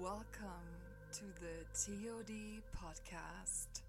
Welcome 0.00 0.68
to 1.12 1.24
the 1.40 1.64
TOD 1.74 2.62
podcast. 2.76 3.82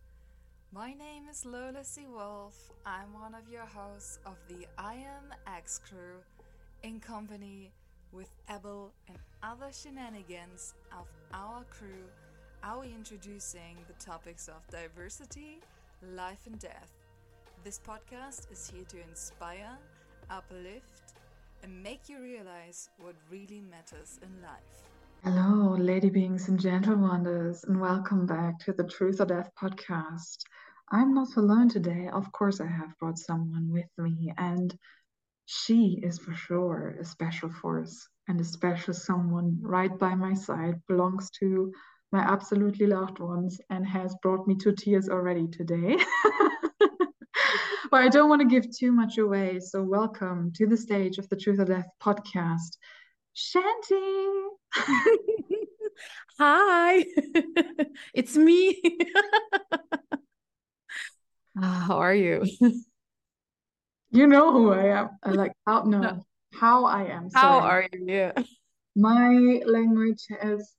My 0.73 0.91
name 0.93 1.25
is 1.29 1.45
Lola 1.45 1.83
C. 1.83 2.07
Wolff. 2.11 2.71
I'm 2.83 3.13
one 3.13 3.35
of 3.35 3.47
your 3.47 3.65
hosts 3.65 4.17
of 4.25 4.35
the 4.47 4.65
I 4.79 4.95
Am 4.95 5.35
X 5.45 5.79
crew 5.87 6.17
in 6.81 6.99
company 6.99 7.71
with 8.11 8.31
Abel 8.49 8.91
and 9.07 9.19
other 9.43 9.71
shenanigans 9.71 10.73
of 10.91 11.05
our 11.31 11.63
crew. 11.69 12.07
Are 12.63 12.79
we 12.79 12.87
introducing 12.87 13.77
the 13.87 14.03
topics 14.03 14.47
of 14.47 14.67
diversity, 14.71 15.59
life, 16.15 16.47
and 16.47 16.57
death? 16.57 16.91
This 17.63 17.79
podcast 17.87 18.51
is 18.51 18.67
here 18.73 18.85
to 18.85 18.97
inspire, 19.07 19.77
uplift, 20.31 21.13
and 21.61 21.83
make 21.83 22.09
you 22.09 22.19
realize 22.19 22.89
what 22.99 23.13
really 23.29 23.61
matters 23.61 24.19
in 24.23 24.41
life. 24.41 24.88
Hello, 25.21 25.75
lady 25.77 26.09
beings 26.09 26.47
and 26.47 26.57
gentle 26.57 26.95
wonders, 26.95 27.65
and 27.65 27.81
welcome 27.81 28.25
back 28.25 28.57
to 28.59 28.71
the 28.71 28.85
Truth 28.85 29.19
or 29.19 29.25
Death 29.25 29.49
podcast. 29.61 30.37
I'm 30.91 31.13
not 31.13 31.35
alone 31.35 31.67
today. 31.67 32.07
Of 32.07 32.31
course, 32.31 32.61
I 32.61 32.67
have 32.67 32.97
brought 32.99 33.19
someone 33.19 33.69
with 33.69 33.89
me, 33.97 34.31
and 34.37 34.73
she 35.45 35.99
is 36.01 36.19
for 36.19 36.33
sure 36.33 36.95
a 37.01 37.03
special 37.03 37.49
force 37.49 38.07
and 38.29 38.39
a 38.39 38.45
special 38.45 38.93
someone 38.93 39.59
right 39.61 39.99
by 39.99 40.15
my 40.15 40.33
side, 40.33 40.81
belongs 40.87 41.29
to 41.31 41.73
my 42.13 42.19
absolutely 42.19 42.87
loved 42.87 43.19
ones, 43.19 43.59
and 43.69 43.85
has 43.85 44.15
brought 44.21 44.47
me 44.47 44.55
to 44.55 44.71
tears 44.71 45.09
already 45.09 45.49
today. 45.49 45.97
but 47.91 48.01
I 48.01 48.07
don't 48.07 48.29
want 48.29 48.41
to 48.41 48.47
give 48.47 48.73
too 48.73 48.93
much 48.93 49.17
away, 49.17 49.59
so 49.59 49.83
welcome 49.83 50.53
to 50.55 50.65
the 50.65 50.77
stage 50.77 51.17
of 51.17 51.27
the 51.27 51.35
Truth 51.35 51.59
or 51.59 51.65
Death 51.65 51.89
podcast. 52.01 52.77
Shanti. 53.35 54.58
Hi, 56.39 57.05
it's 58.13 58.35
me. 58.35 58.81
Ah, 61.61 61.83
how 61.87 61.97
are 61.97 62.15
you? 62.15 62.45
You 64.11 64.27
know 64.27 64.53
who 64.53 64.71
I 64.71 64.99
am. 64.99 65.09
I 65.23 65.31
like 65.31 65.51
how 65.67 65.81
no, 65.83 65.99
no. 65.99 66.25
how 66.53 66.85
I 66.85 67.03
am. 67.05 67.29
Sorry. 67.29 67.59
How 67.59 67.67
are 67.67 67.87
you? 67.91 68.05
Yeah. 68.07 68.31
My 68.95 69.59
language 69.65 70.23
has 70.39 70.71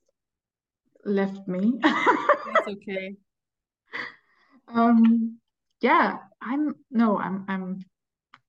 left 1.05 1.47
me. 1.47 1.73
It's 1.83 2.67
okay. 2.67 3.15
Um 4.73 5.37
yeah, 5.81 6.17
I'm 6.41 6.73
no, 6.89 7.19
I'm 7.19 7.45
I'm 7.47 7.83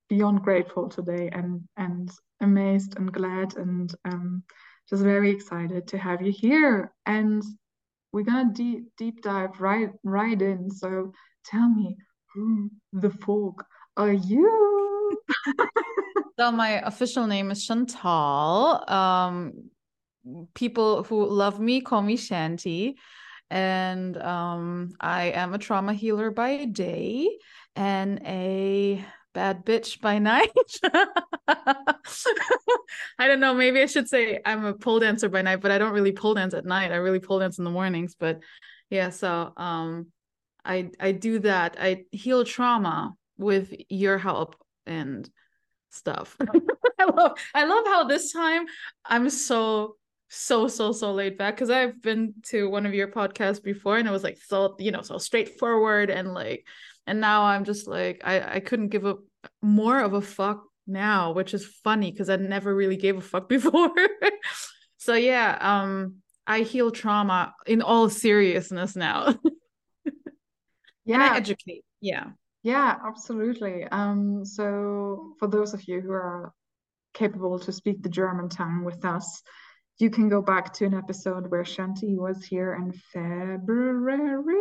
beyond 0.08 0.42
grateful 0.42 0.88
today 0.88 1.28
and 1.32 1.68
and 1.76 2.10
amazed 2.40 2.96
and 2.96 3.12
glad 3.12 3.56
and 3.56 3.92
um 4.06 4.42
just 4.88 5.02
very 5.02 5.30
excited 5.30 5.88
to 5.88 5.98
have 5.98 6.22
you 6.22 6.32
here. 6.32 6.92
And 7.06 7.42
we're 8.12 8.24
gonna 8.24 8.52
deep 8.52 8.84
deep 8.96 9.22
dive 9.22 9.60
right 9.60 9.90
right 10.04 10.40
in. 10.40 10.70
So 10.70 11.12
tell 11.44 11.68
me, 11.68 11.96
who 12.34 12.70
the 12.92 13.10
folk 13.10 13.64
are 13.96 14.12
you? 14.12 15.18
so 16.38 16.52
my 16.52 16.80
official 16.86 17.26
name 17.26 17.50
is 17.50 17.66
Chantal. 17.66 18.84
Um, 18.88 19.70
people 20.54 21.04
who 21.04 21.26
love 21.26 21.58
me 21.58 21.80
call 21.80 22.02
me 22.02 22.16
Shanti, 22.16 22.94
and 23.50 24.16
um, 24.16 24.94
I 25.00 25.24
am 25.26 25.54
a 25.54 25.58
trauma 25.58 25.94
healer 25.94 26.30
by 26.30 26.64
day 26.66 27.28
and 27.76 28.20
a 28.26 29.04
bad 29.32 29.64
bitch 29.64 30.00
by 30.00 30.18
night. 30.18 30.50
I 31.48 31.94
don't 33.18 33.40
know. 33.40 33.54
Maybe 33.54 33.80
I 33.80 33.86
should 33.86 34.08
say 34.08 34.40
I'm 34.44 34.64
a 34.64 34.74
pole 34.74 35.00
dancer 35.00 35.28
by 35.28 35.42
night, 35.42 35.60
but 35.60 35.70
I 35.70 35.78
don't 35.78 35.92
really 35.92 36.12
pole 36.12 36.34
dance 36.34 36.54
at 36.54 36.64
night. 36.64 36.92
I 36.92 36.96
really 36.96 37.20
pole 37.20 37.38
dance 37.38 37.58
in 37.58 37.64
the 37.64 37.70
mornings. 37.70 38.14
But 38.18 38.40
yeah, 38.90 39.10
so 39.10 39.52
um, 39.56 40.08
I 40.64 40.90
I 41.00 41.12
do 41.12 41.40
that. 41.40 41.76
I 41.80 42.04
heal 42.12 42.44
trauma 42.44 43.14
with 43.38 43.72
your 43.88 44.18
help 44.18 44.56
and 44.86 45.28
stuff. 45.90 46.36
I 46.98 47.04
love 47.04 47.38
I 47.54 47.64
love 47.64 47.84
how 47.86 48.04
this 48.04 48.32
time 48.32 48.66
I'm 49.04 49.30
so 49.30 49.96
so 50.28 50.66
so 50.66 50.92
so 50.92 51.12
laid 51.12 51.36
back 51.36 51.56
because 51.56 51.68
I've 51.68 52.00
been 52.00 52.34
to 52.44 52.68
one 52.70 52.86
of 52.86 52.94
your 52.94 53.08
podcasts 53.08 53.62
before 53.62 53.98
and 53.98 54.08
it 54.08 54.12
was 54.12 54.22
like 54.22 54.38
so 54.42 54.76
you 54.78 54.90
know 54.90 55.02
so 55.02 55.18
straightforward 55.18 56.08
and 56.08 56.32
like 56.32 56.66
and 57.06 57.20
now 57.20 57.44
i'm 57.44 57.64
just 57.64 57.86
like 57.86 58.22
i 58.24 58.56
i 58.56 58.60
couldn't 58.60 58.88
give 58.88 59.04
a 59.04 59.16
more 59.60 60.00
of 60.00 60.12
a 60.12 60.20
fuck 60.20 60.64
now 60.86 61.32
which 61.32 61.54
is 61.54 61.64
funny 61.84 62.10
because 62.10 62.28
i 62.28 62.36
never 62.36 62.74
really 62.74 62.96
gave 62.96 63.16
a 63.16 63.20
fuck 63.20 63.48
before. 63.56 63.90
So 64.96 65.14
yeah 65.14 65.58
um 65.60 66.16
i 66.46 66.60
heal 66.60 66.90
trauma 66.90 67.54
in 67.66 67.82
all 67.82 68.08
seriousness 68.08 68.96
now. 68.96 69.34
Yeah 71.04 71.14
and 71.14 71.22
i 71.22 71.36
educate 71.36 71.84
yeah. 72.00 72.30
Yeah 72.64 72.96
absolutely. 73.06 73.84
Um 73.84 74.44
so 74.44 75.34
for 75.38 75.48
those 75.48 75.74
of 75.74 75.86
you 75.88 76.00
who 76.00 76.12
are 76.12 76.52
capable 77.14 77.58
to 77.58 77.72
speak 77.72 78.02
the 78.02 78.08
german 78.08 78.48
tongue 78.48 78.84
with 78.84 79.04
us 79.04 79.42
you 79.98 80.10
can 80.10 80.28
go 80.28 80.42
back 80.42 80.72
to 80.74 80.84
an 80.84 80.94
episode 80.94 81.50
where 81.50 81.62
Shanti 81.62 82.16
was 82.16 82.42
here 82.44 82.74
in 82.74 82.92
February 83.12 84.56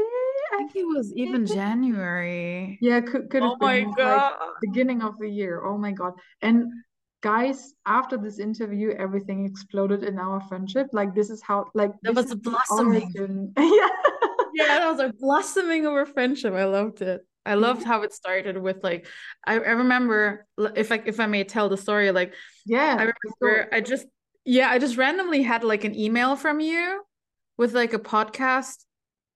think 0.57 0.75
it 0.75 0.85
was 0.85 1.13
even 1.15 1.45
January. 1.45 2.77
Yeah, 2.81 3.01
could 3.01 3.29
could 3.29 3.43
have 3.43 3.53
oh 3.53 3.57
been 3.57 3.87
my 3.87 3.93
god. 3.95 4.33
Like 4.39 4.49
beginning 4.61 5.01
of 5.01 5.17
the 5.19 5.29
year. 5.29 5.63
Oh 5.63 5.77
my 5.77 5.91
god. 5.91 6.13
And 6.41 6.71
guys, 7.21 7.73
after 7.85 8.17
this 8.17 8.39
interview, 8.39 8.91
everything 8.97 9.45
exploded 9.45 10.03
in 10.03 10.19
our 10.19 10.41
friendship. 10.41 10.87
Like 10.91 11.15
this 11.15 11.29
is 11.29 11.41
how 11.41 11.67
like 11.73 11.91
that 12.03 12.15
was 12.15 12.31
a 12.31 12.35
blossoming. 12.35 13.53
yeah. 13.57 13.89
yeah, 14.53 14.67
that 14.67 14.91
was 14.91 14.99
a 14.99 15.13
blossoming 15.19 15.85
of 15.85 15.93
our 15.93 16.05
friendship. 16.05 16.53
I 16.53 16.65
loved 16.65 17.01
it. 17.01 17.25
I 17.45 17.55
loved 17.55 17.83
how 17.83 18.03
it 18.03 18.13
started 18.13 18.57
with 18.57 18.83
like 18.83 19.07
I, 19.45 19.53
I 19.53 19.71
remember 19.71 20.45
if 20.75 20.91
I 20.91 21.01
if 21.05 21.19
I 21.19 21.25
may 21.25 21.43
tell 21.43 21.69
the 21.69 21.77
story, 21.77 22.11
like 22.11 22.33
yeah, 22.65 22.95
I 22.99 23.11
remember 23.41 23.69
I 23.71 23.81
just 23.81 24.05
yeah, 24.45 24.69
I 24.69 24.79
just 24.79 24.97
randomly 24.97 25.43
had 25.43 25.63
like 25.63 25.83
an 25.83 25.95
email 25.95 26.35
from 26.35 26.59
you 26.59 27.03
with 27.57 27.73
like 27.73 27.93
a 27.93 27.99
podcast 27.99 28.77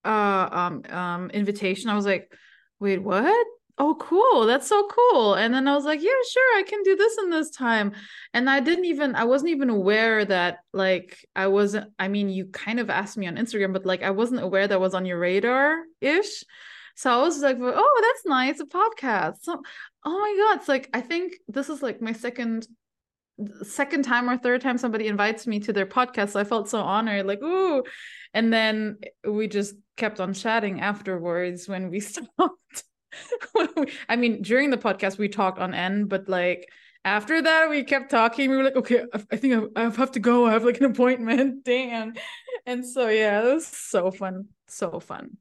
uh 0.06 0.48
um 0.52 0.82
um 0.90 1.30
invitation, 1.30 1.90
I 1.90 1.94
was 1.94 2.06
like, 2.06 2.32
wait, 2.80 3.02
what? 3.02 3.46
Oh, 3.78 3.94
cool. 3.96 4.46
That's 4.46 4.66
so 4.66 4.88
cool. 4.88 5.34
And 5.34 5.52
then 5.52 5.68
I 5.68 5.74
was 5.74 5.84
like, 5.84 6.00
yeah, 6.00 6.08
sure, 6.32 6.58
I 6.58 6.62
can 6.62 6.82
do 6.82 6.96
this 6.96 7.18
in 7.18 7.28
this 7.28 7.50
time. 7.50 7.92
And 8.32 8.48
I 8.48 8.60
didn't 8.60 8.86
even, 8.86 9.14
I 9.14 9.24
wasn't 9.24 9.50
even 9.50 9.68
aware 9.68 10.24
that, 10.24 10.60
like, 10.72 11.18
I 11.36 11.48
wasn't, 11.48 11.92
I 11.98 12.08
mean, 12.08 12.30
you 12.30 12.46
kind 12.46 12.80
of 12.80 12.88
asked 12.88 13.18
me 13.18 13.26
on 13.26 13.36
Instagram, 13.36 13.74
but 13.74 13.84
like, 13.84 14.02
I 14.02 14.12
wasn't 14.12 14.40
aware 14.40 14.66
that 14.66 14.80
was 14.80 14.94
on 14.94 15.04
your 15.04 15.18
radar 15.18 15.82
ish. 16.00 16.42
So 16.94 17.10
I 17.10 17.20
was 17.20 17.42
like, 17.42 17.58
oh, 17.60 18.00
that's 18.02 18.24
nice, 18.24 18.60
a 18.60 18.64
podcast. 18.64 19.42
So, 19.42 19.60
oh 20.06 20.18
my 20.18 20.36
God. 20.38 20.60
It's 20.60 20.68
like, 20.68 20.88
I 20.94 21.02
think 21.02 21.34
this 21.46 21.68
is 21.68 21.82
like 21.82 22.00
my 22.00 22.12
second 22.12 22.66
second 23.62 24.02
time 24.02 24.30
or 24.30 24.38
third 24.38 24.62
time 24.62 24.78
somebody 24.78 25.06
invites 25.06 25.46
me 25.46 25.60
to 25.60 25.72
their 25.74 25.84
podcast. 25.84 26.30
So 26.30 26.40
I 26.40 26.44
felt 26.44 26.70
so 26.70 26.80
honored, 26.80 27.26
like, 27.26 27.42
ooh. 27.42 27.82
And 28.32 28.50
then 28.50 28.96
we 29.28 29.48
just 29.48 29.74
kept 29.96 30.20
on 30.20 30.34
chatting 30.34 30.80
afterwards 30.80 31.68
when 31.68 31.90
we 31.90 32.00
stopped. 32.12 32.84
I 34.08 34.16
mean, 34.16 34.42
during 34.42 34.70
the 34.70 34.76
podcast, 34.76 35.18
we 35.18 35.28
talked 35.28 35.58
on 35.58 35.74
end, 35.74 36.08
but 36.08 36.28
like 36.28 36.68
after 37.04 37.40
that, 37.40 37.70
we 37.70 37.84
kept 37.84 38.10
talking. 38.10 38.50
We 38.50 38.56
were 38.56 38.64
like, 38.64 38.76
okay, 38.76 39.04
I 39.30 39.36
think 39.36 39.70
I 39.76 39.82
have 39.82 40.12
to 40.12 40.20
go. 40.20 40.46
I 40.46 40.52
have 40.52 40.64
like 40.64 40.78
an 40.78 40.86
appointment. 40.86 41.64
Damn. 41.64 42.14
And 42.66 42.84
so, 42.84 43.08
yeah, 43.08 43.42
it 43.42 43.54
was 43.54 43.66
so 43.66 44.10
fun. 44.10 44.48
So 44.66 44.98
fun. 44.98 45.38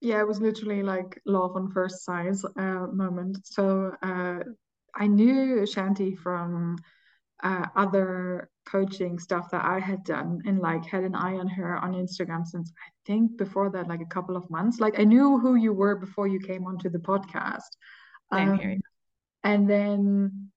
Yeah, 0.00 0.20
it 0.20 0.28
was 0.28 0.40
literally 0.40 0.82
like 0.82 1.20
love 1.26 1.56
on 1.56 1.70
first 1.72 2.04
sight 2.04 2.36
uh, 2.56 2.86
moment. 2.86 3.44
So 3.44 3.92
uh, 4.02 4.38
I 4.94 5.06
knew 5.08 5.66
Shanti 5.66 6.16
from 6.16 6.78
uh, 7.42 7.66
other 7.76 8.50
coaching 8.66 9.18
stuff 9.18 9.50
that 9.50 9.64
I 9.64 9.78
had 9.78 10.04
done 10.04 10.40
and 10.46 10.58
like 10.60 10.84
had 10.86 11.04
an 11.04 11.14
eye 11.14 11.34
on 11.34 11.48
her 11.48 11.76
on 11.76 11.94
Instagram 11.94 12.46
since 12.46 12.72
I 12.76 12.90
think 13.06 13.36
before 13.36 13.70
that, 13.70 13.88
like 13.88 14.00
a 14.00 14.06
couple 14.14 14.36
of 14.36 14.48
months. 14.50 14.80
Like 14.80 14.98
I 14.98 15.04
knew 15.04 15.38
who 15.38 15.54
you 15.56 15.72
were 15.72 15.96
before 15.96 16.26
you 16.26 16.38
came 16.38 16.66
onto 16.66 16.90
the 16.90 16.98
podcast. 16.98 17.70
Um, 18.32 18.60
and 19.42 19.68
then 19.68 20.50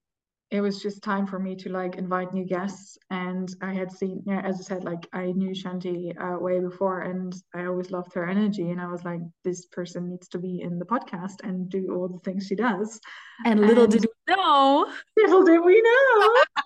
it 0.52 0.62
was 0.62 0.84
just 0.84 1.02
time 1.02 1.26
for 1.26 1.40
me 1.40 1.56
to 1.56 1.70
like 1.70 1.96
invite 1.96 2.32
new 2.32 2.46
guests. 2.46 2.98
And 3.10 3.50
i 3.62 3.74
had 3.74 3.92
seen 3.92 4.22
yeah 4.28 4.42
as 4.42 4.60
i 4.60 4.64
said 4.64 4.84
like 4.84 5.08
i 5.14 5.32
knew 5.32 5.52
shanti 5.52 6.14
uh, 6.22 6.38
way 6.40 6.60
before 6.60 7.02
and 7.02 7.34
i 7.56 7.66
always 7.66 7.90
loved 7.90 8.14
her 8.14 8.30
energy. 8.30 8.70
And 8.70 8.80
i 8.80 8.88
was 8.88 9.04
like 9.04 9.22
this 9.44 9.66
person 9.68 10.10
needs 10.10 10.28
to 10.30 10.38
be 10.38 10.62
in 10.62 10.78
the 10.78 10.86
podcast 10.86 11.38
and 11.44 11.70
do 11.70 11.96
all 11.96 12.08
the 12.08 12.20
things 12.20 12.46
she 12.46 12.56
does. 12.56 13.00
And 13.46 13.62
little 13.62 13.86
and 13.86 13.94
did 13.94 14.02
we 14.06 14.36
know. 14.36 14.92
Little 15.18 15.44
did 15.44 15.60
we 15.64 15.82
know 15.82 16.36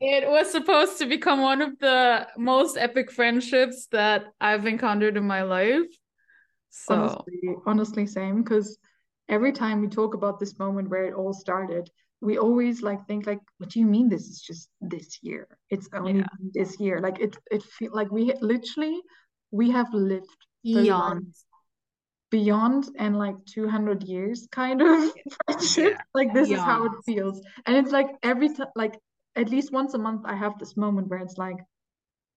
it 0.00 0.28
was 0.28 0.50
supposed 0.50 0.98
to 0.98 1.06
become 1.06 1.40
one 1.40 1.62
of 1.62 1.78
the 1.78 2.26
most 2.36 2.76
epic 2.76 3.10
friendships 3.10 3.86
that 3.92 4.24
i've 4.40 4.66
encountered 4.66 5.16
in 5.16 5.26
my 5.26 5.42
life 5.42 5.86
so 6.70 6.94
honestly, 6.94 7.56
honestly 7.66 8.06
same 8.06 8.42
because 8.42 8.78
every 9.28 9.52
time 9.52 9.80
we 9.80 9.88
talk 9.88 10.14
about 10.14 10.38
this 10.38 10.58
moment 10.58 10.88
where 10.88 11.06
it 11.06 11.14
all 11.14 11.32
started 11.32 11.88
we 12.20 12.38
always 12.38 12.82
like 12.82 13.06
think 13.06 13.26
like, 13.26 13.40
what 13.58 13.70
do 13.70 13.78
you 13.78 13.86
mean 13.86 14.08
this 14.08 14.26
is 14.26 14.40
just 14.40 14.70
this 14.80 15.18
year? 15.22 15.46
It's 15.70 15.88
only 15.92 16.20
Yeah. 16.20 16.26
this 16.54 16.80
year. 16.80 17.00
Like 17.00 17.20
it 17.20 17.36
it 17.50 17.62
feel 17.62 17.90
like 17.92 18.10
we 18.10 18.32
literally 18.40 19.00
we 19.50 19.70
have 19.70 19.92
lived 19.92 20.46
Eons. 20.64 21.44
Beyond 22.36 22.82
and 22.98 23.12
like 23.24 23.36
200 23.46 24.02
years 24.02 24.38
kind 24.52 24.82
of 24.82 25.10
friendship. 25.46 25.92
Yeah. 25.92 26.02
like 26.18 26.30
this 26.34 26.48
is 26.50 26.60
how 26.70 26.84
it 26.88 26.92
feels. 27.08 27.36
And 27.64 27.76
it's 27.80 27.92
like 27.98 28.08
every 28.22 28.50
time 28.56 28.72
like 28.82 28.94
at 29.42 29.48
least 29.54 29.68
once 29.80 29.92
a 29.94 29.98
month 30.06 30.22
i 30.32 30.34
have 30.44 30.54
this 30.58 30.74
moment 30.84 31.08
where 31.10 31.22
it's 31.26 31.38
like 31.46 31.60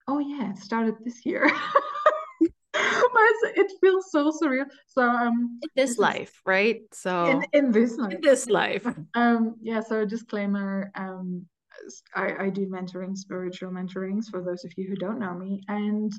oh 0.09 0.19
yeah 0.31 0.51
it 0.51 0.57
started 0.57 0.95
this 1.05 1.19
year. 1.25 1.43
But 3.13 3.25
it's, 3.31 3.43
it 3.61 3.69
feels 3.81 4.05
so 4.15 4.21
surreal. 4.39 4.67
So 4.95 5.01
um 5.01 5.37
In 5.63 5.69
this 5.75 5.89
this 5.89 5.91
is 5.91 5.97
life, 6.09 6.33
right? 6.55 6.81
So 7.03 7.11
in 7.31 7.37
in 7.57 7.65
this 7.77 7.91
life. 7.97 8.13
in 8.13 8.21
this 8.29 8.43
life. 8.61 8.85
um 9.21 9.41
yeah 9.69 9.81
so 9.89 9.95
disclaimer 10.15 10.91
um 11.03 11.25
I 12.15 12.49
do 12.59 12.63
mentoring 12.77 13.15
spiritual 13.25 13.71
mentorings 13.77 14.25
for 14.31 14.39
those 14.47 14.63
of 14.67 14.71
you 14.77 14.85
who 14.89 14.97
don't 15.05 15.19
know 15.23 15.35
me. 15.45 15.51
And 15.67 16.11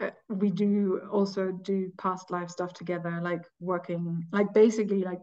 uh, 0.00 0.10
we 0.28 0.50
do 0.50 1.00
also 1.10 1.52
do 1.52 1.92
past 1.98 2.30
life 2.30 2.50
stuff 2.50 2.72
together 2.72 3.20
like 3.22 3.44
working 3.60 4.26
like 4.32 4.52
basically 4.54 5.02
like 5.02 5.20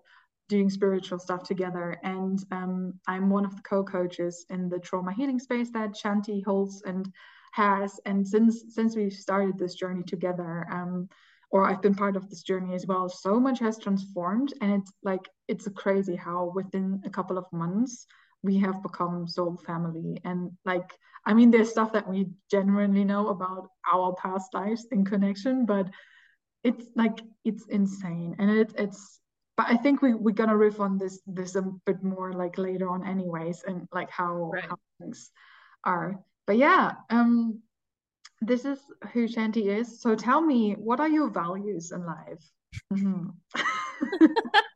doing 0.50 0.70
spiritual 0.70 1.20
stuff 1.20 1.44
together. 1.44 1.98
And 2.04 2.44
um 2.52 2.94
I'm 3.08 3.30
one 3.30 3.46
of 3.46 3.56
the 3.56 3.62
co-coaches 3.62 4.46
in 4.50 4.70
the 4.70 4.80
trauma 4.80 5.14
healing 5.14 5.40
space 5.40 5.70
that 5.72 5.96
Shanti 5.96 6.44
holds 6.44 6.82
and 6.86 7.12
has. 7.54 8.00
And 8.06 8.28
since 8.28 8.66
since 8.70 8.96
we've 8.96 9.14
started 9.14 9.58
this 9.58 9.76
journey 9.76 10.04
together 10.04 10.68
um 10.72 11.08
or 11.52 11.66
I've 11.66 11.82
been 11.82 11.96
part 11.96 12.16
of 12.16 12.30
this 12.30 12.44
journey 12.44 12.76
as 12.76 12.86
well 12.86 13.10
so 13.10 13.40
much 13.40 13.60
has 13.60 13.80
transformed. 13.80 14.54
And 14.62 14.72
it's 14.74 14.92
like 15.04 15.28
it's 15.48 15.68
crazy 15.76 16.16
how 16.16 16.52
within 16.54 17.02
a 17.06 17.10
couple 17.10 17.38
of 17.38 17.46
months 17.52 18.06
we 18.44 18.58
have 18.60 18.82
become 18.84 19.28
soul 19.28 19.58
family. 19.66 20.20
And 20.24 20.52
like 20.66 20.90
I 21.26 21.34
mean 21.34 21.52
there's 21.52 21.70
stuff 21.72 21.94
that 21.94 22.08
we 22.08 22.28
genuinely 22.52 23.04
know 23.04 23.30
about 23.30 23.70
our 23.92 24.14
past 24.16 24.54
lives 24.54 24.88
in 24.92 25.06
connection 25.06 25.66
but 25.66 25.90
it's 26.64 26.86
like 26.96 27.20
it's 27.46 27.66
insane. 27.68 28.36
And 28.40 28.50
it, 28.52 28.74
it's 28.78 29.20
but 29.58 29.68
I 29.70 29.78
think 29.78 30.02
we 30.02 30.14
we're 30.14 30.36
gonna 30.36 30.58
riff 30.58 30.80
on 30.80 30.98
this 30.98 31.22
this 31.28 31.56
a 31.56 31.62
bit 31.86 32.04
more 32.04 32.34
like 32.34 32.58
later 32.58 32.90
on 32.90 33.06
anyways 33.08 33.64
and 33.68 33.88
like 33.94 34.10
how 34.10 34.52
Right. 34.54 34.64
how 34.70 34.78
things 35.00 35.32
are. 35.86 36.20
But 36.48 36.58
yeah 36.58 36.94
um 37.10 37.62
this 38.42 38.66
is 38.66 38.80
who 39.14 39.28
Shanti 39.28 39.68
is. 39.68 40.02
So 40.02 40.16
tell 40.16 40.42
me 40.42 40.74
what 40.74 41.00
are 41.00 41.10
your 41.10 41.30
values 41.30 41.92
in 41.92 42.06
life? 42.06 42.44
Mhm. 42.94 43.34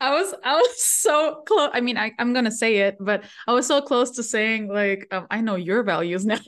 I 0.00 0.10
was 0.14 0.34
I 0.44 0.56
was 0.56 0.82
so 0.82 1.42
close. 1.46 1.70
I 1.72 1.80
mean, 1.80 1.96
I, 1.96 2.12
I'm 2.18 2.32
gonna 2.32 2.50
say 2.50 2.78
it, 2.78 2.96
but 3.00 3.24
I 3.46 3.52
was 3.52 3.66
so 3.66 3.80
close 3.80 4.12
to 4.12 4.22
saying 4.22 4.68
like 4.68 5.06
um, 5.10 5.26
I 5.30 5.40
know 5.40 5.56
your 5.56 5.82
values 5.82 6.24
now. 6.24 6.38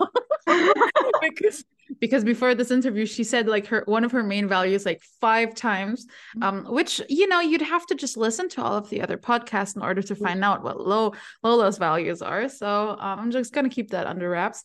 because 1.20 1.64
because 1.98 2.24
before 2.24 2.54
this 2.54 2.70
interview 2.70 3.04
she 3.04 3.24
said 3.24 3.48
like 3.48 3.66
her 3.66 3.82
one 3.86 4.04
of 4.04 4.12
her 4.12 4.22
main 4.22 4.46
values 4.48 4.86
like 4.86 5.02
five 5.20 5.54
times 5.54 6.06
um 6.40 6.64
which 6.66 7.00
you 7.08 7.26
know 7.26 7.40
you'd 7.40 7.60
have 7.60 7.84
to 7.86 7.94
just 7.94 8.16
listen 8.16 8.48
to 8.48 8.62
all 8.62 8.74
of 8.74 8.88
the 8.90 9.02
other 9.02 9.16
podcasts 9.16 9.76
in 9.76 9.82
order 9.82 10.02
to 10.02 10.14
find 10.14 10.44
out 10.44 10.62
what 10.62 10.80
Lo, 10.80 11.12
Lola's 11.42 11.78
values 11.78 12.22
are 12.22 12.48
so 12.48 12.90
um, 12.90 13.20
I'm 13.20 13.30
just 13.30 13.52
gonna 13.52 13.68
keep 13.68 13.90
that 13.90 14.06
under 14.06 14.30
wraps 14.30 14.62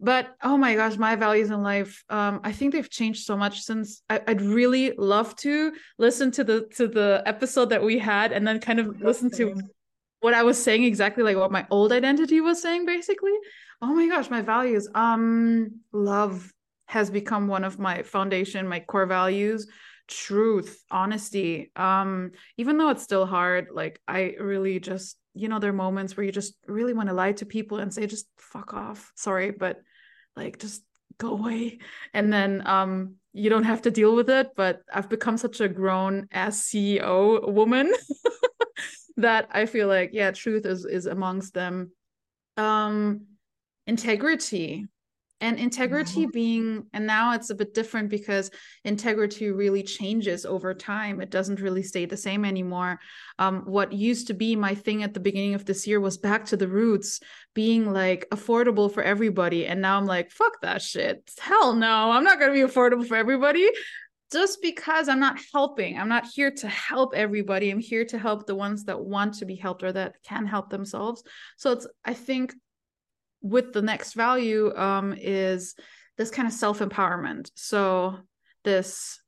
but 0.00 0.34
oh 0.42 0.56
my 0.56 0.74
gosh 0.74 0.96
my 0.96 1.16
values 1.16 1.50
in 1.50 1.62
life 1.62 2.04
um 2.08 2.40
I 2.44 2.52
think 2.52 2.72
they've 2.72 2.88
changed 2.88 3.24
so 3.24 3.36
much 3.36 3.62
since 3.62 4.02
I, 4.08 4.20
I'd 4.26 4.40
really 4.40 4.92
love 4.96 5.34
to 5.36 5.72
listen 5.98 6.30
to 6.32 6.44
the 6.44 6.68
to 6.76 6.86
the 6.86 7.22
episode 7.26 7.70
that 7.70 7.82
we 7.82 7.98
had 7.98 8.32
and 8.32 8.46
then 8.46 8.60
kind 8.60 8.78
of 8.78 9.00
listen 9.00 9.30
to 9.32 9.60
what 10.20 10.34
I 10.34 10.42
was 10.42 10.62
saying 10.62 10.84
exactly 10.84 11.22
like 11.24 11.36
what 11.36 11.52
my 11.52 11.66
old 11.70 11.92
identity 11.92 12.40
was 12.40 12.62
saying 12.62 12.86
basically. 12.86 13.34
Oh 13.80 13.94
my 13.94 14.08
gosh, 14.08 14.30
my 14.30 14.42
values. 14.42 14.88
Um 14.94 15.80
love 15.92 16.52
has 16.86 17.10
become 17.10 17.48
one 17.48 17.64
of 17.64 17.78
my 17.78 18.02
foundation, 18.02 18.68
my 18.68 18.80
core 18.80 19.06
values. 19.06 19.66
Truth, 20.06 20.84
honesty. 20.90 21.72
Um 21.74 22.32
even 22.56 22.78
though 22.78 22.90
it's 22.90 23.02
still 23.02 23.26
hard, 23.26 23.68
like 23.72 24.00
I 24.06 24.34
really 24.38 24.78
just 24.80 25.16
you 25.38 25.48
know 25.48 25.58
there 25.58 25.70
are 25.70 25.74
moments 25.74 26.16
where 26.16 26.24
you 26.24 26.32
just 26.32 26.54
really 26.66 26.92
want 26.92 27.08
to 27.08 27.14
lie 27.14 27.32
to 27.32 27.46
people 27.46 27.78
and 27.78 27.92
say 27.92 28.06
just 28.06 28.26
fuck 28.36 28.74
off. 28.74 29.12
Sorry, 29.14 29.50
but 29.50 29.80
like 30.36 30.58
just 30.58 30.82
go 31.18 31.30
away. 31.30 31.78
And 32.12 32.32
then 32.32 32.66
um 32.66 33.14
you 33.32 33.50
don't 33.50 33.64
have 33.64 33.82
to 33.82 33.90
deal 33.90 34.16
with 34.16 34.30
it, 34.30 34.50
but 34.56 34.82
I've 34.92 35.08
become 35.08 35.36
such 35.36 35.60
a 35.60 35.68
grown 35.68 36.26
ass 36.32 36.60
CEO 36.62 37.52
woman 37.52 37.92
that 39.16 39.48
I 39.52 39.66
feel 39.66 39.86
like 39.86 40.10
yeah, 40.12 40.32
truth 40.32 40.66
is 40.66 40.84
is 40.84 41.06
amongst 41.06 41.54
them. 41.54 41.92
Um 42.56 43.26
integrity 43.86 44.86
and 45.40 45.58
integrity 45.58 46.26
Mhm. 46.26 46.32
being 46.32 46.86
and 46.92 47.06
now 47.06 47.32
it's 47.32 47.50
a 47.50 47.54
bit 47.54 47.72
different 47.74 48.08
because 48.10 48.50
integrity 48.84 49.50
really 49.50 49.82
changes 49.82 50.44
over 50.44 50.74
time 50.74 51.20
it 51.20 51.30
doesn't 51.30 51.60
really 51.60 51.82
stay 51.82 52.06
the 52.06 52.16
same 52.16 52.44
anymore 52.44 52.98
um, 53.38 53.62
what 53.64 53.92
used 53.92 54.26
to 54.26 54.34
be 54.34 54.56
my 54.56 54.74
thing 54.74 55.02
at 55.02 55.14
the 55.14 55.20
beginning 55.20 55.54
of 55.54 55.64
this 55.64 55.86
year 55.86 56.00
was 56.00 56.18
back 56.18 56.44
to 56.46 56.56
the 56.56 56.68
roots 56.68 57.20
being 57.54 57.92
like 57.92 58.26
affordable 58.30 58.92
for 58.92 59.02
everybody 59.02 59.66
and 59.66 59.80
now 59.80 59.96
i'm 59.96 60.06
like 60.06 60.30
fuck 60.30 60.60
that 60.60 60.82
shit 60.82 61.30
hell 61.38 61.74
no 61.74 62.10
i'm 62.10 62.24
not 62.24 62.38
going 62.38 62.52
to 62.52 62.66
be 62.66 62.72
affordable 62.72 63.06
for 63.06 63.16
everybody 63.16 63.68
just 64.30 64.60
because 64.60 65.08
I'm 65.08 65.20
not 65.20 65.38
helping. 65.54 65.98
I'm 65.98 66.10
not 66.10 66.26
here 66.26 66.50
to 66.50 66.68
help 66.68 67.14
everybody. 67.14 67.70
I'm 67.70 67.78
here 67.78 68.04
to 68.04 68.18
help 68.18 68.46
the 68.46 68.54
ones 68.54 68.84
that 68.84 69.00
want 69.00 69.32
to 69.38 69.46
be 69.46 69.54
helped 69.54 69.82
or 69.82 69.90
that 69.92 70.16
can 70.22 70.44
help 70.44 70.68
themselves. 70.68 71.22
So 71.56 71.72
it's 71.72 71.86
I 72.04 72.12
think 72.12 72.52
with 73.40 73.72
the 73.72 73.82
next 73.82 74.14
value 74.14 74.74
um 74.76 75.14
is 75.16 75.74
this 76.16 76.30
kind 76.30 76.48
of 76.48 76.54
self-empowerment. 76.54 77.50
So 77.54 78.18
this 78.64 79.20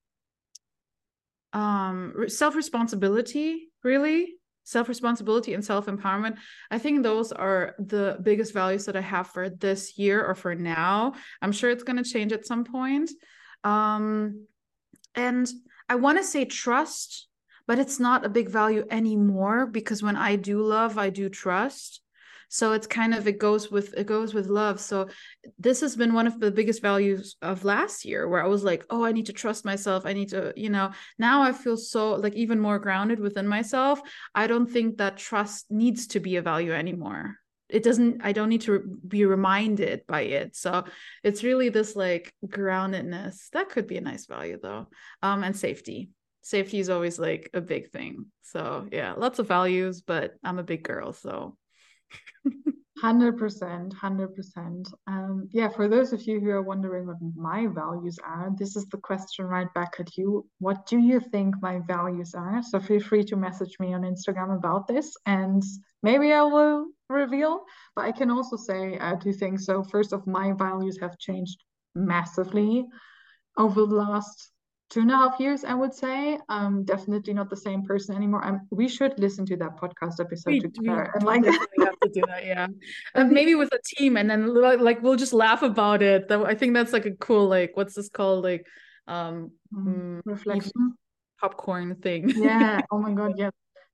um 1.52 2.14
self-responsibility 2.28 3.68
really 3.82 4.34
self-responsibility 4.62 5.52
and 5.52 5.64
self-empowerment 5.64 6.36
i 6.70 6.78
think 6.78 7.02
those 7.02 7.32
are 7.32 7.74
the 7.80 8.18
biggest 8.22 8.54
values 8.54 8.84
that 8.84 8.94
i 8.94 9.00
have 9.00 9.26
for 9.26 9.48
this 9.48 9.98
year 9.98 10.24
or 10.24 10.36
for 10.36 10.54
now 10.54 11.12
i'm 11.42 11.50
sure 11.50 11.68
it's 11.70 11.82
going 11.82 11.96
to 11.96 12.08
change 12.08 12.30
at 12.30 12.46
some 12.46 12.62
point 12.62 13.10
um 13.64 14.46
and 15.14 15.50
I 15.88 15.96
want 15.96 16.18
to 16.18 16.24
say 16.24 16.44
trust, 16.44 17.26
but 17.66 17.78
it's 17.78 17.98
not 17.98 18.24
a 18.24 18.28
big 18.28 18.48
value 18.48 18.86
anymore 18.90 19.66
because 19.66 20.02
when 20.02 20.16
I 20.16 20.36
do 20.36 20.62
love, 20.62 20.98
I 20.98 21.10
do 21.10 21.28
trust. 21.28 22.00
So 22.52 22.72
it's 22.72 22.86
kind 22.88 23.14
of 23.14 23.28
it 23.28 23.38
goes 23.38 23.70
with 23.70 23.94
it 23.96 24.06
goes 24.06 24.34
with 24.34 24.48
love. 24.48 24.80
So 24.80 25.08
this 25.56 25.80
has 25.82 25.94
been 25.94 26.14
one 26.14 26.26
of 26.26 26.40
the 26.40 26.50
biggest 26.50 26.82
values 26.82 27.36
of 27.40 27.64
last 27.64 28.04
year 28.04 28.28
where 28.28 28.44
I 28.44 28.48
was 28.48 28.64
like, 28.64 28.84
oh, 28.90 29.04
I 29.04 29.12
need 29.12 29.26
to 29.26 29.32
trust 29.32 29.64
myself. 29.64 30.04
I 30.04 30.12
need 30.12 30.30
to, 30.30 30.52
you 30.56 30.68
know, 30.68 30.90
now 31.16 31.42
I 31.42 31.52
feel 31.52 31.76
so 31.76 32.14
like 32.16 32.34
even 32.34 32.58
more 32.58 32.80
grounded 32.80 33.20
within 33.20 33.46
myself. 33.46 34.02
I 34.34 34.48
don't 34.48 34.68
think 34.68 34.98
that 34.98 35.16
trust 35.16 35.70
needs 35.70 36.08
to 36.08 36.20
be 36.20 36.36
a 36.36 36.42
value 36.42 36.72
anymore. 36.72 37.36
It 37.68 37.84
doesn't, 37.84 38.22
I 38.24 38.32
don't 38.32 38.48
need 38.48 38.62
to 38.62 38.98
be 39.06 39.24
reminded 39.24 40.04
by 40.08 40.22
it. 40.22 40.56
So 40.56 40.84
it's 41.22 41.44
really 41.44 41.68
this 41.68 41.94
like 41.94 42.34
groundedness. 42.44 43.48
That 43.52 43.68
could 43.68 43.86
be 43.86 43.96
a 43.96 44.00
nice 44.00 44.26
value 44.26 44.58
though. 44.60 44.88
Um, 45.22 45.44
and 45.44 45.56
safety. 45.56 46.10
Safety 46.42 46.80
is 46.80 46.90
always 46.90 47.16
like 47.16 47.48
a 47.54 47.60
big 47.60 47.90
thing. 47.90 48.26
So 48.42 48.88
yeah, 48.90 49.12
lots 49.12 49.38
of 49.38 49.46
values, 49.46 50.00
but 50.00 50.34
I'm 50.42 50.58
a 50.58 50.64
big 50.64 50.82
girl, 50.82 51.12
so 51.12 51.56
Hundred 53.00 53.38
percent, 53.38 53.94
hundred 53.94 54.34
percent. 54.36 54.92
Um, 55.06 55.48
yeah, 55.52 55.70
for 55.70 55.88
those 55.88 56.12
of 56.12 56.20
you 56.26 56.38
who 56.38 56.50
are 56.50 56.60
wondering 56.60 57.06
what 57.06 57.16
my 57.34 57.66
values 57.66 58.18
are, 58.22 58.50
this 58.58 58.76
is 58.76 58.84
the 58.86 58.98
question 58.98 59.46
right 59.46 59.72
back 59.72 59.94
at 59.98 60.18
you. 60.18 60.46
What 60.58 60.86
do 60.86 60.98
you 60.98 61.18
think 61.18 61.54
my 61.62 61.80
values 61.86 62.34
are? 62.34 62.62
So 62.62 62.78
feel 62.78 63.00
free 63.00 63.24
to 63.24 63.36
message 63.36 63.74
me 63.80 63.94
on 63.94 64.02
Instagram 64.02 64.54
about 64.54 64.86
this, 64.86 65.16
and 65.24 65.62
maybe 66.02 66.30
I 66.30 66.42
will 66.42 66.88
reveal. 67.08 67.62
But 67.96 68.04
I 68.04 68.12
can 68.12 68.30
also 68.30 68.56
say 68.56 68.98
uh, 68.98 69.16
two 69.16 69.32
things. 69.32 69.64
So 69.64 69.82
first 69.82 70.12
of, 70.12 70.26
my 70.26 70.52
values 70.52 70.98
have 71.00 71.16
changed 71.16 71.64
massively 71.94 72.84
over 73.56 73.86
the 73.86 73.94
last 73.94 74.52
two 74.90 75.00
and 75.00 75.10
a 75.10 75.16
half 75.16 75.40
years, 75.40 75.64
I 75.64 75.74
would 75.74 75.94
say. 75.94 76.38
I'm 76.48 76.84
definitely 76.84 77.32
not 77.32 77.48
the 77.48 77.56
same 77.56 77.84
person 77.84 78.16
anymore. 78.16 78.44
I'm, 78.44 78.66
we 78.70 78.88
should 78.88 79.18
listen 79.18 79.46
to 79.46 79.56
that 79.56 79.76
podcast 79.80 80.20
episode 80.20 80.50
we, 80.50 80.60
we 80.60 80.70
together 80.70 81.10
and 81.14 81.22
like 81.22 81.42
definitely 81.42 81.68
have 81.78 81.79
to 82.02 82.10
do 82.12 82.22
that, 82.26 82.46
yeah. 82.46 82.66
And 83.14 83.30
maybe 83.30 83.54
with 83.54 83.72
a 83.72 83.78
team, 83.96 84.16
and 84.16 84.28
then 84.30 84.54
like, 84.54 85.02
we'll 85.02 85.16
just 85.16 85.32
laugh 85.32 85.62
about 85.62 86.02
it. 86.02 86.30
I 86.30 86.54
think 86.54 86.74
that's 86.74 86.92
like 86.92 87.06
a 87.06 87.12
cool 87.12 87.48
like 87.48 87.72
what's 87.76 87.94
this 87.94 88.08
called 88.08 88.44
like 88.44 88.66
um 89.08 89.50
mm, 89.74 90.20
reflection. 90.24 90.72
popcorn 91.40 91.96
thing. 91.96 92.28
Yeah. 92.30 92.80
Oh 92.92 92.98
my 92.98 93.12
God. 93.12 93.32
Yeah. 93.36 93.50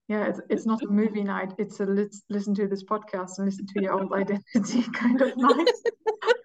Yeah. 0.08 0.26
It's 0.28 0.40
it's 0.50 0.66
not 0.66 0.82
a 0.82 0.88
movie 0.88 1.25
night. 1.25 1.52
It's 1.58 1.80
a 1.80 1.84
let's 1.84 2.22
listen 2.28 2.54
to 2.56 2.66
this 2.68 2.84
podcast 2.84 3.38
and 3.38 3.46
listen 3.46 3.66
to 3.66 3.82
your 3.82 3.92
old 3.92 4.12
identity 4.22 4.82
kind 4.92 5.20
of 5.22 5.36
night. 5.36 5.68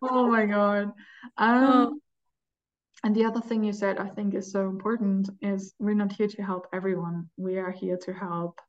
Oh 0.01 0.27
my 0.27 0.45
God. 0.45 0.91
Um, 1.37 1.63
Oh. 1.63 1.99
and 3.03 3.15
the 3.15 3.25
other 3.25 3.41
thing 3.41 3.63
you 3.63 3.73
said, 3.73 3.97
I 3.97 4.07
think 4.09 4.33
is 4.35 4.51
so 4.51 4.61
important 4.69 5.29
is 5.41 5.73
we're 5.79 5.95
not 5.95 6.13
here 6.13 6.27
to 6.27 6.41
help 6.43 6.67
everyone. 6.73 7.29
We 7.37 7.57
are 7.57 7.71
here 7.71 7.97
to 8.05 8.13
help 8.13 8.59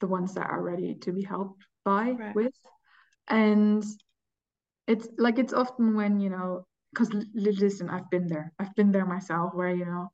the 0.00 0.06
ones 0.06 0.34
that 0.34 0.48
are 0.48 0.62
ready 0.62 0.94
to 0.94 1.12
be 1.12 1.22
helped 1.24 1.62
by 1.88 2.10
Right. 2.10 2.34
with. 2.34 2.52
And 3.28 3.84
it's 4.86 5.08
like 5.18 5.38
it's 5.38 5.52
often 5.52 5.94
when, 5.94 6.20
you 6.20 6.30
know, 6.30 6.64
because 6.92 7.10
listen, 7.34 7.90
I've 7.90 8.10
been 8.10 8.26
there. 8.26 8.52
I've 8.58 8.74
been 8.74 8.92
there 8.92 9.06
myself 9.06 9.54
where, 9.54 9.74
you 9.74 9.84
know, 9.84 10.10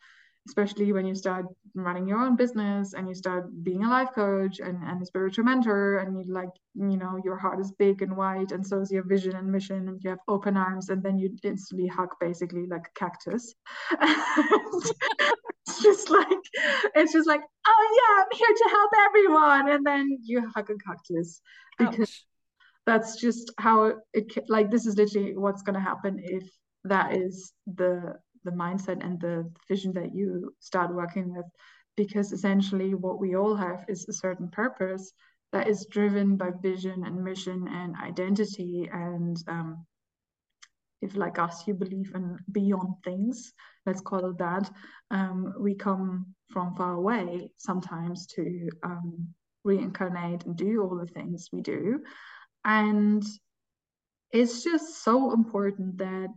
especially 0.46 0.92
when 0.92 1.06
you 1.06 1.14
start 1.14 1.46
running 1.74 2.06
your 2.06 2.18
own 2.18 2.36
business 2.36 2.92
and 2.92 3.08
you 3.08 3.14
start 3.14 3.46
being 3.62 3.84
a 3.84 3.88
life 3.88 4.10
coach 4.14 4.60
and, 4.60 4.82
and 4.84 5.00
a 5.00 5.06
spiritual 5.06 5.44
mentor 5.44 5.98
and 5.98 6.18
you 6.18 6.32
like 6.32 6.50
you 6.74 6.96
know 6.98 7.18
your 7.24 7.36
heart 7.36 7.58
is 7.60 7.72
big 7.78 8.02
and 8.02 8.14
wide 8.14 8.52
and 8.52 8.66
so 8.66 8.80
is 8.80 8.90
your 8.90 9.04
vision 9.04 9.34
and 9.36 9.50
mission 9.50 9.88
and 9.88 10.00
you 10.02 10.10
have 10.10 10.18
open 10.28 10.56
arms 10.56 10.90
and 10.90 11.02
then 11.02 11.18
you 11.18 11.34
instantly 11.42 11.86
hug 11.86 12.10
basically 12.20 12.66
like 12.66 12.86
a 12.88 12.98
cactus 12.98 13.54
it's 15.66 15.82
just 15.82 16.10
like 16.10 16.28
it's 16.94 17.12
just 17.12 17.28
like 17.28 17.40
oh 17.66 17.98
yeah 17.98 18.22
i'm 18.22 18.38
here 18.38 18.54
to 18.56 18.68
help 18.70 18.90
everyone 19.06 19.70
and 19.70 19.86
then 19.86 20.18
you 20.22 20.46
hug 20.54 20.70
a 20.70 20.74
cactus 20.86 21.40
because 21.78 22.00
Ouch. 22.00 22.24
that's 22.86 23.20
just 23.20 23.52
how 23.58 23.94
it 24.12 24.32
like 24.48 24.70
this 24.70 24.86
is 24.86 24.96
literally 24.96 25.36
what's 25.36 25.62
going 25.62 25.74
to 25.74 25.80
happen 25.80 26.20
if 26.22 26.44
that 26.84 27.16
is 27.16 27.52
the 27.76 28.14
the 28.44 28.50
mindset 28.50 29.02
and 29.04 29.20
the 29.20 29.50
vision 29.68 29.92
that 29.94 30.14
you 30.14 30.54
start 30.60 30.94
working 30.94 31.34
with 31.34 31.46
because 31.96 32.32
essentially 32.32 32.94
what 32.94 33.20
we 33.20 33.36
all 33.36 33.56
have 33.56 33.84
is 33.88 34.06
a 34.08 34.12
certain 34.12 34.48
purpose 34.48 35.12
that 35.52 35.68
is 35.68 35.86
driven 35.90 36.36
by 36.36 36.50
vision 36.60 37.04
and 37.06 37.22
mission 37.22 37.68
and 37.68 37.94
identity 38.02 38.90
and 38.92 39.36
um, 39.46 39.86
if 41.02 41.16
like 41.16 41.38
us 41.38 41.66
you 41.66 41.74
believe 41.74 42.12
in 42.14 42.38
beyond 42.50 42.94
things 43.04 43.52
let's 43.86 44.00
call 44.00 44.30
it 44.30 44.38
that 44.38 44.70
um, 45.10 45.54
we 45.58 45.74
come 45.74 46.34
from 46.50 46.74
far 46.74 46.94
away 46.94 47.50
sometimes 47.58 48.26
to 48.26 48.68
um, 48.82 49.28
reincarnate 49.64 50.44
and 50.44 50.56
do 50.56 50.82
all 50.82 50.96
the 50.96 51.06
things 51.06 51.48
we 51.52 51.60
do. 51.60 52.00
And 52.64 53.22
it's 54.32 54.62
just 54.62 55.02
so 55.02 55.32
important 55.32 55.98
that 55.98 56.28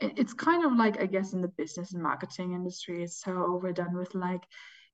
it's 0.00 0.32
kind 0.32 0.64
of 0.64 0.76
like 0.76 1.00
i 1.00 1.06
guess 1.06 1.32
in 1.32 1.40
the 1.40 1.48
business 1.48 1.92
and 1.92 2.00
marketing 2.00 2.52
industry 2.52 3.02
it's 3.02 3.20
so 3.20 3.32
overdone 3.48 3.96
with 3.96 4.14
like 4.14 4.42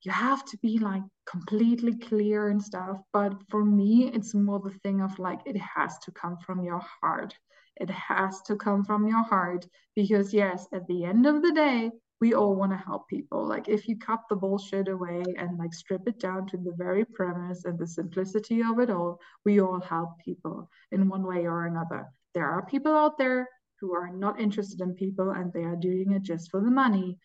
you 0.00 0.10
have 0.10 0.44
to 0.46 0.56
be 0.58 0.78
like 0.78 1.02
completely 1.26 1.96
clear 1.96 2.48
and 2.48 2.62
stuff. 2.62 2.98
But 3.12 3.34
for 3.48 3.64
me 3.64 4.10
it's 4.12 4.34
more 4.34 4.60
the 4.60 4.78
thing 4.82 5.00
of 5.00 5.18
like 5.18 5.40
it 5.46 5.56
has 5.56 5.98
to 6.00 6.10
come 6.10 6.36
from 6.44 6.62
your 6.62 6.82
heart 7.00 7.34
it 7.76 7.90
has 7.90 8.40
to 8.42 8.56
come 8.56 8.84
from 8.84 9.06
your 9.06 9.22
heart 9.22 9.66
because 9.94 10.32
yes 10.32 10.66
at 10.72 10.86
the 10.86 11.04
end 11.04 11.26
of 11.26 11.42
the 11.42 11.52
day 11.52 11.90
we 12.20 12.32
all 12.32 12.54
want 12.54 12.72
to 12.72 12.76
help 12.76 13.08
people 13.08 13.44
like 13.46 13.68
if 13.68 13.88
you 13.88 13.98
cut 13.98 14.20
the 14.28 14.36
bullshit 14.36 14.88
away 14.88 15.22
and 15.38 15.58
like 15.58 15.74
strip 15.74 16.06
it 16.06 16.18
down 16.18 16.46
to 16.46 16.56
the 16.56 16.72
very 16.78 17.04
premise 17.04 17.64
and 17.64 17.78
the 17.78 17.86
simplicity 17.86 18.62
of 18.62 18.78
it 18.78 18.90
all 18.90 19.20
we 19.44 19.60
all 19.60 19.80
help 19.80 20.10
people 20.24 20.68
in 20.92 21.08
one 21.08 21.24
way 21.24 21.46
or 21.46 21.66
another 21.66 22.06
there 22.34 22.48
are 22.48 22.66
people 22.66 22.92
out 22.92 23.16
there 23.18 23.48
who 23.84 23.94
are 23.94 24.10
not 24.10 24.40
interested 24.40 24.80
in 24.80 24.94
people 24.94 25.30
and 25.30 25.52
they 25.52 25.62
are 25.62 25.76
doing 25.76 26.12
it 26.12 26.22
just 26.22 26.50
for 26.50 26.60
the 26.60 26.70
money. 26.70 27.18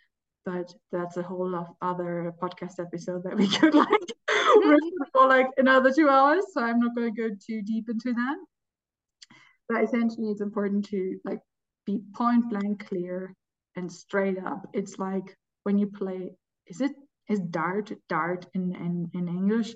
But 0.46 0.74
that's 0.92 1.18
a 1.18 1.24
whole 1.24 1.56
of 1.56 1.68
other 1.82 2.34
podcast 2.42 2.80
episode 2.80 3.24
that 3.24 3.38
we 3.38 3.48
could 3.58 3.76
like 3.76 3.90
for 5.14 5.28
like 5.28 5.48
another 5.58 5.92
two 5.94 6.10
hours. 6.10 6.44
So 6.54 6.62
I'm 6.62 6.80
not 6.80 6.96
going 6.96 7.14
to 7.14 7.30
go 7.30 7.36
too 7.36 7.62
deep 7.62 7.90
into 7.90 8.14
that. 8.14 8.38
But 9.70 9.84
essentially, 9.84 10.30
it's 10.30 10.42
important 10.42 10.86
to 10.90 11.20
like 11.24 11.40
be 11.86 12.02
point 12.14 12.50
blank 12.50 12.88
clear 12.88 13.34
and 13.76 13.92
straight 13.92 14.38
up. 14.44 14.68
It's 14.74 14.98
like 15.00 15.38
when 15.64 15.78
you 15.78 15.88
play, 15.88 16.32
is 16.68 16.82
it 16.82 16.92
is 17.30 17.40
dart 17.40 17.92
dart 18.10 18.46
in 18.54 18.76
in, 18.76 19.10
in 19.14 19.28
English? 19.28 19.76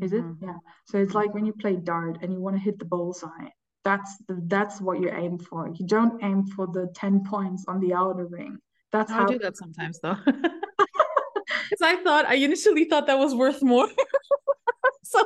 Is 0.00 0.12
it? 0.12 0.22
Mm-hmm. 0.22 0.44
Yeah. 0.44 0.58
So 0.86 0.98
it's 0.98 1.14
like 1.14 1.34
when 1.34 1.46
you 1.46 1.52
play 1.52 1.76
dart 1.76 2.18
and 2.22 2.32
you 2.32 2.40
want 2.40 2.56
to 2.56 2.62
hit 2.62 2.78
the 2.78 2.84
bullseye 2.84 3.48
that's 3.84 4.16
the, 4.28 4.40
that's 4.46 4.80
what 4.80 5.00
you 5.00 5.10
aim 5.10 5.38
for. 5.38 5.68
You 5.68 5.86
don't 5.86 6.22
aim 6.22 6.46
for 6.46 6.66
the 6.66 6.88
10 6.94 7.24
points 7.24 7.64
on 7.66 7.80
the 7.80 7.94
outer 7.94 8.26
ring. 8.26 8.58
That's 8.92 9.10
how 9.10 9.24
I 9.24 9.26
do 9.26 9.38
that 9.38 9.56
sometimes 9.56 10.00
though. 10.00 10.16
Because 11.68 11.82
I 11.82 12.02
thought 12.02 12.26
I 12.26 12.34
initially 12.34 12.84
thought 12.86 13.06
that 13.06 13.18
was 13.18 13.32
worth 13.32 13.62
more. 13.62 13.88
so 15.04 15.22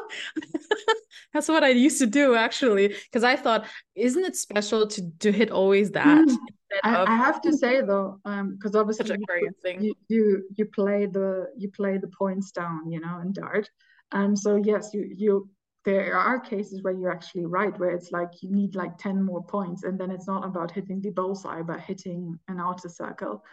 that's 1.34 1.48
what 1.48 1.64
I 1.64 1.70
used 1.70 1.98
to 1.98 2.06
do 2.06 2.34
actually. 2.36 2.88
Because 2.88 3.24
I 3.24 3.36
thought, 3.36 3.66
isn't 3.94 4.24
it 4.24 4.36
special 4.36 4.86
to 4.86 5.10
to 5.18 5.32
hit 5.32 5.50
always 5.50 5.90
that? 5.90 6.26
Mm. 6.26 6.36
I, 6.82 6.96
of... 6.96 7.08
I, 7.08 7.16
have 7.16 7.42
to 7.42 7.52
say 7.52 7.80
though, 7.86 8.20
because 8.24 8.74
um, 8.74 8.80
obviously 8.80 9.06
Such 9.06 9.16
a 9.16 9.20
you, 9.40 9.50
thing. 9.62 9.82
You, 9.82 9.94
you 10.08 10.48
you 10.56 10.64
play 10.66 11.06
the 11.06 11.48
you 11.58 11.70
play 11.70 11.98
the 11.98 12.08
points 12.08 12.52
down, 12.52 12.90
you 12.90 13.00
know, 13.00 13.20
in 13.20 13.32
dart. 13.32 13.68
Um, 14.12 14.36
so 14.36 14.56
yes, 14.56 14.90
you 14.94 15.10
you 15.12 15.50
there 15.84 16.16
are 16.16 16.40
cases 16.40 16.82
where 16.82 16.94
you're 16.94 17.12
actually 17.12 17.44
right, 17.44 17.78
where 17.78 17.90
it's 17.90 18.10
like 18.10 18.30
you 18.40 18.50
need 18.50 18.74
like 18.74 18.96
10 18.96 19.22
more 19.22 19.44
points, 19.44 19.82
and 19.82 20.00
then 20.00 20.10
it's 20.10 20.26
not 20.26 20.46
about 20.46 20.70
hitting 20.70 21.02
the 21.02 21.10
bullseye, 21.10 21.60
but 21.60 21.80
hitting 21.80 22.38
an 22.48 22.58
outer 22.58 22.88
circle. 22.88 23.44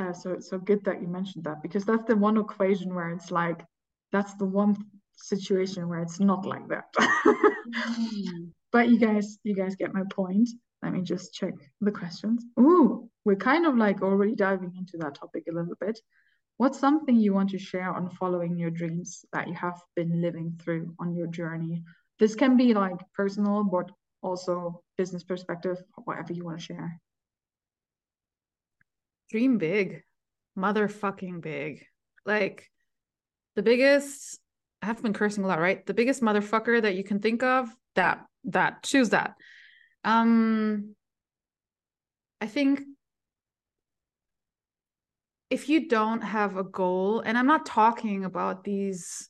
Uh, 0.00 0.12
so 0.12 0.40
so 0.40 0.58
good 0.58 0.82
that 0.84 1.00
you 1.00 1.06
mentioned 1.06 1.44
that 1.44 1.62
because 1.62 1.84
that's 1.84 2.02
the 2.04 2.16
one 2.16 2.36
equation 2.36 2.92
where 2.92 3.10
it's 3.10 3.30
like 3.30 3.64
that's 4.10 4.34
the 4.34 4.44
one 4.44 4.76
situation 5.16 5.88
where 5.88 6.00
it's 6.00 6.20
not 6.20 6.44
like 6.44 6.68
that. 6.68 6.84
mm. 6.98 8.50
But 8.72 8.88
you 8.88 8.98
guys, 8.98 9.38
you 9.44 9.54
guys 9.54 9.76
get 9.76 9.94
my 9.94 10.02
point. 10.10 10.48
Let 10.82 10.92
me 10.92 11.02
just 11.02 11.32
check 11.32 11.54
the 11.80 11.92
questions. 11.92 12.44
Ooh, 12.58 13.08
we're 13.24 13.36
kind 13.36 13.66
of 13.66 13.76
like 13.76 14.02
already 14.02 14.34
diving 14.34 14.72
into 14.76 14.96
that 14.98 15.14
topic 15.14 15.44
a 15.48 15.54
little 15.54 15.76
bit. 15.80 16.00
What's 16.56 16.80
something 16.80 17.16
you 17.16 17.32
want 17.32 17.50
to 17.50 17.58
share 17.58 17.88
on 17.88 18.10
following 18.10 18.58
your 18.58 18.70
dreams 18.70 19.24
that 19.32 19.46
you 19.46 19.54
have 19.54 19.80
been 19.94 20.20
living 20.20 20.58
through 20.60 20.94
on 20.98 21.14
your 21.14 21.28
journey? 21.28 21.84
This 22.18 22.34
can 22.34 22.56
be 22.56 22.74
like 22.74 22.96
personal, 23.14 23.64
but 23.64 23.90
also 24.22 24.82
business 24.96 25.24
perspective, 25.24 25.82
whatever 26.04 26.32
you 26.32 26.44
want 26.44 26.58
to 26.58 26.64
share. 26.64 27.00
Dream 29.30 29.58
big, 29.58 30.02
motherfucking 30.56 31.40
big. 31.40 31.86
Like 32.26 32.70
the 33.56 33.62
biggest, 33.62 34.38
I 34.84 34.86
have 34.86 35.02
been 35.02 35.14
cursing 35.14 35.44
a 35.44 35.46
lot, 35.46 35.60
right? 35.60 35.84
The 35.86 35.94
biggest 35.94 36.20
motherfucker 36.20 36.82
that 36.82 36.94
you 36.94 37.04
can 37.04 37.18
think 37.18 37.42
of, 37.42 37.74
that, 37.94 38.26
that, 38.44 38.82
choose 38.82 39.08
that. 39.10 39.34
Um, 40.04 40.94
I 42.38 42.46
think 42.48 42.82
if 45.48 45.70
you 45.70 45.88
don't 45.88 46.20
have 46.20 46.56
a 46.56 46.64
goal 46.64 47.20
and 47.20 47.38
i'm 47.38 47.46
not 47.46 47.64
talking 47.64 48.24
about 48.24 48.64
these 48.64 49.28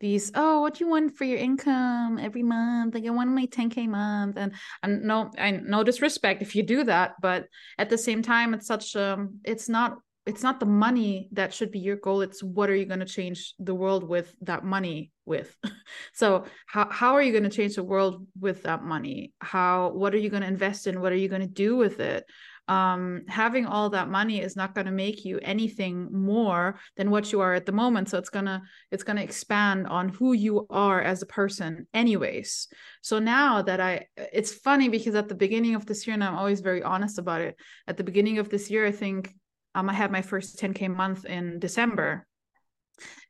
these 0.00 0.30
oh 0.34 0.60
what 0.60 0.74
do 0.74 0.84
you 0.84 0.90
want 0.90 1.16
for 1.16 1.24
your 1.24 1.38
income 1.38 2.18
every 2.18 2.42
month 2.42 2.92
like 2.92 3.06
i 3.06 3.10
want 3.10 3.30
my 3.30 3.46
10k 3.46 3.88
month 3.88 4.36
and 4.36 4.52
and 4.82 5.04
no 5.04 5.30
i 5.38 5.52
no 5.52 5.82
disrespect 5.82 6.42
if 6.42 6.54
you 6.54 6.62
do 6.62 6.84
that 6.84 7.14
but 7.22 7.46
at 7.78 7.88
the 7.88 7.96
same 7.96 8.20
time 8.20 8.52
it's 8.52 8.66
such 8.66 8.94
um 8.96 9.38
it's 9.44 9.68
not 9.68 9.96
it's 10.26 10.42
not 10.42 10.58
the 10.58 10.66
money 10.66 11.28
that 11.32 11.52
should 11.52 11.70
be 11.70 11.78
your 11.78 11.96
goal 11.96 12.22
it's 12.22 12.42
what 12.42 12.70
are 12.70 12.74
you 12.74 12.86
going 12.86 13.00
to 13.00 13.06
change 13.06 13.54
the 13.58 13.74
world 13.74 14.04
with 14.04 14.34
that 14.42 14.64
money 14.64 15.12
with? 15.26 15.54
So 16.12 16.44
how, 16.66 16.88
how 16.90 17.14
are 17.14 17.22
you 17.22 17.32
going 17.32 17.44
to 17.44 17.50
change 17.50 17.74
the 17.74 17.82
world 17.82 18.26
with 18.38 18.62
that 18.64 18.82
money? 18.82 19.32
How 19.40 19.90
what 19.90 20.14
are 20.14 20.18
you 20.18 20.30
going 20.30 20.42
to 20.42 20.48
invest 20.48 20.86
in? 20.86 21.00
What 21.00 21.12
are 21.12 21.16
you 21.16 21.28
going 21.28 21.40
to 21.42 21.48
do 21.48 21.76
with 21.76 21.98
it? 21.98 22.24
Um, 22.68 23.22
having 23.28 23.66
all 23.66 23.90
that 23.90 24.08
money 24.08 24.40
is 24.40 24.56
not 24.56 24.74
going 24.74 24.86
to 24.86 24.92
make 24.92 25.24
you 25.24 25.38
anything 25.42 26.08
more 26.12 26.78
than 26.96 27.10
what 27.10 27.32
you 27.32 27.40
are 27.40 27.52
at 27.52 27.66
the 27.66 27.72
moment 27.72 28.08
so 28.08 28.16
it's 28.16 28.30
going 28.30 28.46
to 28.46 28.62
it's 28.90 29.02
going 29.02 29.16
to 29.16 29.22
expand 29.22 29.86
on 29.86 30.08
who 30.08 30.32
you 30.32 30.66
are 30.70 31.02
as 31.02 31.20
a 31.20 31.26
person 31.26 31.86
anyways. 31.92 32.68
So 33.02 33.18
now 33.18 33.62
that 33.62 33.80
i 33.80 34.06
it's 34.16 34.52
funny 34.52 34.88
because 34.88 35.14
at 35.14 35.28
the 35.28 35.34
beginning 35.34 35.74
of 35.74 35.84
this 35.84 36.06
year 36.06 36.14
and 36.14 36.24
i'm 36.24 36.36
always 36.36 36.60
very 36.60 36.82
honest 36.82 37.18
about 37.18 37.40
it 37.40 37.56
at 37.86 37.96
the 37.96 38.04
beginning 38.04 38.38
of 38.38 38.48
this 38.48 38.70
year 38.70 38.86
i 38.86 38.92
think 38.92 39.34
um, 39.74 39.88
i 39.88 39.92
had 39.92 40.10
my 40.10 40.22
first 40.22 40.58
10k 40.58 40.94
month 40.94 41.24
in 41.24 41.58
december 41.58 42.26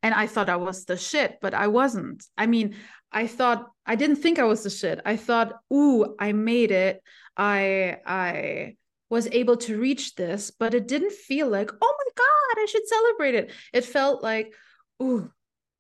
and 0.02 0.14
i 0.14 0.26
thought 0.26 0.48
i 0.48 0.56
was 0.56 0.84
the 0.84 0.96
shit 0.96 1.38
but 1.40 1.54
i 1.54 1.66
wasn't 1.66 2.24
i 2.36 2.46
mean 2.46 2.76
i 3.12 3.26
thought 3.26 3.66
i 3.86 3.94
didn't 3.94 4.16
think 4.16 4.38
i 4.38 4.44
was 4.44 4.62
the 4.62 4.70
shit 4.70 5.00
i 5.04 5.16
thought 5.16 5.54
ooh 5.72 6.14
i 6.18 6.32
made 6.32 6.70
it 6.70 7.02
i 7.36 7.96
i 8.06 8.76
was 9.14 9.28
able 9.30 9.56
to 9.56 9.78
reach 9.78 10.16
this, 10.16 10.50
but 10.50 10.74
it 10.74 10.88
didn't 10.88 11.12
feel 11.12 11.48
like, 11.48 11.70
oh 11.80 11.96
my 11.98 12.10
God, 12.16 12.62
I 12.62 12.66
should 12.68 12.86
celebrate 12.88 13.34
it. 13.34 13.52
It 13.72 13.84
felt 13.84 14.22
like, 14.22 14.52
ooh, 15.00 15.30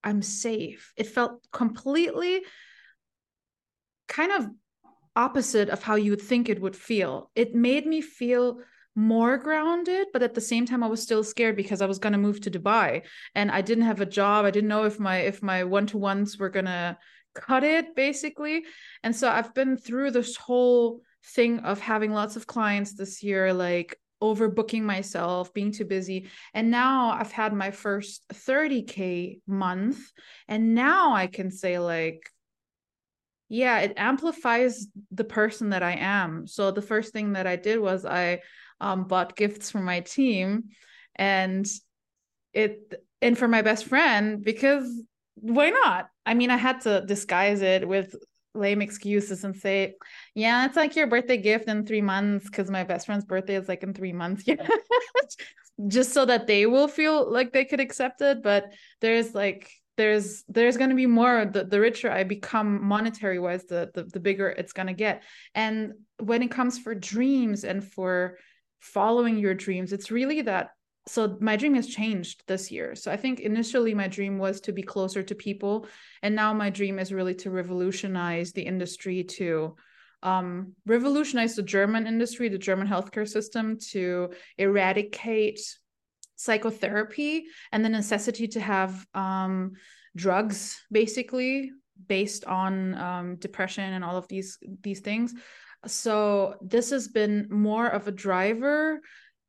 I'm 0.04 0.22
safe. 0.22 0.92
It 0.96 1.08
felt 1.08 1.44
completely 1.50 2.42
kind 4.06 4.32
of 4.32 4.46
opposite 5.16 5.68
of 5.68 5.82
how 5.82 5.96
you 5.96 6.12
would 6.12 6.22
think 6.22 6.48
it 6.48 6.60
would 6.60 6.76
feel. 6.76 7.30
It 7.34 7.54
made 7.54 7.86
me 7.86 8.00
feel 8.00 8.58
more 8.94 9.36
grounded, 9.38 10.08
but 10.12 10.22
at 10.22 10.34
the 10.34 10.40
same 10.40 10.66
time 10.66 10.82
I 10.82 10.88
was 10.88 11.02
still 11.02 11.24
scared 11.24 11.56
because 11.56 11.82
I 11.82 11.86
was 11.86 11.98
going 11.98 12.12
to 12.12 12.18
move 12.18 12.40
to 12.42 12.50
Dubai 12.50 13.02
and 13.34 13.50
I 13.50 13.60
didn't 13.60 13.84
have 13.84 14.00
a 14.00 14.06
job. 14.06 14.44
I 14.44 14.50
didn't 14.50 14.68
know 14.68 14.84
if 14.84 15.00
my 15.00 15.18
if 15.18 15.42
my 15.42 15.64
one-to-ones 15.64 16.38
were 16.38 16.50
going 16.50 16.66
to 16.66 16.96
cut 17.34 17.64
it 17.64 17.96
basically. 17.96 18.64
And 19.02 19.14
so 19.14 19.28
I've 19.28 19.54
been 19.54 19.76
through 19.76 20.12
this 20.12 20.36
whole 20.36 21.00
thing 21.26 21.60
of 21.60 21.80
having 21.80 22.12
lots 22.12 22.36
of 22.36 22.46
clients 22.46 22.94
this 22.94 23.22
year 23.22 23.52
like 23.52 23.98
overbooking 24.22 24.82
myself, 24.82 25.52
being 25.52 25.72
too 25.72 25.84
busy. 25.84 26.28
And 26.54 26.70
now 26.70 27.10
I've 27.10 27.32
had 27.32 27.52
my 27.52 27.70
first 27.70 28.24
30K 28.32 29.40
month. 29.46 29.98
And 30.48 30.74
now 30.74 31.14
I 31.14 31.26
can 31.26 31.50
say, 31.50 31.78
like, 31.78 32.30
yeah, 33.48 33.80
it 33.80 33.94
amplifies 33.96 34.86
the 35.10 35.24
person 35.24 35.70
that 35.70 35.82
I 35.82 35.92
am. 35.92 36.46
So 36.46 36.70
the 36.70 36.82
first 36.82 37.12
thing 37.12 37.34
that 37.34 37.46
I 37.46 37.56
did 37.56 37.78
was 37.78 38.06
I 38.06 38.40
um, 38.84 39.04
bought 39.04 39.34
gifts 39.34 39.70
for 39.70 39.80
my 39.80 40.00
team 40.00 40.64
and 41.16 41.66
it 42.52 42.94
and 43.22 43.36
for 43.38 43.48
my 43.48 43.62
best 43.62 43.86
friend 43.86 44.44
because 44.44 44.86
why 45.36 45.70
not? 45.70 46.10
I 46.26 46.34
mean, 46.34 46.50
I 46.50 46.58
had 46.58 46.82
to 46.82 47.02
disguise 47.06 47.62
it 47.62 47.88
with 47.88 48.14
lame 48.54 48.82
excuses 48.82 49.42
and 49.42 49.56
say, 49.56 49.94
yeah, 50.34 50.66
it's 50.66 50.76
like 50.76 50.94
your 50.96 51.06
birthday 51.06 51.38
gift 51.38 51.66
in 51.68 51.86
three 51.86 52.02
months 52.02 52.44
because 52.44 52.70
my 52.70 52.84
best 52.84 53.06
friend's 53.06 53.24
birthday 53.24 53.56
is 53.56 53.68
like 53.68 53.82
in 53.82 53.94
three 53.94 54.12
months. 54.12 54.44
Yeah. 54.46 54.68
Just 55.88 56.12
so 56.12 56.24
that 56.26 56.46
they 56.46 56.66
will 56.66 56.86
feel 56.86 57.28
like 57.28 57.52
they 57.52 57.64
could 57.64 57.80
accept 57.80 58.20
it. 58.20 58.42
But 58.42 58.72
there's 59.00 59.34
like, 59.34 59.70
there's 59.96 60.44
there's 60.48 60.76
going 60.76 60.90
to 60.90 60.96
be 60.96 61.06
more 61.06 61.44
the, 61.44 61.62
the 61.62 61.78
richer 61.78 62.10
i 62.10 62.24
become 62.24 62.84
monetary 62.84 63.38
wise 63.38 63.64
the, 63.66 63.90
the 63.94 64.02
the 64.02 64.18
bigger 64.18 64.48
it's 64.48 64.72
going 64.72 64.88
to 64.88 64.92
get 64.92 65.22
and 65.54 65.92
when 66.18 66.42
it 66.42 66.50
comes 66.50 66.80
for 66.80 66.96
dreams 66.96 67.62
and 67.62 67.84
for 67.84 68.36
following 68.84 69.38
your 69.38 69.54
dreams 69.54 69.92
it's 69.92 70.10
really 70.10 70.42
that 70.42 70.70
so 71.06 71.36
my 71.40 71.56
dream 71.56 71.74
has 71.74 71.86
changed 71.86 72.42
this 72.46 72.70
year. 72.70 72.94
So 72.94 73.10
i 73.10 73.16
think 73.16 73.40
initially 73.40 73.94
my 73.94 74.08
dream 74.08 74.38
was 74.38 74.60
to 74.62 74.72
be 74.72 74.82
closer 74.82 75.22
to 75.22 75.34
people 75.34 75.86
and 76.22 76.34
now 76.34 76.52
my 76.52 76.70
dream 76.70 76.98
is 76.98 77.12
really 77.12 77.34
to 77.36 77.50
revolutionize 77.50 78.52
the 78.52 78.62
industry 78.62 79.24
to 79.24 79.76
um, 80.22 80.72
revolutionize 80.86 81.54
the 81.54 81.62
german 81.62 82.06
industry 82.06 82.48
the 82.48 82.58
german 82.58 82.88
healthcare 82.88 83.28
system 83.28 83.78
to 83.92 84.30
eradicate 84.56 85.60
psychotherapy 86.36 87.44
and 87.72 87.84
the 87.84 87.88
necessity 87.88 88.48
to 88.48 88.60
have 88.60 89.06
um, 89.14 89.72
drugs 90.16 90.80
basically 90.90 91.70
based 92.08 92.44
on 92.46 92.94
um, 92.94 93.36
depression 93.36 93.92
and 93.92 94.04
all 94.04 94.16
of 94.16 94.28
these 94.28 94.58
these 94.82 95.00
things 95.00 95.34
so 95.86 96.56
this 96.60 96.90
has 96.90 97.08
been 97.08 97.48
more 97.50 97.86
of 97.86 98.08
a 98.08 98.12
driver 98.12 99.00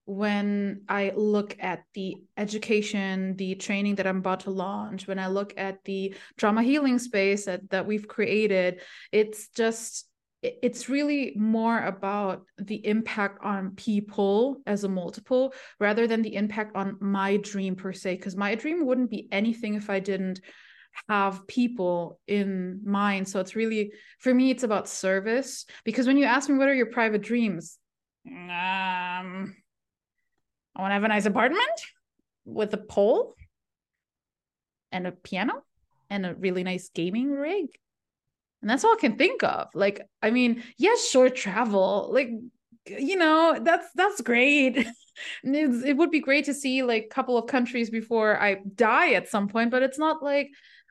when 0.06 0.82
I 0.88 1.12
look 1.16 1.58
at 1.60 1.84
the 1.96 2.16
education, 2.38 3.36
the 3.38 3.56
training 3.56 3.96
that 3.96 4.06
I'm 4.06 4.20
about 4.20 4.42
to 4.42 4.52
launch, 4.52 5.08
when 5.08 5.18
I 5.18 5.28
look 5.28 5.54
at 5.58 5.84
the 5.84 6.14
trauma 6.38 6.62
healing 6.62 7.00
space 7.00 7.46
that, 7.46 7.70
that 7.72 7.88
we've 7.88 8.08
created, 8.08 8.82
it's 9.12 9.50
just, 9.50 10.08
it's 10.44 10.90
really 10.90 11.34
more 11.36 11.80
about 11.80 12.46
the 12.60 12.86
impact 12.86 13.44
on 13.44 13.72
people 13.72 14.62
as 14.68 14.84
a 14.84 14.90
multiple 14.90 15.56
rather 15.80 16.06
than 16.06 16.22
the 16.22 16.36
impact 16.36 16.76
on 16.76 16.98
my 17.00 17.38
dream 17.38 17.76
per 17.76 17.92
se. 17.92 18.18
Because 18.18 18.36
my 18.36 18.54
dream 18.54 18.86
wouldn't 18.86 19.10
be 19.10 19.28
anything 19.32 19.74
if 19.74 19.90
I 19.90 20.00
didn't 20.00 20.40
have 21.10 21.48
people 21.48 22.20
in 22.28 22.82
mind. 22.84 23.28
So 23.28 23.40
it's 23.40 23.56
really, 23.56 23.92
for 24.20 24.34
me, 24.34 24.52
it's 24.52 24.64
about 24.64 24.88
service. 24.88 25.66
Because 25.84 26.08
when 26.08 26.18
you 26.18 26.26
ask 26.26 26.50
me, 26.50 26.58
what 26.58 26.70
are 26.70 26.74
your 26.74 26.88
private 26.88 27.22
dreams? 27.22 27.78
Um, 28.28 29.56
I 30.76 30.82
want 30.82 30.90
to 30.90 30.96
have 30.96 31.04
a 31.04 31.08
nice 31.08 31.26
apartment 31.26 31.62
with 32.46 32.74
a 32.74 32.78
pole 32.78 33.36
and 34.92 35.08
a 35.08 35.12
piano 35.12 35.64
and 36.10 36.26
a 36.26 36.36
really 36.36 36.64
nice 36.64 36.90
gaming 36.94 37.32
rig. 37.32 37.68
And 38.62 38.70
that's 38.70 38.84
all 38.84 38.94
I 38.94 39.00
can 39.00 39.18
think 39.18 39.44
of. 39.44 39.68
Like, 39.74 40.02
I 40.22 40.32
mean, 40.32 40.64
yes, 40.78 41.08
short 41.08 41.36
travel, 41.36 42.10
like, 42.12 42.30
you 42.88 43.16
know, 43.16 43.60
that's 43.62 43.88
that's 43.96 44.22
great. 44.22 44.88
it 45.44 45.98
would 45.98 46.12
be 46.12 46.20
great 46.20 46.46
to 46.46 46.54
see 46.54 46.84
like 46.84 47.04
a 47.06 47.14
couple 47.14 47.38
of 47.38 47.48
countries 47.48 47.90
before 47.90 48.42
I 48.42 48.56
die 48.76 49.14
at 49.14 49.30
some 49.30 49.48
point, 49.48 49.72
but 49.72 49.84
it's 49.84 50.00
not 50.00 50.24
like 50.24 50.50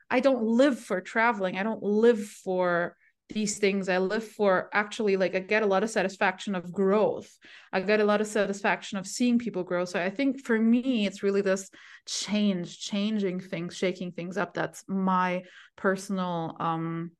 I 0.09 0.19
don't 0.19 0.43
live 0.43 0.79
for 0.79 1.01
traveling. 1.01 1.57
I 1.57 1.63
don't 1.63 1.83
live 1.83 2.23
for 2.23 2.95
these 3.29 3.57
things. 3.57 3.89
I 3.89 3.97
live 3.97 4.23
for 4.23 4.69
actually 4.71 5.17
like 5.17 5.33
i 5.35 5.39
get 5.39 5.63
a 5.63 5.65
lot 5.65 5.83
of 5.83 5.89
satisfaction 5.89 6.53
of 6.53 6.71
growth. 6.71 7.27
I 7.73 7.81
get 7.81 7.99
a 7.99 8.05
lot 8.05 8.21
of 8.21 8.27
satisfaction 8.27 8.99
of 8.99 9.07
seeing 9.07 9.39
people 9.39 9.63
grow. 9.63 9.85
So 9.85 9.99
i 9.99 10.09
think 10.09 10.45
for 10.45 10.59
me 10.59 11.07
it's 11.07 11.23
really 11.23 11.41
this 11.41 11.69
change 12.07 12.79
changing 12.79 13.39
things 13.39 13.75
shaking 13.75 14.11
things 14.11 14.37
up. 14.37 14.53
That's 14.53 14.83
my 14.87 15.43
personal 15.75 16.55
um 16.59 17.11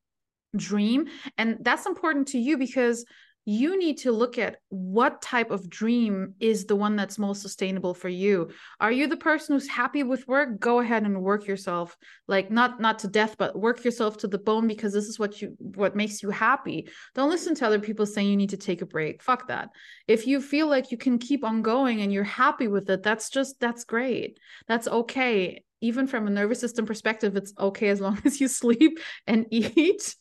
dream. 0.56 1.08
And 1.38 1.58
that's 1.62 1.86
important 1.86 2.30
to 2.30 2.38
you 2.38 2.58
because 2.58 3.06
you 3.48 3.78
need 3.78 4.00
to 4.00 4.12
look 4.12 4.40
at 4.40 4.58
what 4.70 5.22
type 5.22 5.52
of 5.52 5.70
dream 5.70 6.34
is 6.40 6.66
the 6.66 6.76
one 6.76 6.96
that's 6.96 7.20
most 7.20 7.44
sustainable 7.44 7.94
for 7.94 8.10
you. 8.10 8.50
Are 8.80 8.92
you 8.92 9.06
the 9.06 9.18
person 9.18 9.56
who's 9.56 9.68
happy 9.68 10.02
with 10.02 10.28
work? 10.28 10.60
Go 10.60 10.80
ahead 10.80 11.04
and 11.04 11.22
work 11.22 11.46
yourself. 11.46 11.96
Like 12.28 12.50
not 12.50 12.82
not 12.82 13.00
to 13.00 13.08
death 13.08 13.36
but 13.38 13.58
work 13.58 13.86
yourself 13.86 14.18
to 14.18 14.28
the 14.28 14.40
bone 14.40 14.68
because 14.68 14.94
this 14.94 15.06
is 15.06 15.20
what 15.20 15.42
you 15.44 15.56
what 15.60 15.96
makes 15.96 16.24
you 16.24 16.32
happy. 16.32 16.90
Don't 17.14 17.30
listen 17.30 17.54
to 17.56 17.68
other 17.68 17.80
people 17.80 18.08
saying 18.08 18.28
you 18.28 18.36
need 18.36 18.50
to 18.50 18.58
take 18.58 18.82
a 18.82 18.88
break. 18.88 19.22
Fuck 19.22 19.48
that. 19.48 19.70
If 20.08 20.26
you 20.26 20.42
feel 20.42 20.68
like 20.68 20.92
you 20.92 20.98
can 20.98 21.20
keep 21.20 21.44
on 21.44 21.62
going 21.62 22.02
and 22.02 22.12
you're 22.12 22.24
happy 22.24 22.68
with 22.68 22.90
it 22.90 23.04
that's 23.04 23.30
just 23.30 23.60
that's 23.60 23.84
great. 23.84 24.40
That's 24.68 24.88
okay. 24.88 25.64
Even 25.82 26.08
from 26.08 26.26
a 26.26 26.32
nervous 26.32 26.60
system 26.60 26.88
perspective 26.88 27.36
it's 27.36 27.54
okay 27.60 27.90
as 27.90 28.02
long 28.02 28.20
as 28.26 28.42
you 28.42 28.48
sleep 28.48 28.98
and 29.28 29.46
eat. 29.52 30.16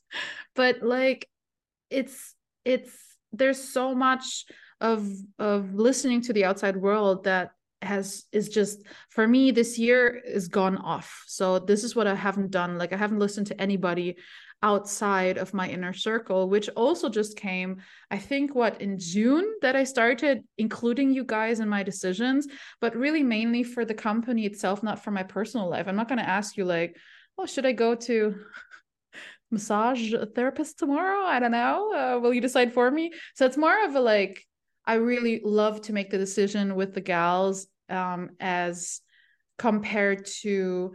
But 0.54 0.82
like 0.82 1.26
it's 1.88 2.34
it's 2.66 3.13
there's 3.38 3.62
so 3.62 3.94
much 3.94 4.47
of 4.81 5.09
of 5.38 5.75
listening 5.75 6.20
to 6.23 6.33
the 6.33 6.44
outside 6.44 6.77
world 6.77 7.25
that 7.25 7.51
has 7.83 8.25
is 8.33 8.49
just 8.49 8.83
for 9.11 9.29
me 9.29 9.51
this 9.51 9.79
year 9.79 10.20
is 10.25 10.49
gone 10.49 10.79
off. 10.79 11.25
So 11.27 11.59
this 11.59 11.85
is 11.85 11.94
what 11.94 12.07
i 12.07 12.14
haven't 12.14 12.51
done. 12.51 12.79
Like 12.79 12.92
i 12.92 12.97
haven't 12.97 13.18
listened 13.18 13.47
to 13.49 13.61
anybody 13.61 14.16
outside 14.62 15.37
of 15.37 15.53
my 15.53 15.68
inner 15.68 15.92
circle 15.92 16.49
which 16.49 16.70
also 16.70 17.11
just 17.11 17.37
came 17.37 17.83
i 18.11 18.16
think 18.16 18.55
what 18.55 18.81
in 18.81 18.99
june 18.99 19.44
that 19.61 19.77
i 19.77 19.85
started 19.85 20.42
including 20.57 21.12
you 21.12 21.23
guys 21.23 21.61
in 21.61 21.68
my 21.68 21.83
decisions 21.83 22.49
but 22.81 22.97
really 22.97 23.23
mainly 23.23 23.62
for 23.62 23.85
the 23.85 23.92
company 23.92 24.47
itself 24.47 24.83
not 24.83 25.05
for 25.05 25.11
my 25.11 25.23
personal 25.23 25.68
life. 25.68 25.87
I'm 25.87 25.97
not 25.97 26.09
going 26.09 26.18
to 26.18 26.29
ask 26.29 26.57
you 26.57 26.64
like 26.64 26.97
oh 27.37 27.44
should 27.44 27.66
i 27.66 27.73
go 27.73 27.94
to 27.94 28.35
massage 29.55 30.12
therapist 30.35 30.79
tomorrow. 30.79 31.25
I 31.25 31.38
don't 31.38 31.51
know. 31.51 31.93
Uh, 31.95 32.21
will 32.21 32.35
you 32.35 32.40
decide 32.40 32.73
for 32.73 32.90
me? 32.90 33.12
So 33.35 33.47
it's 33.47 33.57
more 33.57 33.85
of 33.85 33.95
a 33.95 34.01
like, 34.01 34.45
I 34.87 34.95
really 34.95 35.40
love 35.45 35.81
to 35.83 35.93
make 35.93 36.11
the 36.11 36.19
decision 36.19 36.75
with 36.75 36.95
the 36.95 37.01
gals 37.01 37.67
um, 37.88 38.31
as 38.40 39.01
compared 39.59 40.27
to 40.43 40.95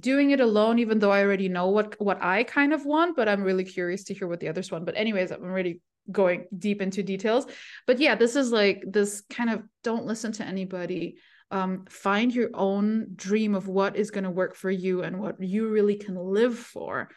doing 0.00 0.30
it 0.30 0.40
alone 0.40 0.78
even 0.78 0.98
though 0.98 1.12
i 1.12 1.22
already 1.22 1.48
know 1.48 1.68
what 1.68 1.94
what 2.00 2.22
i 2.22 2.42
kind 2.42 2.72
of 2.72 2.84
want 2.84 3.14
but 3.14 3.28
i'm 3.28 3.44
really 3.44 3.64
curious 3.64 4.04
to 4.04 4.14
hear 4.14 4.26
what 4.26 4.40
the 4.40 4.48
others 4.48 4.72
want 4.72 4.84
but 4.84 4.96
anyways 4.96 5.30
i'm 5.30 5.44
already 5.44 5.80
going 6.10 6.46
deep 6.58 6.80
into 6.80 7.02
details 7.02 7.46
but 7.86 7.98
yeah 7.98 8.14
this 8.14 8.34
is 8.34 8.50
like 8.50 8.82
this 8.86 9.22
kind 9.28 9.50
of 9.50 9.62
don't 9.84 10.06
listen 10.06 10.32
to 10.32 10.44
anybody 10.44 11.16
um, 11.50 11.86
find 11.88 12.34
your 12.34 12.50
own 12.54 13.08
dream 13.14 13.54
of 13.54 13.68
what 13.68 13.96
is 13.96 14.10
going 14.10 14.24
to 14.24 14.30
work 14.30 14.54
for 14.54 14.70
you 14.70 15.02
and 15.02 15.18
what 15.18 15.42
you 15.42 15.68
really 15.68 15.96
can 15.96 16.14
live 16.14 16.58
for 16.58 17.08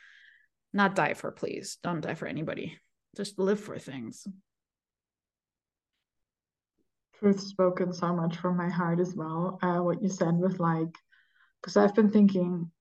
not 0.73 0.95
die 0.95 1.13
for, 1.13 1.31
please. 1.31 1.77
Don't 1.83 2.01
die 2.01 2.15
for 2.15 2.27
anybody. 2.27 2.77
Just 3.15 3.39
live 3.39 3.59
for 3.59 3.77
things. 3.77 4.27
Truth 7.19 7.41
spoken 7.41 7.93
so 7.93 8.15
much 8.15 8.37
from 8.37 8.57
my 8.57 8.69
heart 8.69 8.99
as 8.99 9.15
well. 9.15 9.59
Uh, 9.61 9.79
what 9.79 10.01
you 10.01 10.09
said 10.09 10.35
was 10.35 10.59
like, 10.59 10.95
because 11.61 11.77
I've 11.77 11.93
been 11.93 12.09
thinking, 12.09 12.71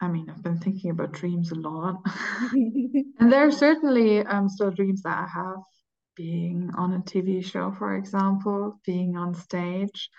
I 0.00 0.08
mean, 0.08 0.28
I've 0.30 0.42
been 0.42 0.58
thinking 0.58 0.90
about 0.90 1.12
dreams 1.12 1.50
a 1.50 1.56
lot. 1.56 1.96
and 2.52 3.32
there 3.32 3.46
are 3.46 3.52
certainly 3.52 4.20
um, 4.20 4.48
still 4.48 4.70
dreams 4.70 5.02
that 5.02 5.18
I 5.18 5.26
have 5.26 5.62
being 6.14 6.70
on 6.76 6.92
a 6.92 6.98
TV 7.00 7.44
show, 7.44 7.72
for 7.72 7.96
example, 7.96 8.78
being 8.84 9.16
on 9.16 9.34
stage. 9.34 10.10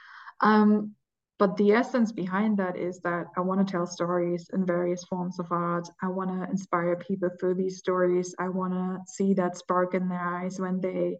Um, 0.42 0.96
but 1.44 1.58
the 1.58 1.74
essence 1.74 2.14
behind 2.14 2.56
that 2.56 2.78
is 2.78 3.02
that 3.02 3.26
I 3.36 3.42
want 3.42 3.60
to 3.60 3.70
tell 3.70 3.86
stories 3.86 4.50
in 4.54 4.66
various 4.66 5.04
forms 5.04 5.40
of 5.40 5.52
art. 5.52 5.86
I 6.02 6.08
want 6.08 6.30
to 6.30 6.50
inspire 6.50 6.96
people 6.96 7.32
through 7.38 7.56
these 7.56 7.80
stories. 7.80 8.34
I 8.40 8.48
want 8.48 8.72
to 8.72 9.00
see 9.12 9.34
that 9.34 9.58
spark 9.58 9.94
in 9.94 10.08
their 10.08 10.26
eyes 10.26 10.58
when 10.58 10.80
they 10.80 11.18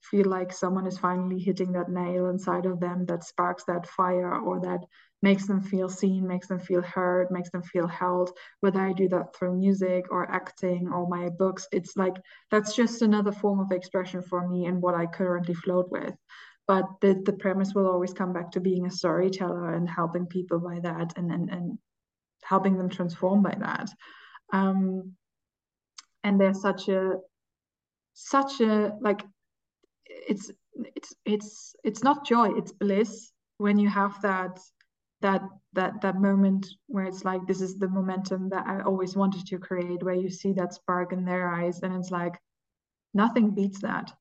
feel 0.00 0.24
like 0.24 0.54
someone 0.54 0.86
is 0.86 0.96
finally 0.96 1.38
hitting 1.38 1.72
that 1.72 1.90
nail 1.90 2.30
inside 2.30 2.64
of 2.64 2.80
them 2.80 3.04
that 3.08 3.24
sparks 3.24 3.64
that 3.64 3.86
fire 3.86 4.40
or 4.40 4.58
that 4.60 4.80
makes 5.20 5.46
them 5.46 5.60
feel 5.60 5.90
seen, 5.90 6.26
makes 6.26 6.48
them 6.48 6.60
feel 6.60 6.80
heard, 6.80 7.30
makes 7.30 7.50
them 7.50 7.62
feel 7.62 7.86
held. 7.86 8.30
Whether 8.60 8.80
I 8.80 8.94
do 8.94 9.06
that 9.10 9.36
through 9.36 9.58
music 9.58 10.06
or 10.10 10.30
acting 10.30 10.88
or 10.88 11.06
my 11.10 11.28
books, 11.28 11.68
it's 11.72 11.94
like 11.94 12.14
that's 12.50 12.74
just 12.74 13.02
another 13.02 13.32
form 13.32 13.60
of 13.60 13.70
expression 13.72 14.22
for 14.22 14.48
me 14.48 14.64
and 14.64 14.80
what 14.80 14.94
I 14.94 15.04
currently 15.04 15.52
float 15.52 15.90
with 15.90 16.14
but 16.68 16.84
the, 17.00 17.20
the 17.24 17.32
premise 17.32 17.74
will 17.74 17.88
always 17.88 18.12
come 18.12 18.32
back 18.32 18.52
to 18.52 18.60
being 18.60 18.86
a 18.86 18.90
storyteller 18.90 19.74
and 19.74 19.88
helping 19.88 20.26
people 20.26 20.60
by 20.60 20.78
that 20.80 21.14
and 21.16 21.32
and, 21.32 21.50
and 21.50 21.78
helping 22.44 22.76
them 22.76 22.90
transform 22.90 23.42
by 23.42 23.56
that. 23.58 23.88
Um, 24.52 25.14
and 26.22 26.40
there's 26.40 26.60
such 26.60 26.88
a 26.88 27.14
such 28.12 28.60
a 28.60 28.92
like 29.00 29.24
it's 30.06 30.50
it's 30.94 31.14
it's 31.24 31.76
it's 31.84 32.02
not 32.04 32.26
joy 32.26 32.50
it's 32.56 32.72
bliss 32.72 33.32
when 33.56 33.78
you 33.78 33.88
have 33.88 34.20
that 34.22 34.60
that 35.20 35.42
that 35.72 36.00
that 36.02 36.16
moment 36.16 36.66
where 36.86 37.04
it's 37.04 37.24
like 37.24 37.46
this 37.46 37.60
is 37.60 37.76
the 37.76 37.88
momentum 37.88 38.48
that 38.50 38.66
I 38.66 38.82
always 38.82 39.16
wanted 39.16 39.46
to 39.46 39.58
create 39.58 40.02
where 40.02 40.14
you 40.14 40.30
see 40.30 40.52
that 40.52 40.74
spark 40.74 41.12
in 41.12 41.24
their 41.24 41.48
eyes 41.48 41.80
and 41.82 41.94
it's 41.94 42.10
like 42.10 42.38
nothing 43.14 43.50
beats 43.54 43.80
that. 43.80 44.12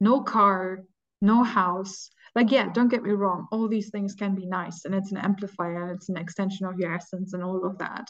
No 0.00 0.20
car 0.20 0.84
no 1.20 1.42
house. 1.42 2.10
Like 2.34 2.50
yeah 2.50 2.70
don't 2.72 2.88
get 2.88 3.02
me 3.02 3.10
wrong 3.10 3.46
all 3.50 3.66
these 3.66 3.90
things 3.90 4.14
can 4.14 4.34
be 4.34 4.46
nice 4.46 4.84
and 4.84 4.94
it's 4.94 5.10
an 5.10 5.16
amplifier 5.16 5.88
and 5.88 5.96
it's 5.96 6.10
an 6.10 6.18
extension 6.18 6.66
of 6.66 6.78
your 6.78 6.94
essence 6.94 7.32
and 7.32 7.42
all 7.42 7.64
of 7.64 7.78
that. 7.78 8.08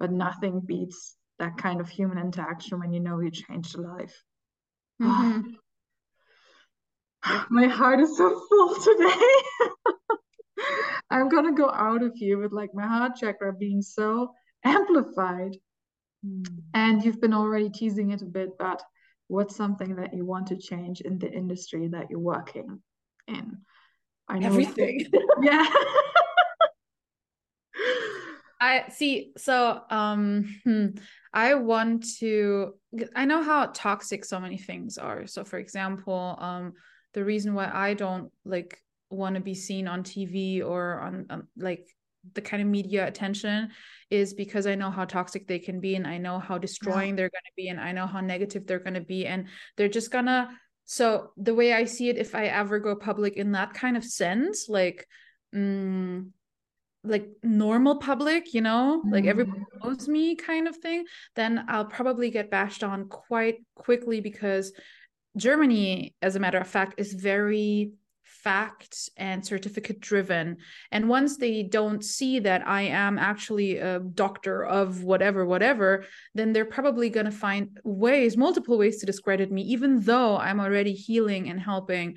But 0.00 0.10
nothing 0.12 0.60
beats 0.60 1.16
that 1.38 1.56
kind 1.58 1.80
of 1.80 1.88
human 1.88 2.18
interaction 2.18 2.80
when 2.80 2.92
you 2.92 3.00
know 3.00 3.20
you 3.20 3.30
changed 3.30 3.76
a 3.76 3.80
life. 3.80 4.22
Mm-hmm. 5.02 5.50
my 7.50 7.66
heart 7.66 8.00
is 8.00 8.16
so 8.16 8.40
full 8.48 8.74
today. 8.82 9.26
I'm 11.10 11.28
gonna 11.28 11.54
go 11.54 11.70
out 11.70 12.02
of 12.02 12.12
here 12.14 12.38
with 12.38 12.52
like 12.52 12.70
my 12.74 12.86
heart 12.86 13.16
chakra 13.16 13.52
being 13.52 13.82
so 13.82 14.32
amplified. 14.64 15.56
Mm. 16.24 16.46
and 16.72 17.04
you've 17.04 17.20
been 17.20 17.34
already 17.34 17.68
teasing 17.68 18.12
it 18.12 18.22
a 18.22 18.26
bit 18.26 18.50
but 18.56 18.80
what's 19.32 19.56
something 19.56 19.96
that 19.96 20.12
you 20.12 20.26
want 20.26 20.46
to 20.48 20.56
change 20.56 21.00
in 21.00 21.18
the 21.18 21.32
industry 21.32 21.88
that 21.88 22.10
you're 22.10 22.18
working 22.18 22.80
in? 23.26 23.58
I 24.28 24.38
know 24.38 24.48
everything. 24.48 25.06
Yeah. 25.42 25.66
I 28.60 28.88
see 28.90 29.32
so 29.36 29.80
um 29.90 30.60
hmm, 30.62 30.86
i 31.32 31.54
want 31.54 32.06
to 32.18 32.74
i 33.16 33.24
know 33.24 33.42
how 33.42 33.66
toxic 33.74 34.24
so 34.24 34.38
many 34.38 34.56
things 34.56 34.98
are. 34.98 35.26
So 35.26 35.42
for 35.42 35.58
example 35.58 36.36
um 36.38 36.74
the 37.14 37.24
reason 37.24 37.54
why 37.54 37.68
i 37.72 37.94
don't 37.94 38.30
like 38.44 38.78
want 39.10 39.34
to 39.34 39.40
be 39.40 39.54
seen 39.54 39.88
on 39.88 40.04
tv 40.04 40.64
or 40.64 41.00
on, 41.00 41.26
on 41.28 41.48
like 41.56 41.88
the 42.34 42.40
kind 42.40 42.62
of 42.62 42.68
media 42.68 43.06
attention 43.06 43.70
is 44.10 44.34
because 44.34 44.66
I 44.66 44.74
know 44.74 44.90
how 44.90 45.04
toxic 45.04 45.46
they 45.46 45.58
can 45.58 45.80
be 45.80 45.94
and 45.94 46.06
I 46.06 46.18
know 46.18 46.38
how 46.38 46.58
destroying 46.58 47.10
yeah. 47.10 47.16
they're 47.16 47.30
going 47.30 47.46
to 47.46 47.52
be 47.56 47.68
and 47.68 47.80
I 47.80 47.92
know 47.92 48.06
how 48.06 48.20
negative 48.20 48.66
they're 48.66 48.78
going 48.78 48.94
to 48.94 49.00
be 49.00 49.26
and 49.26 49.48
they're 49.76 49.88
just 49.88 50.10
going 50.10 50.26
to 50.26 50.50
so 50.84 51.30
the 51.36 51.54
way 51.54 51.72
I 51.72 51.84
see 51.84 52.08
it 52.08 52.18
if 52.18 52.34
I 52.34 52.46
ever 52.46 52.78
go 52.78 52.94
public 52.94 53.36
in 53.36 53.52
that 53.52 53.74
kind 53.74 53.96
of 53.96 54.04
sense 54.04 54.66
like 54.68 55.06
mm, 55.54 56.28
like 57.04 57.28
normal 57.42 57.96
public 57.96 58.54
you 58.54 58.60
know 58.60 59.02
mm. 59.04 59.12
like 59.12 59.24
everybody 59.24 59.60
mm. 59.60 59.84
knows 59.84 60.08
me 60.08 60.36
kind 60.36 60.68
of 60.68 60.76
thing 60.76 61.04
then 61.34 61.64
I'll 61.68 61.86
probably 61.86 62.30
get 62.30 62.50
bashed 62.50 62.84
on 62.84 63.08
quite 63.08 63.56
quickly 63.74 64.20
because 64.20 64.72
Germany 65.36 66.14
as 66.20 66.36
a 66.36 66.40
matter 66.40 66.58
of 66.58 66.68
fact 66.68 66.94
is 66.98 67.14
very 67.14 67.92
fact 68.42 69.10
and 69.16 69.44
certificate 69.44 70.00
driven. 70.00 70.56
And 70.90 71.08
once 71.08 71.36
they 71.36 71.62
don't 71.62 72.04
see 72.04 72.40
that 72.40 72.66
i 72.66 72.82
am 72.82 73.18
actually 73.18 73.78
a 73.78 74.00
doctor 74.00 74.64
of 74.64 75.04
whatever 75.04 75.44
whatever 75.46 76.04
then 76.34 76.52
they're 76.52 76.64
probably 76.64 77.08
going 77.10 77.26
to 77.26 77.32
find 77.32 77.78
ways 77.84 78.36
multiple 78.36 78.78
ways 78.78 78.98
to 78.98 79.06
discredit 79.06 79.50
me 79.50 79.62
even 79.62 80.00
though 80.00 80.36
i'm 80.36 80.60
already 80.60 80.92
healing 80.92 81.48
and 81.48 81.60
helping 81.60 82.16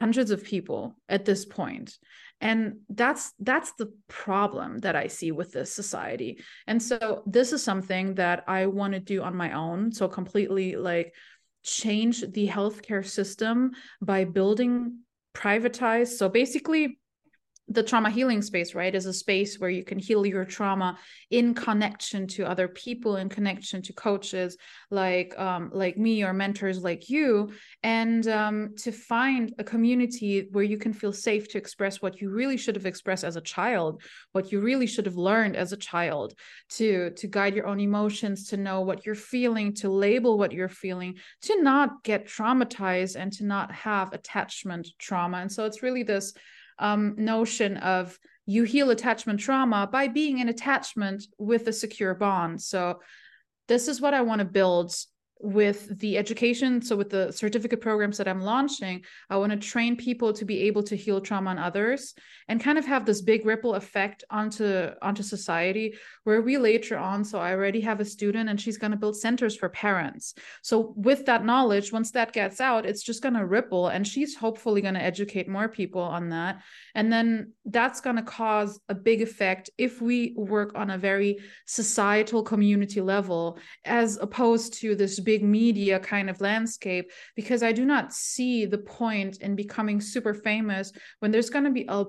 hundreds 0.00 0.30
of 0.30 0.44
people 0.44 0.96
at 1.08 1.24
this 1.24 1.44
point. 1.44 1.96
And 2.40 2.80
that's 2.88 3.32
that's 3.38 3.72
the 3.72 3.92
problem 4.08 4.78
that 4.80 4.96
i 4.96 5.06
see 5.06 5.32
with 5.32 5.52
this 5.52 5.72
society. 5.72 6.40
And 6.66 6.82
so 6.82 7.22
this 7.26 7.52
is 7.52 7.62
something 7.62 8.16
that 8.16 8.44
i 8.46 8.66
want 8.66 8.92
to 8.94 9.00
do 9.00 9.22
on 9.22 9.34
my 9.36 9.52
own. 9.52 9.92
So 9.92 10.08
completely 10.08 10.76
like 10.76 11.14
change 11.62 12.20
the 12.20 12.46
healthcare 12.46 13.06
system 13.06 13.70
by 14.02 14.24
building 14.24 14.98
privatized. 15.34 16.16
So 16.16 16.28
basically, 16.28 16.98
the 17.68 17.82
trauma 17.82 18.10
healing 18.10 18.42
space, 18.42 18.74
right, 18.74 18.94
is 18.94 19.06
a 19.06 19.12
space 19.12 19.58
where 19.58 19.70
you 19.70 19.84
can 19.84 19.98
heal 19.98 20.26
your 20.26 20.44
trauma 20.44 20.98
in 21.30 21.54
connection 21.54 22.26
to 22.26 22.44
other 22.44 22.68
people, 22.68 23.16
in 23.16 23.30
connection 23.30 23.80
to 23.82 23.92
coaches 23.94 24.58
like 24.90 25.38
um, 25.38 25.70
like 25.72 25.96
me 25.96 26.22
or 26.22 26.34
mentors 26.34 26.82
like 26.82 27.08
you, 27.08 27.52
and 27.82 28.28
um, 28.28 28.74
to 28.76 28.92
find 28.92 29.54
a 29.58 29.64
community 29.64 30.46
where 30.52 30.64
you 30.64 30.76
can 30.76 30.92
feel 30.92 31.12
safe 31.12 31.48
to 31.48 31.58
express 31.58 32.02
what 32.02 32.20
you 32.20 32.28
really 32.28 32.58
should 32.58 32.76
have 32.76 32.86
expressed 32.86 33.24
as 33.24 33.36
a 33.36 33.40
child, 33.40 34.02
what 34.32 34.52
you 34.52 34.60
really 34.60 34.86
should 34.86 35.06
have 35.06 35.16
learned 35.16 35.56
as 35.56 35.72
a 35.72 35.76
child, 35.76 36.34
to 36.68 37.10
to 37.12 37.26
guide 37.26 37.54
your 37.54 37.66
own 37.66 37.80
emotions, 37.80 38.48
to 38.48 38.58
know 38.58 38.82
what 38.82 39.06
you're 39.06 39.14
feeling, 39.14 39.72
to 39.72 39.88
label 39.88 40.36
what 40.36 40.52
you're 40.52 40.68
feeling, 40.68 41.16
to 41.40 41.62
not 41.62 42.02
get 42.04 42.28
traumatized, 42.28 43.16
and 43.16 43.32
to 43.32 43.44
not 43.46 43.72
have 43.72 44.12
attachment 44.12 44.86
trauma. 44.98 45.38
And 45.38 45.50
so 45.50 45.64
it's 45.64 45.82
really 45.82 46.02
this 46.02 46.34
um, 46.78 47.14
notion 47.16 47.76
of 47.78 48.18
you 48.46 48.64
heal 48.64 48.90
attachment 48.90 49.40
trauma 49.40 49.88
by 49.90 50.08
being 50.08 50.38
in 50.38 50.48
attachment 50.48 51.24
with 51.38 51.66
a 51.68 51.72
secure 51.72 52.14
bond. 52.14 52.60
So, 52.60 53.00
this 53.66 53.88
is 53.88 54.00
what 54.00 54.12
I 54.12 54.20
want 54.20 54.40
to 54.40 54.44
build 54.44 54.94
with 55.44 55.98
the 55.98 56.16
education 56.16 56.80
so 56.80 56.96
with 56.96 57.10
the 57.10 57.30
certificate 57.30 57.80
programs 57.80 58.18
that 58.18 58.28
i'm 58.28 58.40
launching 58.40 59.02
i 59.30 59.36
want 59.36 59.52
to 59.52 59.58
train 59.58 59.96
people 59.96 60.32
to 60.32 60.44
be 60.44 60.62
able 60.62 60.82
to 60.82 60.96
heal 60.96 61.20
trauma 61.20 61.50
on 61.50 61.58
others 61.58 62.14
and 62.48 62.62
kind 62.62 62.78
of 62.78 62.84
have 62.84 63.04
this 63.04 63.22
big 63.22 63.44
ripple 63.44 63.74
effect 63.74 64.24
onto 64.30 64.88
onto 65.02 65.22
society 65.22 65.94
where 66.24 66.40
we 66.40 66.56
later 66.56 66.96
on 66.96 67.24
so 67.24 67.38
i 67.38 67.52
already 67.52 67.80
have 67.80 68.00
a 68.00 68.04
student 68.04 68.48
and 68.48 68.60
she's 68.60 68.78
going 68.78 68.90
to 68.90 68.96
build 68.96 69.16
centers 69.16 69.56
for 69.56 69.68
parents. 69.68 70.34
So 70.62 70.94
with 70.96 71.26
that 71.26 71.44
knowledge 71.44 71.92
once 71.92 72.10
that 72.12 72.32
gets 72.32 72.60
out 72.60 72.86
it's 72.86 73.02
just 73.02 73.22
going 73.22 73.34
to 73.34 73.46
ripple 73.46 73.88
and 73.88 74.06
she's 74.06 74.36
hopefully 74.36 74.80
going 74.80 74.94
to 74.94 75.02
educate 75.02 75.48
more 75.48 75.68
people 75.68 76.00
on 76.00 76.28
that. 76.30 76.60
And 76.94 77.12
then 77.12 77.52
that's 77.64 78.00
going 78.00 78.16
to 78.16 78.22
cause 78.22 78.80
a 78.88 78.94
big 78.94 79.20
effect 79.22 79.70
if 79.76 80.00
we 80.00 80.34
work 80.36 80.72
on 80.74 80.90
a 80.90 80.98
very 80.98 81.38
societal 81.66 82.42
community 82.42 83.00
level 83.00 83.58
as 83.84 84.16
opposed 84.18 84.74
to 84.80 84.94
this 84.94 85.18
big 85.18 85.33
big 85.34 85.42
media 85.42 85.98
kind 85.98 86.30
of 86.30 86.40
landscape 86.40 87.10
because 87.34 87.62
I 87.62 87.72
do 87.72 87.84
not 87.84 88.12
see 88.12 88.66
the 88.66 88.78
point 88.78 89.38
in 89.38 89.56
becoming 89.56 90.00
super 90.00 90.34
famous 90.34 90.92
when 91.18 91.30
there's 91.30 91.50
going 91.50 91.64
to 91.64 91.70
be 91.70 91.86
a 91.88 92.04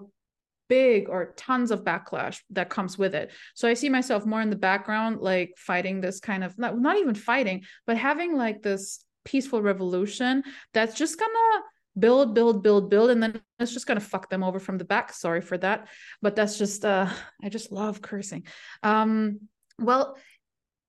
big 0.67 1.09
or 1.09 1.33
tons 1.37 1.71
of 1.71 1.83
backlash 1.83 2.39
that 2.51 2.69
comes 2.69 2.97
with 2.97 3.15
it. 3.15 3.31
So 3.55 3.67
I 3.67 3.73
see 3.73 3.89
myself 3.89 4.25
more 4.25 4.41
in 4.41 4.49
the 4.49 4.55
background, 4.69 5.21
like 5.21 5.53
fighting 5.57 6.01
this 6.01 6.19
kind 6.19 6.43
of 6.43 6.57
not, 6.57 6.77
not 6.77 6.97
even 6.97 7.15
fighting, 7.15 7.63
but 7.87 7.97
having 7.97 8.35
like 8.35 8.61
this 8.61 9.03
peaceful 9.23 9.61
revolution 9.61 10.43
that's 10.73 10.95
just 10.95 11.19
gonna 11.19 11.63
build, 11.97 12.35
build, 12.35 12.61
build, 12.61 12.89
build, 12.89 13.09
and 13.09 13.23
then 13.23 13.41
it's 13.59 13.73
just 13.73 13.87
gonna 13.87 13.99
fuck 13.99 14.29
them 14.29 14.43
over 14.43 14.59
from 14.59 14.77
the 14.77 14.85
back. 14.85 15.13
Sorry 15.13 15.41
for 15.41 15.57
that. 15.59 15.87
But 16.21 16.35
that's 16.35 16.57
just 16.57 16.85
uh 16.85 17.09
I 17.43 17.49
just 17.49 17.71
love 17.71 18.01
cursing. 18.01 18.43
Um 18.83 19.41
well 19.79 20.17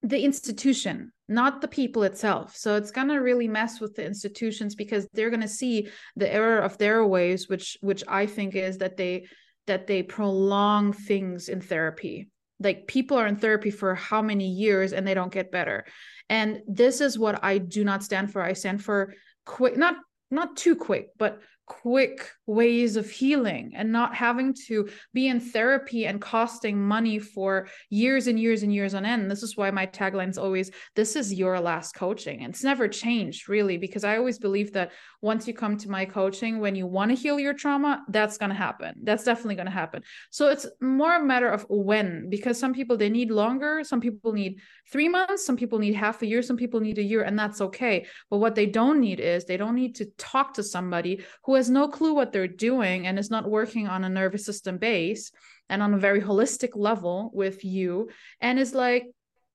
the 0.09 0.23
institution 0.25 1.13
not 1.29 1.61
the 1.61 1.69
people 1.69 2.05
itself. 2.05 2.57
So 2.57 2.77
it's 2.77 2.93
going 2.93 3.09
to 3.09 3.17
really 3.17 3.49
mess 3.49 3.81
with 3.81 3.97
the 3.97 4.07
institutions 4.07 4.75
because 4.75 5.09
they're 5.13 5.31
going 5.31 5.41
to 5.43 5.49
see 5.49 5.89
the 6.15 6.33
error 6.33 6.61
of 6.61 6.79
their 6.79 7.05
ways 7.05 7.49
which 7.49 7.77
which 7.81 8.05
i 8.07 8.27
think 8.27 8.55
is 8.55 8.79
that 8.79 8.97
they 8.97 9.27
that 9.67 9.89
they 9.89 10.03
prolong 10.05 10.93
things 10.93 11.49
in 11.49 11.61
therapy. 11.61 12.29
Like 12.61 12.87
people 12.87 13.17
are 13.17 13.27
in 13.27 13.37
therapy 13.37 13.71
for 13.71 13.97
how 13.97 14.23
many 14.23 14.49
years 14.49 14.93
and 14.93 15.05
they 15.05 15.15
don't 15.15 15.33
get 15.33 15.51
better. 15.51 15.85
And 16.29 16.61
this 16.69 17.01
is 17.01 17.19
what 17.19 17.43
i 17.43 17.59
do 17.59 17.85
not 17.85 18.05
stand 18.05 18.33
for. 18.33 18.43
I 18.43 18.53
stand 18.53 18.83
for 18.83 19.15
quick 19.45 19.77
not 19.77 19.97
not 20.31 20.57
too 20.57 20.75
quick 20.75 21.09
but 21.19 21.41
quick 21.67 22.31
ways 22.47 22.97
of 22.97 23.11
healing 23.11 23.73
and 23.75 23.91
not 23.91 24.15
having 24.15 24.55
to 24.55 24.89
be 25.13 25.27
in 25.27 25.41
therapy 25.41 26.07
and 26.07 26.21
costing 26.21 26.81
money 26.81 27.19
for 27.19 27.69
years 27.91 28.29
and 28.29 28.39
years 28.39 28.63
and 28.63 28.73
years 28.73 28.95
on 28.95 29.05
end. 29.05 29.29
This 29.29 29.43
is 29.43 29.57
why 29.57 29.71
my 29.73 29.87
tagline 29.87 30.31
is 30.31 30.39
always 30.39 30.71
this 30.95 31.17
is 31.17 31.35
your 31.35 31.59
last 31.59 31.95
coaching. 31.97 32.43
And 32.43 32.55
it's 32.55 32.63
never 32.63 32.87
changed 32.87 33.49
really 33.49 33.79
because 33.79 34.05
I 34.05 34.17
always 34.17 34.39
believe 34.39 34.73
that 34.75 34.93
once 35.21 35.49
you 35.49 35.55
come 35.55 35.77
to 35.79 35.91
my 35.91 36.05
coaching 36.05 36.61
when 36.61 36.77
you 36.77 36.87
want 36.87 37.11
to 37.11 37.17
heal 37.17 37.41
your 37.41 37.55
trauma, 37.55 38.05
that's 38.09 38.39
going 38.39 38.51
to 38.51 38.57
happen. 38.57 38.95
That's 39.03 39.25
definitely 39.25 39.57
going 39.57 39.67
to 39.67 39.73
happen. 39.73 40.03
So 40.31 40.49
it's 40.49 40.67
more 40.81 41.17
a 41.17 41.25
matter 41.25 41.49
of 41.49 41.67
when 41.69 42.31
because 42.31 42.61
some 42.61 42.75
people 42.75 42.97
they 42.97 43.11
need 43.11 43.33
longer, 43.33 43.83
some 43.83 44.01
people 44.01 44.33
need 44.33 44.61
3 44.93 45.09
months, 45.09 45.45
some 45.45 45.57
people 45.57 45.81
need 45.81 45.97
half 45.97 46.23
a 46.23 46.27
year, 46.27 46.43
some 46.43 46.57
people 46.57 46.79
need 46.79 46.99
a 46.99 47.03
year 47.03 47.23
and 47.23 47.37
that's 47.37 47.61
okay. 47.61 48.07
But 48.31 48.39
what 48.39 48.55
they 48.55 48.67
don't 48.67 49.01
need 49.01 49.19
is 49.19 49.45
they 49.45 49.57
don't 49.57 49.75
need 49.75 49.97
to 49.97 50.05
talk 50.17 50.55
to 50.55 50.63
somebody 50.63 51.25
who 51.45 51.56
has 51.57 51.69
no 51.69 51.89
clue 51.89 52.15
what 52.15 52.33
they're 52.33 52.49
doing 52.49 53.07
and 53.07 53.19
is 53.19 53.31
not 53.31 53.51
working 53.51 53.89
on 53.89 54.05
a 54.05 54.09
nervous 54.09 54.45
system 54.45 54.79
base 54.79 55.33
and 55.69 55.83
on 55.83 55.95
a 55.95 55.99
very 55.99 56.21
holistic 56.21 56.71
level 56.75 57.31
with 57.35 57.65
you 57.65 58.09
and 58.41 58.59
is 58.59 58.75
like 58.75 59.07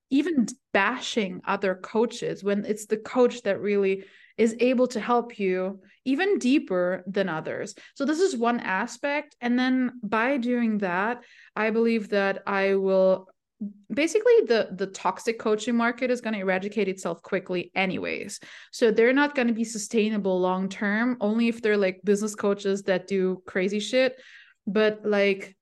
even 0.10 0.46
bashing 0.74 1.42
other 1.46 1.76
coaches 1.76 2.44
when 2.44 2.66
it's 2.66 2.86
the 2.86 2.98
coach 2.98 3.42
that 3.44 3.62
really 3.62 4.04
is 4.38 4.56
able 4.60 4.88
to 4.88 5.00
help 5.00 5.40
you 5.40 5.80
even 6.04 6.38
deeper 6.38 7.04
than 7.08 7.30
others. 7.30 7.76
So, 7.94 8.06
this 8.06 8.20
is 8.20 8.36
one 8.36 8.60
aspect. 8.60 9.36
And 9.40 9.58
then 9.58 10.00
by 10.04 10.38
doing 10.38 10.80
that, 10.80 11.24
I 11.56 11.70
believe 11.70 12.10
that 12.10 12.44
I 12.48 12.76
will 12.76 13.28
basically 13.94 14.34
the 14.48 14.70
the 14.76 14.88
toxic 14.88 15.40
coaching 15.40 15.76
market 15.76 16.10
is 16.10 16.22
going 16.22 16.34
to 16.34 16.40
eradicate 16.40 16.88
itself 16.88 17.22
quickly 17.22 17.72
anyways. 17.76 18.40
So 18.72 18.92
they're 18.92 19.14
not 19.14 19.36
going 19.36 19.48
to 19.48 19.54
be 19.54 19.64
sustainable 19.64 20.40
long 20.40 20.70
term 20.70 21.18
only 21.22 21.48
if 21.48 21.62
they're 21.62 21.78
like 21.78 22.02
business 22.04 22.36
coaches 22.36 22.84
that 22.84 23.08
do 23.08 23.42
crazy 23.46 23.80
shit. 23.80 24.20
But 24.68 25.02
like 25.04 25.56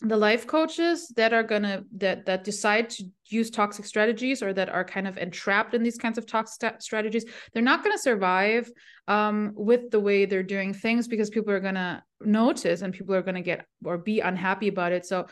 the 0.00 0.16
life 0.16 0.46
coaches 0.46 1.12
that 1.16 1.32
are 1.32 1.42
gonna 1.42 1.82
that 1.96 2.24
that 2.26 2.44
decide 2.44 2.88
to 2.88 3.04
use 3.26 3.50
toxic 3.50 3.84
strategies 3.84 4.42
or 4.44 4.52
that 4.52 4.68
are 4.68 4.84
kind 4.84 5.08
of 5.08 5.18
entrapped 5.18 5.74
in 5.74 5.82
these 5.82 5.98
kinds 5.98 6.18
of 6.18 6.24
toxic 6.24 6.80
strategies 6.80 7.24
they're 7.52 7.64
not 7.64 7.82
going 7.82 7.94
to 7.94 8.00
survive 8.00 8.70
um, 9.08 9.52
with 9.56 9.90
the 9.90 9.98
way 9.98 10.26
they're 10.26 10.42
doing 10.42 10.72
things 10.72 11.08
because 11.08 11.30
people 11.30 11.52
are 11.52 11.60
going 11.60 11.74
to 11.74 12.02
notice 12.20 12.82
and 12.82 12.94
people 12.94 13.14
are 13.14 13.22
going 13.22 13.34
to 13.34 13.40
get 13.40 13.64
or 13.84 13.98
be 13.98 14.20
unhappy 14.20 14.68
about 14.68 14.92
it. 14.92 15.06
So 15.06 15.26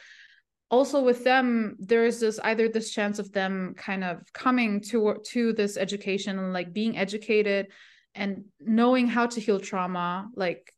also 0.70 1.02
with 1.02 1.22
them 1.24 1.76
there 1.79 2.05
is 2.05 2.20
this 2.20 2.38
either 2.40 2.68
this 2.68 2.90
chance 2.90 3.18
of 3.18 3.33
them 3.33 3.74
kind 3.76 4.02
of 4.02 4.20
coming 4.33 4.81
to 4.81 5.16
to 5.24 5.52
this 5.52 5.76
education 5.76 6.38
and 6.38 6.52
like 6.52 6.72
being 6.72 6.98
educated 6.98 7.68
and 8.14 8.44
knowing 8.61 9.07
how 9.07 9.26
to 9.26 9.40
heal 9.40 9.61
trauma 9.61 10.29
like 10.35 10.72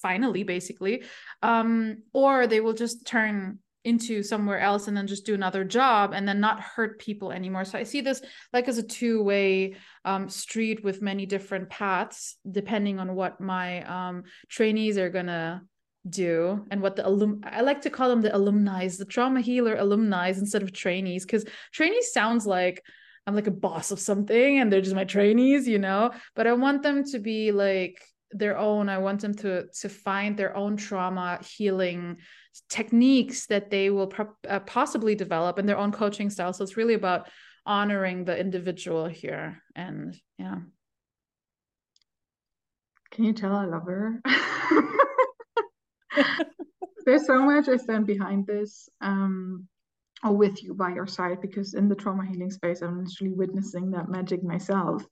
finally 0.00 0.42
basically 0.42 1.02
um 1.42 1.96
or 2.12 2.46
they 2.46 2.60
will 2.60 2.72
just 2.72 3.06
turn 3.06 3.58
into 3.84 4.22
somewhere 4.22 4.60
else 4.60 4.88
and 4.88 4.96
then 4.96 5.06
just 5.06 5.26
do 5.26 5.34
another 5.34 5.62
job 5.62 6.12
and 6.14 6.26
then 6.26 6.40
not 6.40 6.58
hurt 6.60 6.98
people 6.98 7.30
anymore. 7.30 7.64
So 7.64 7.78
i 7.78 7.82
see 7.82 8.00
this 8.00 8.22
like 8.52 8.66
as 8.66 8.78
a 8.78 8.82
two-way 8.82 9.76
um, 10.04 10.28
street 10.28 10.82
with 10.82 11.02
many 11.02 11.26
different 11.26 11.68
paths 11.68 12.36
depending 12.50 12.98
on 12.98 13.14
what 13.14 13.40
my 13.40 13.82
um, 13.82 14.24
trainees 14.48 14.96
are 14.96 15.10
gonna 15.10 15.62
do 16.08 16.66
and 16.70 16.82
what 16.82 16.96
the 16.96 17.06
alum 17.06 17.40
I 17.44 17.62
like 17.62 17.82
to 17.82 17.90
call 17.90 18.08
them 18.08 18.20
the 18.20 18.34
alumni, 18.34 18.86
the 18.88 19.04
trauma 19.04 19.40
healer 19.40 19.76
alumni 19.76 20.28
instead 20.28 20.62
of 20.62 20.72
trainees 20.72 21.24
because 21.24 21.44
trainees 21.72 22.12
sounds 22.12 22.46
like 22.46 22.82
I'm 23.26 23.34
like 23.34 23.46
a 23.46 23.52
boss 23.52 23.90
of 23.90 23.98
something 23.98 24.58
and 24.58 24.70
they're 24.70 24.82
just 24.82 24.94
my 24.94 25.04
trainees, 25.04 25.66
you 25.66 25.78
know. 25.78 26.12
But 26.34 26.46
I 26.46 26.52
want 26.52 26.82
them 26.82 27.04
to 27.04 27.18
be 27.18 27.52
like 27.52 28.02
their 28.30 28.58
own. 28.58 28.88
I 28.88 28.98
want 28.98 29.20
them 29.20 29.34
to 29.36 29.66
to 29.80 29.88
find 29.88 30.36
their 30.36 30.54
own 30.56 30.76
trauma 30.76 31.38
healing 31.42 32.18
techniques 32.68 33.46
that 33.46 33.70
they 33.70 33.90
will 33.90 34.08
pro- 34.08 34.36
uh, 34.48 34.60
possibly 34.60 35.14
develop 35.14 35.58
in 35.58 35.66
their 35.66 35.78
own 35.78 35.92
coaching 35.92 36.28
style. 36.28 36.52
So 36.52 36.64
it's 36.64 36.76
really 36.76 36.94
about 36.94 37.28
honoring 37.66 38.24
the 38.24 38.38
individual 38.38 39.06
here 39.06 39.62
and 39.74 40.14
yeah. 40.38 40.58
Can 43.10 43.24
you 43.24 43.32
tell 43.32 43.54
I 43.54 43.64
love 43.64 43.84
her? 43.84 44.20
There's 47.04 47.26
so 47.26 47.42
much 47.42 47.68
I 47.68 47.76
stand 47.76 48.06
behind 48.06 48.46
this, 48.46 48.88
um, 49.00 49.68
or 50.22 50.32
with 50.32 50.62
you 50.62 50.74
by 50.74 50.94
your 50.94 51.06
side, 51.06 51.40
because 51.40 51.74
in 51.74 51.88
the 51.88 51.94
trauma 51.94 52.24
healing 52.24 52.50
space, 52.50 52.80
I'm 52.80 53.04
literally 53.04 53.34
witnessing 53.34 53.90
that 53.90 54.08
magic 54.08 54.42
myself. 54.42 55.04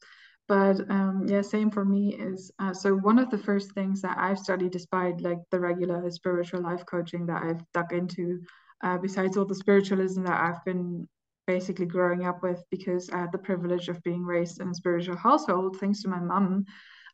But 0.49 0.81
um, 0.91 1.27
yeah, 1.29 1.43
same 1.43 1.71
for 1.71 1.85
me 1.85 2.15
is 2.15 2.51
uh, 2.59 2.75
so 2.75 2.95
one 2.95 3.19
of 3.19 3.31
the 3.31 3.38
first 3.38 3.73
things 3.73 4.03
that 4.03 4.17
I've 4.19 4.38
studied, 4.38 4.73
despite 4.73 5.21
like 5.21 5.38
the 5.51 5.61
regular 5.61 6.11
spiritual 6.11 6.62
life 6.62 6.85
coaching 6.87 7.27
that 7.27 7.43
I've 7.43 7.62
dug 7.73 7.93
into, 7.93 8.41
uh, 8.83 8.99
besides 8.99 9.37
all 9.37 9.45
the 9.45 9.55
spiritualism 9.55 10.25
that 10.25 10.41
I've 10.41 10.65
been 10.65 11.09
basically 11.47 11.87
growing 11.87 12.27
up 12.27 12.43
with, 12.43 12.62
because 12.71 13.11
I 13.11 13.19
had 13.19 13.33
the 13.33 13.38
privilege 13.38 13.88
of 13.88 14.03
being 14.03 14.25
raised 14.25 14.61
in 14.61 14.69
a 14.69 14.75
spiritual 14.75 15.17
household, 15.17 15.77
thanks 15.79 16.03
to 16.03 16.09
my 16.09 16.21
mum, 16.21 16.65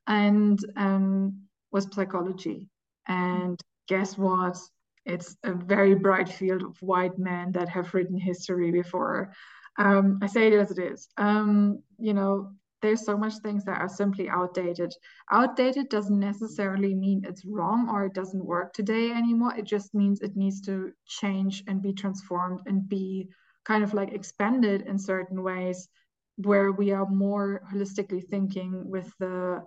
and 0.07 0.59
um, 0.77 1.43
was 1.71 1.87
psychology. 1.93 2.69
And 3.07 3.61
guess 3.89 4.17
what? 4.17 4.57
It's 5.05 5.37
a 5.43 5.53
very 5.53 5.95
bright 5.95 6.29
field 6.29 6.63
of 6.63 6.81
white 6.83 7.19
men 7.19 7.53
that 7.53 7.69
have 7.69 7.95
written 7.95 8.19
history 8.19 8.71
before. 8.71 9.33
Um, 9.79 10.19
I 10.23 10.27
say 10.27 10.49
it 10.49 10.53
as 10.53 10.71
it 10.71 10.79
is. 10.79 11.09
Um, 11.17 11.83
you 11.99 12.13
know, 12.13 12.53
there's 12.83 13.05
so 13.05 13.17
much 13.17 13.35
things 13.39 13.65
that 13.65 13.81
are 13.81 13.89
simply 13.89 14.29
outdated. 14.29 14.93
Outdated 15.33 15.89
doesn't 15.89 16.19
necessarily 16.19 16.95
mean 16.95 17.25
it's 17.25 17.45
wrong 17.45 17.89
or 17.89 18.07
it 18.07 18.15
doesn't 18.15 18.45
work 18.45 18.73
today 18.73 19.11
anymore. 19.11 19.55
It 19.57 19.65
just 19.65 19.95
means 19.95 20.21
it 20.21 20.37
needs 20.37 20.61
to 20.63 20.93
change 21.07 21.65
and 21.67 21.83
be 21.83 21.93
transformed 21.93 22.61
and 22.67 22.89
be 22.89 23.29
kind 23.65 23.83
of 23.83 23.95
like 23.95 24.13
expanded 24.13 24.83
in 24.83 24.99
certain 24.99 25.43
ways 25.43 25.89
where 26.37 26.71
we 26.71 26.93
are 26.93 27.07
more 27.07 27.63
holistically 27.73 28.25
thinking 28.25 28.89
with 28.89 29.13
the 29.19 29.63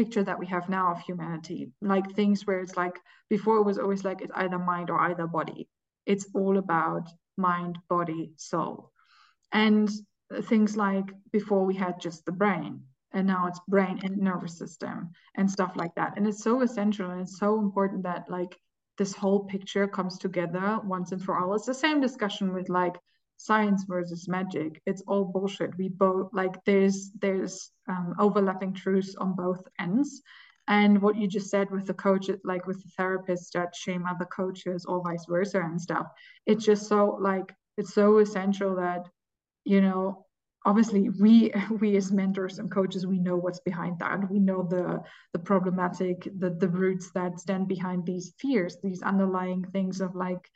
picture 0.00 0.24
that 0.24 0.38
we 0.38 0.46
have 0.46 0.70
now 0.70 0.86
of 0.92 1.00
humanity 1.00 1.60
like 1.82 2.06
things 2.12 2.46
where 2.46 2.60
it's 2.60 2.76
like 2.84 2.96
before 3.28 3.58
it 3.58 3.66
was 3.70 3.78
always 3.78 4.02
like 4.02 4.22
it's 4.22 4.32
either 4.34 4.58
mind 4.58 4.88
or 4.88 4.98
either 5.08 5.26
body. 5.26 5.68
It's 6.06 6.26
all 6.34 6.56
about 6.56 7.06
mind 7.36 7.76
body 7.90 8.32
soul. 8.36 8.92
And 9.52 9.90
things 10.44 10.74
like 10.74 11.08
before 11.32 11.66
we 11.66 11.74
had 11.74 12.00
just 12.00 12.24
the 12.24 12.32
brain 12.32 12.80
and 13.12 13.26
now 13.26 13.46
it's 13.46 13.60
brain 13.68 14.00
and 14.02 14.16
nervous 14.16 14.56
system 14.56 15.10
and 15.34 15.50
stuff 15.50 15.72
like 15.76 15.94
that. 15.96 16.14
And 16.16 16.26
it's 16.26 16.42
so 16.42 16.62
essential 16.62 17.10
and 17.10 17.20
it's 17.20 17.38
so 17.38 17.58
important 17.58 18.04
that 18.04 18.30
like 18.30 18.56
this 18.96 19.12
whole 19.12 19.40
picture 19.54 19.86
comes 19.86 20.18
together 20.18 20.78
once 20.82 21.12
and 21.12 21.22
for 21.22 21.36
all. 21.36 21.54
It's 21.54 21.66
the 21.66 21.74
same 21.74 22.00
discussion 22.00 22.54
with 22.54 22.68
like 22.70 22.96
science 23.40 23.84
versus 23.88 24.28
magic 24.28 24.82
it's 24.86 25.02
all 25.06 25.24
bullshit. 25.24 25.76
We 25.78 25.88
both 25.88 26.28
like 26.32 26.62
there's 26.64 27.10
there's 27.20 27.70
um, 27.88 28.14
overlapping 28.18 28.74
truths 28.74 29.14
on 29.16 29.34
both 29.34 29.62
ends. 29.78 30.22
And 30.68 31.02
what 31.02 31.16
you 31.16 31.26
just 31.26 31.50
said 31.50 31.70
with 31.70 31.86
the 31.86 31.94
coach 31.94 32.30
like 32.44 32.66
with 32.66 32.82
the 32.82 32.90
therapists 32.98 33.50
that 33.54 33.74
shame 33.74 34.04
other 34.06 34.26
coaches 34.26 34.84
or 34.86 35.02
vice 35.02 35.24
versa 35.28 35.60
and 35.60 35.80
stuff 35.80 36.06
it's 36.46 36.64
just 36.64 36.86
so 36.86 37.18
like 37.20 37.52
it's 37.76 37.94
so 37.94 38.18
essential 38.18 38.76
that 38.76 39.08
you 39.64 39.80
know 39.80 40.26
obviously 40.64 41.08
we 41.08 41.52
we 41.80 41.96
as 41.96 42.12
mentors 42.12 42.58
and 42.58 42.70
coaches 42.70 43.06
we 43.06 43.18
know 43.18 43.36
what's 43.36 43.60
behind 43.60 43.98
that. 43.98 44.30
We 44.30 44.38
know 44.38 44.62
the 44.62 45.02
the 45.32 45.38
problematic 45.38 46.28
the 46.38 46.50
the 46.50 46.68
roots 46.68 47.10
that 47.12 47.40
stand 47.40 47.68
behind 47.68 48.04
these 48.04 48.34
fears 48.38 48.76
these 48.82 49.02
underlying 49.02 49.64
things 49.72 50.00
of 50.00 50.14
like 50.14 50.50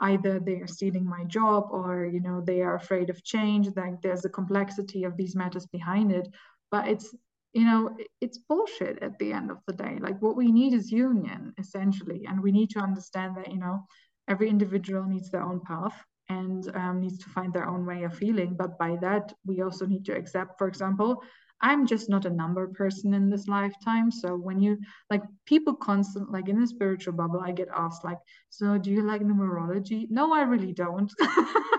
either 0.00 0.38
they 0.38 0.56
are 0.56 0.66
stealing 0.66 1.04
my 1.04 1.24
job 1.24 1.68
or 1.70 2.06
you 2.06 2.20
know 2.20 2.40
they 2.40 2.62
are 2.62 2.76
afraid 2.76 3.10
of 3.10 3.24
change 3.24 3.68
like 3.76 4.00
there's 4.00 4.24
a 4.24 4.28
complexity 4.28 5.04
of 5.04 5.16
these 5.16 5.34
matters 5.34 5.66
behind 5.66 6.12
it. 6.12 6.28
But 6.70 6.88
it's 6.88 7.14
you 7.52 7.64
know 7.64 7.96
it's 8.20 8.38
bullshit 8.38 9.02
at 9.02 9.18
the 9.18 9.32
end 9.32 9.50
of 9.50 9.58
the 9.66 9.72
day. 9.72 9.98
Like 10.00 10.20
what 10.20 10.36
we 10.36 10.52
need 10.52 10.72
is 10.72 10.92
union 10.92 11.52
essentially. 11.58 12.26
And 12.28 12.42
we 12.42 12.52
need 12.52 12.70
to 12.70 12.80
understand 12.80 13.36
that 13.36 13.50
you 13.50 13.58
know 13.58 13.84
every 14.28 14.48
individual 14.48 15.04
needs 15.04 15.30
their 15.30 15.42
own 15.42 15.60
path 15.60 15.96
and 16.28 16.70
um, 16.76 17.00
needs 17.00 17.18
to 17.18 17.30
find 17.30 17.52
their 17.52 17.66
own 17.66 17.86
way 17.86 18.04
of 18.04 18.14
feeling. 18.14 18.54
But 18.56 18.78
by 18.78 18.96
that 19.00 19.32
we 19.44 19.62
also 19.62 19.86
need 19.86 20.04
to 20.06 20.16
accept 20.16 20.58
for 20.58 20.68
example 20.68 21.22
I'm 21.60 21.86
just 21.86 22.08
not 22.08 22.24
a 22.24 22.30
number 22.30 22.68
person 22.68 23.14
in 23.14 23.30
this 23.30 23.48
lifetime. 23.48 24.10
So 24.10 24.36
when 24.36 24.60
you 24.60 24.78
like 25.10 25.22
people 25.46 25.74
constant 25.74 26.30
like 26.30 26.48
in 26.48 26.60
the 26.60 26.66
spiritual 26.66 27.14
bubble, 27.14 27.40
I 27.40 27.52
get 27.52 27.68
asked 27.74 28.04
like, 28.04 28.18
so 28.50 28.78
do 28.78 28.90
you 28.90 29.02
like 29.02 29.22
numerology? 29.22 30.06
No, 30.10 30.32
I 30.32 30.42
really 30.42 30.72
don't. 30.72 31.12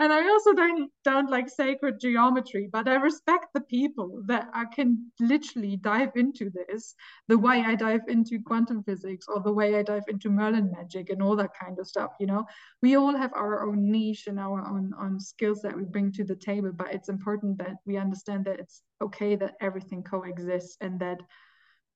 and 0.00 0.14
I 0.14 0.26
also 0.28 0.54
don't 0.54 0.90
don't 1.04 1.30
like 1.30 1.48
sacred 1.50 2.00
geometry, 2.00 2.70
but 2.72 2.88
I 2.88 2.94
respect 2.94 3.48
the 3.52 3.60
people 3.60 4.22
that 4.26 4.48
I 4.54 4.64
can 4.64 5.12
literally 5.20 5.76
dive 5.76 6.12
into 6.16 6.50
this 6.50 6.94
the 7.28 7.36
way 7.36 7.60
I 7.60 7.74
dive 7.74 8.00
into 8.08 8.40
quantum 8.40 8.82
physics 8.82 9.26
or 9.28 9.42
the 9.42 9.52
way 9.52 9.76
I 9.76 9.82
dive 9.82 10.04
into 10.08 10.30
Merlin 10.30 10.72
magic 10.72 11.10
and 11.10 11.22
all 11.22 11.36
that 11.36 11.50
kind 11.54 11.78
of 11.78 11.86
stuff. 11.86 12.12
You 12.18 12.28
know, 12.28 12.46
we 12.80 12.96
all 12.96 13.14
have 13.14 13.32
our 13.34 13.68
own 13.68 13.90
niche 13.90 14.26
and 14.26 14.40
our 14.40 14.66
own 14.66 14.92
own 14.98 15.20
skills 15.20 15.60
that 15.62 15.76
we 15.76 15.84
bring 15.84 16.10
to 16.12 16.24
the 16.24 16.36
table, 16.36 16.72
but 16.74 16.94
it's 16.94 17.10
important 17.10 17.58
that 17.58 17.76
we 17.84 17.98
understand 17.98 18.46
that 18.46 18.58
it's 18.58 18.80
okay 19.02 19.36
that 19.36 19.56
everything 19.60 20.02
coexists 20.02 20.78
and 20.80 20.98
that 21.00 21.20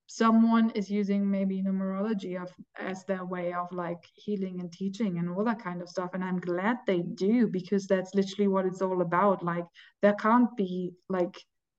someone 0.06 0.70
is 0.70 0.90
using 0.90 1.30
maybe 1.30 1.62
numerology 1.62 2.40
of 2.40 2.52
as 2.78 3.04
their 3.04 3.24
way 3.24 3.52
of 3.52 3.72
like 3.72 4.04
healing 4.14 4.60
and 4.60 4.70
teaching 4.72 5.18
and 5.18 5.30
all 5.30 5.44
that 5.44 5.62
kind 5.62 5.80
of 5.80 5.88
stuff 5.88 6.10
and 6.12 6.22
i'm 6.22 6.38
glad 6.38 6.76
they 6.86 7.00
do 7.00 7.46
because 7.46 7.86
that's 7.86 8.14
literally 8.14 8.48
what 8.48 8.66
it's 8.66 8.82
all 8.82 9.00
about. 9.00 9.42
Like 9.44 9.64
there 10.02 10.14
can't 10.14 10.54
be 10.56 10.92
like 11.08 11.36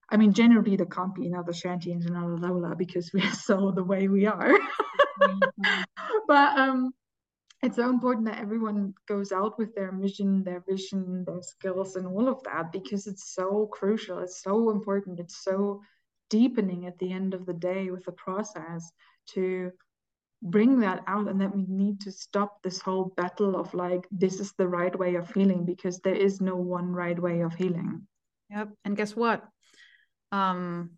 i 0.10 0.18
mean 0.18 0.34
generally 0.34 0.76
there 0.76 0.86
can't 0.86 1.16
be 1.16 1.28
another 1.28 1.52
shanti 1.52 1.92
and 1.92 2.04
another 2.04 2.38
lola 2.38 2.76
because 2.76 3.12
we're 3.14 3.32
so 3.48 3.72
the 3.72 3.84
way 3.84 4.08
we 4.08 4.26
are. 4.26 4.54
But 6.28 6.58
um 6.58 6.92
it's 7.62 7.78
so 7.78 7.90
important 7.90 8.26
that 8.28 8.40
everyone 8.40 8.94
goes 9.08 9.32
out 9.32 9.58
with 9.58 9.74
their 9.76 9.92
mission 9.92 10.44
their 10.44 10.64
vision 10.68 11.24
their 11.26 11.42
skills 11.42 11.96
and 11.96 12.06
all 12.08 12.28
of 12.28 12.44
that 12.44 12.72
because 12.72 13.08
it's 13.08 13.34
so 13.34 13.68
crucial. 13.72 14.20
It's 14.20 14.42
so 14.44 14.70
important. 14.72 15.20
It's 15.20 15.44
so 15.44 15.82
deepening 16.30 16.86
at 16.86 16.98
the 17.00 17.12
end 17.12 17.34
of 17.34 17.46
the 17.46 17.54
day 17.54 17.92
with 17.92 18.04
the 18.06 18.12
process 18.12 18.92
to 19.28 19.72
bring 20.42 20.80
that 20.80 21.04
out 21.08 21.28
and 21.28 21.42
that 21.42 21.56
we 21.56 21.66
need 21.68 22.00
to 22.02 22.12
stop 22.12 22.62
this 22.62 22.80
whole 22.80 23.14
battle 23.18 23.56
of 23.56 23.74
like 23.74 24.06
this 24.12 24.40
is 24.40 24.54
the 24.58 24.68
right 24.68 24.98
way 24.98 25.16
of 25.16 25.32
healing 25.34 25.66
because 25.66 26.00
there 26.00 26.16
is 26.16 26.42
no 26.42 26.56
one 26.56 26.92
right 26.92 27.20
way 27.20 27.42
of 27.42 27.54
healing 27.56 28.06
yep 28.50 28.70
and 28.84 28.98
guess 28.98 29.16
what 29.16 29.44
um 30.32 30.92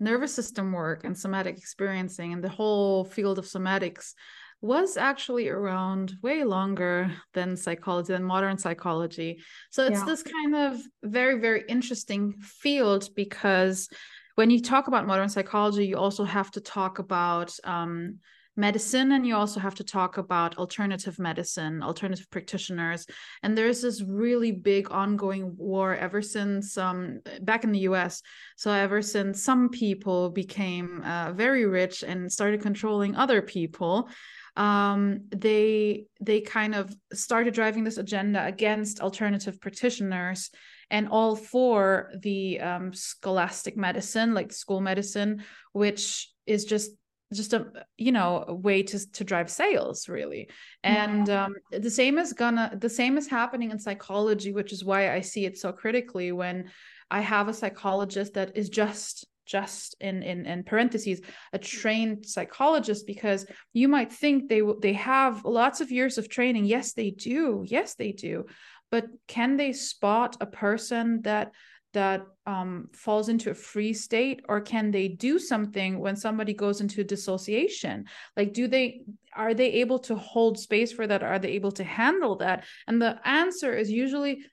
nervous 0.00 0.34
system 0.34 0.72
work 0.72 1.04
and 1.04 1.16
somatic 1.16 1.56
experiencing 1.56 2.32
and 2.32 2.42
the 2.42 2.48
whole 2.48 3.04
field 3.04 3.38
of 3.38 3.44
somatics 3.44 4.14
was 4.62 4.96
actually 4.96 5.48
around 5.48 6.14
way 6.22 6.42
longer 6.42 7.12
than 7.34 7.56
psychology, 7.56 8.12
than 8.12 8.24
modern 8.24 8.56
psychology. 8.56 9.38
So 9.70 9.84
it's 9.84 9.98
yeah. 9.98 10.04
this 10.06 10.22
kind 10.22 10.56
of 10.56 10.80
very, 11.02 11.38
very 11.38 11.62
interesting 11.68 12.32
field 12.40 13.08
because 13.14 13.88
when 14.36 14.50
you 14.50 14.62
talk 14.62 14.86
about 14.86 15.06
modern 15.06 15.28
psychology, 15.28 15.86
you 15.86 15.96
also 15.96 16.24
have 16.24 16.50
to 16.52 16.60
talk 16.60 16.98
about 16.98 17.52
um, 17.64 18.18
medicine 18.54 19.12
and 19.12 19.26
you 19.26 19.34
also 19.34 19.60
have 19.60 19.74
to 19.74 19.84
talk 19.84 20.16
about 20.16 20.56
alternative 20.56 21.18
medicine 21.18 21.82
alternative 21.82 22.28
practitioners. 22.30 23.06
And 23.42 23.56
there's 23.56 23.82
this 23.82 24.02
really 24.02 24.52
big 24.52 24.90
ongoing 24.90 25.54
war 25.56 25.94
ever 25.94 26.22
since 26.22 26.78
um, 26.78 27.20
back 27.42 27.64
in 27.64 27.72
the 27.72 27.80
us 27.80 28.22
so 28.56 28.70
ever 28.70 29.02
since 29.02 29.42
some 29.42 29.68
people 29.68 30.30
became 30.30 31.02
uh, 31.02 31.32
very 31.32 31.66
rich 31.66 32.02
and 32.02 32.32
started 32.32 32.62
controlling 32.62 33.14
other 33.14 33.42
people 33.42 34.08
um, 34.56 35.20
they 35.28 36.06
they 36.20 36.40
kind 36.40 36.74
of 36.74 36.94
started 37.12 37.52
driving 37.52 37.84
this 37.84 37.98
agenda 37.98 38.44
against 38.46 39.00
alternative 39.00 39.60
practitioners 39.60 40.50
and 40.90 41.08
all 41.08 41.36
for 41.36 42.10
the 42.20 42.60
um, 42.60 42.92
scholastic 42.92 43.76
medicine 43.76 44.34
like 44.34 44.52
school 44.52 44.80
medicine 44.80 45.42
which 45.72 46.30
is 46.46 46.64
just 46.64 46.90
just 47.32 47.52
a 47.52 47.66
you 47.96 48.12
know 48.12 48.44
a 48.46 48.54
way 48.54 48.82
to 48.82 49.10
to 49.12 49.24
drive 49.24 49.50
sales 49.50 50.08
really 50.08 50.48
and 50.84 51.26
yeah. 51.26 51.44
um, 51.46 51.54
the 51.72 51.90
same 51.90 52.18
is 52.18 52.32
gonna 52.32 52.76
the 52.80 52.88
same 52.88 53.18
is 53.18 53.26
happening 53.26 53.72
in 53.72 53.78
psychology 53.78 54.52
which 54.52 54.72
is 54.72 54.84
why 54.84 55.12
i 55.12 55.20
see 55.20 55.44
it 55.44 55.58
so 55.58 55.72
critically 55.72 56.30
when 56.30 56.70
i 57.10 57.20
have 57.20 57.48
a 57.48 57.54
psychologist 57.54 58.34
that 58.34 58.56
is 58.56 58.68
just 58.68 59.26
just 59.46 59.94
in 60.00 60.22
in 60.22 60.44
in 60.44 60.64
parentheses 60.64 61.20
a 61.52 61.58
trained 61.58 62.26
psychologist 62.26 63.06
because 63.06 63.46
you 63.72 63.88
might 63.88 64.12
think 64.12 64.48
they 64.48 64.62
they 64.82 64.92
have 64.94 65.44
lots 65.44 65.80
of 65.80 65.90
years 65.90 66.18
of 66.18 66.28
training. 66.28 66.64
Yes 66.64 66.92
they 66.92 67.10
do. 67.10 67.64
Yes 67.66 67.94
they 67.94 68.12
do. 68.12 68.46
But 68.90 69.06
can 69.26 69.56
they 69.56 69.72
spot 69.72 70.36
a 70.40 70.46
person 70.46 71.22
that 71.22 71.52
that 71.92 72.26
um, 72.44 72.90
falls 72.92 73.30
into 73.30 73.50
a 73.50 73.54
freeze 73.54 74.04
state 74.04 74.42
or 74.50 74.60
can 74.60 74.90
they 74.90 75.08
do 75.08 75.38
something 75.38 75.98
when 75.98 76.14
somebody 76.14 76.52
goes 76.52 76.82
into 76.82 77.02
dissociation? 77.02 78.04
Like 78.36 78.52
do 78.52 78.68
they 78.68 79.02
are 79.34 79.54
they 79.54 79.72
able 79.74 79.98
to 80.00 80.14
hold 80.16 80.58
space 80.58 80.92
for 80.92 81.06
that? 81.06 81.22
Are 81.22 81.38
they 81.38 81.52
able 81.52 81.72
to 81.72 81.84
handle 81.84 82.36
that? 82.36 82.64
And 82.86 83.00
the 83.00 83.18
answer 83.24 83.74
is 83.74 83.90
usually 83.90 84.44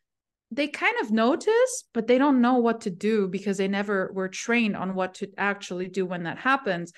they 0.55 0.67
kind 0.67 0.95
of 1.01 1.11
notice 1.11 1.83
but 1.93 2.07
they 2.07 2.17
don't 2.17 2.41
know 2.41 2.55
what 2.55 2.81
to 2.81 2.89
do 2.89 3.27
because 3.27 3.57
they 3.57 3.67
never 3.67 4.11
were 4.13 4.29
trained 4.29 4.75
on 4.75 4.93
what 4.95 5.15
to 5.15 5.27
actually 5.37 5.87
do 5.87 6.05
when 6.05 6.23
that 6.23 6.37
happens. 6.37 6.93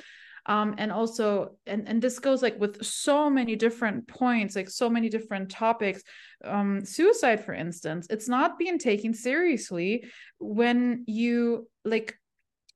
Um, 0.47 0.75
and 0.77 0.91
also 0.91 1.55
and 1.65 1.87
and 1.87 1.99
this 2.01 2.19
goes 2.19 2.43
like 2.43 2.59
with 2.59 2.83
so 2.85 3.31
many 3.31 3.55
different 3.55 4.07
points 4.07 4.55
like 4.55 4.69
so 4.69 4.89
many 4.89 5.09
different 5.09 5.49
topics. 5.49 6.03
Um, 6.43 6.85
suicide 6.85 7.43
for 7.43 7.53
instance 7.53 8.05
it's 8.09 8.29
not 8.29 8.59
being 8.59 8.77
taken 8.77 9.13
seriously 9.13 10.05
when 10.37 11.03
you 11.07 11.67
like 11.83 12.15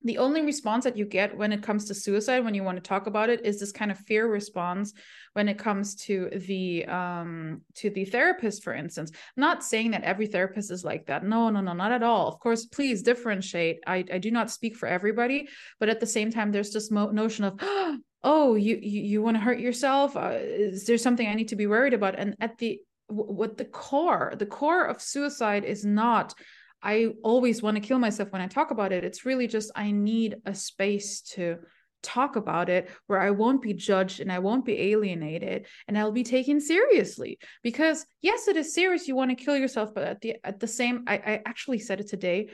the 0.04 0.18
only 0.18 0.42
response 0.42 0.86
that 0.86 0.96
you 0.96 1.06
get 1.06 1.36
when 1.36 1.52
it 1.52 1.62
comes 1.62 1.86
to 1.86 1.94
suicide 1.94 2.46
when 2.46 2.54
you 2.54 2.64
want 2.64 2.78
to 2.78 2.88
talk 2.88 3.08
about 3.08 3.30
it 3.30 3.46
is 3.46 3.60
this 3.60 3.72
kind 3.72 3.92
of 3.92 3.98
fear 3.98 4.28
response 4.28 4.94
when 5.34 5.50
it 5.50 5.58
comes 5.58 5.96
to 5.96 6.30
the 6.48 6.86
um 6.86 7.62
to 7.76 7.90
the 7.90 8.06
therapist 8.06 8.64
for 8.64 8.74
instance. 8.74 9.12
Not 9.36 9.64
saying 9.64 9.92
that 9.92 10.04
every 10.04 10.28
therapist 10.28 10.72
is 10.72 10.86
like 10.86 11.08
that. 11.08 11.26
No 11.26 11.50
no 11.50 11.60
no 11.60 11.74
not 11.74 11.92
at 11.92 12.04
all. 12.04 12.28
Of 12.28 12.40
course 12.40 12.66
please 12.66 13.04
differentiate. 13.04 13.80
I 13.86 14.06
i 14.12 14.18
do 14.18 14.32
not 14.32 14.52
speak 14.52 14.78
for 14.78 14.88
everybody 14.88 15.50
but 15.80 15.90
at 15.90 16.00
the 16.00 16.08
same 16.08 16.32
time 16.32 16.52
there's 16.52 16.72
this 16.72 16.90
mo- 16.90 17.12
notion 17.12 17.44
of 17.46 17.60
oh 18.24 18.56
you 18.56 18.80
you, 18.82 19.02
you 19.02 19.22
want 19.22 19.36
to 19.36 19.44
hurt 19.44 19.60
yourself? 19.60 20.16
Uh, 20.16 20.38
is 20.40 20.86
there 20.86 20.98
something 20.98 21.28
i 21.28 21.34
need 21.34 21.50
to 21.50 21.58
be 21.58 21.68
worried 21.68 21.94
about? 21.94 22.18
And 22.18 22.36
at 22.40 22.58
the 22.58 22.80
what 23.08 23.58
the 23.58 23.66
core 23.66 24.34
the 24.38 24.46
core 24.46 24.86
of 24.86 25.02
suicide 25.02 25.66
is 25.66 25.84
not 25.84 26.36
I 26.82 27.10
always 27.24 27.62
want 27.62 27.76
to 27.76 27.82
kill 27.82 28.00
myself 28.00 28.32
when 28.32 28.42
I 28.42 28.48
talk 28.48 28.72
about 28.72 28.92
it. 28.92 29.04
It's 29.04 29.26
really 29.26 29.48
just 29.48 29.72
I 29.76 29.92
need 29.92 30.38
a 30.46 30.56
space 30.56 31.22
to 31.34 31.58
talk 32.02 32.36
about 32.36 32.70
it 32.70 32.89
where 33.08 33.20
I 33.20 33.32
won't 33.32 33.62
be 33.62 33.74
judged 33.74 34.22
and 34.22 34.32
I 34.32 34.39
won't 34.39 34.65
be 34.65 34.80
alienated 34.80 35.68
and 35.88 35.98
I'll 35.98 36.12
be 36.12 36.24
taken 36.24 36.62
seriously. 36.62 37.39
Because 37.63 38.06
yes, 38.22 38.48
it 38.48 38.56
is 38.56 38.74
serious. 38.74 39.08
You 39.08 39.15
want 39.15 39.32
to 39.32 39.44
kill 39.44 39.58
yourself, 39.58 39.94
but 39.94 40.04
at 40.06 40.22
the 40.22 40.36
at 40.44 40.60
the 40.60 40.68
same, 40.68 41.04
I, 41.08 41.15
I 41.15 41.42
actually 41.46 41.80
said 41.80 42.00
it 42.00 42.08
today. 42.08 42.50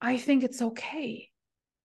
I 0.00 0.18
think 0.18 0.44
it's 0.44 0.60
okay. 0.60 1.30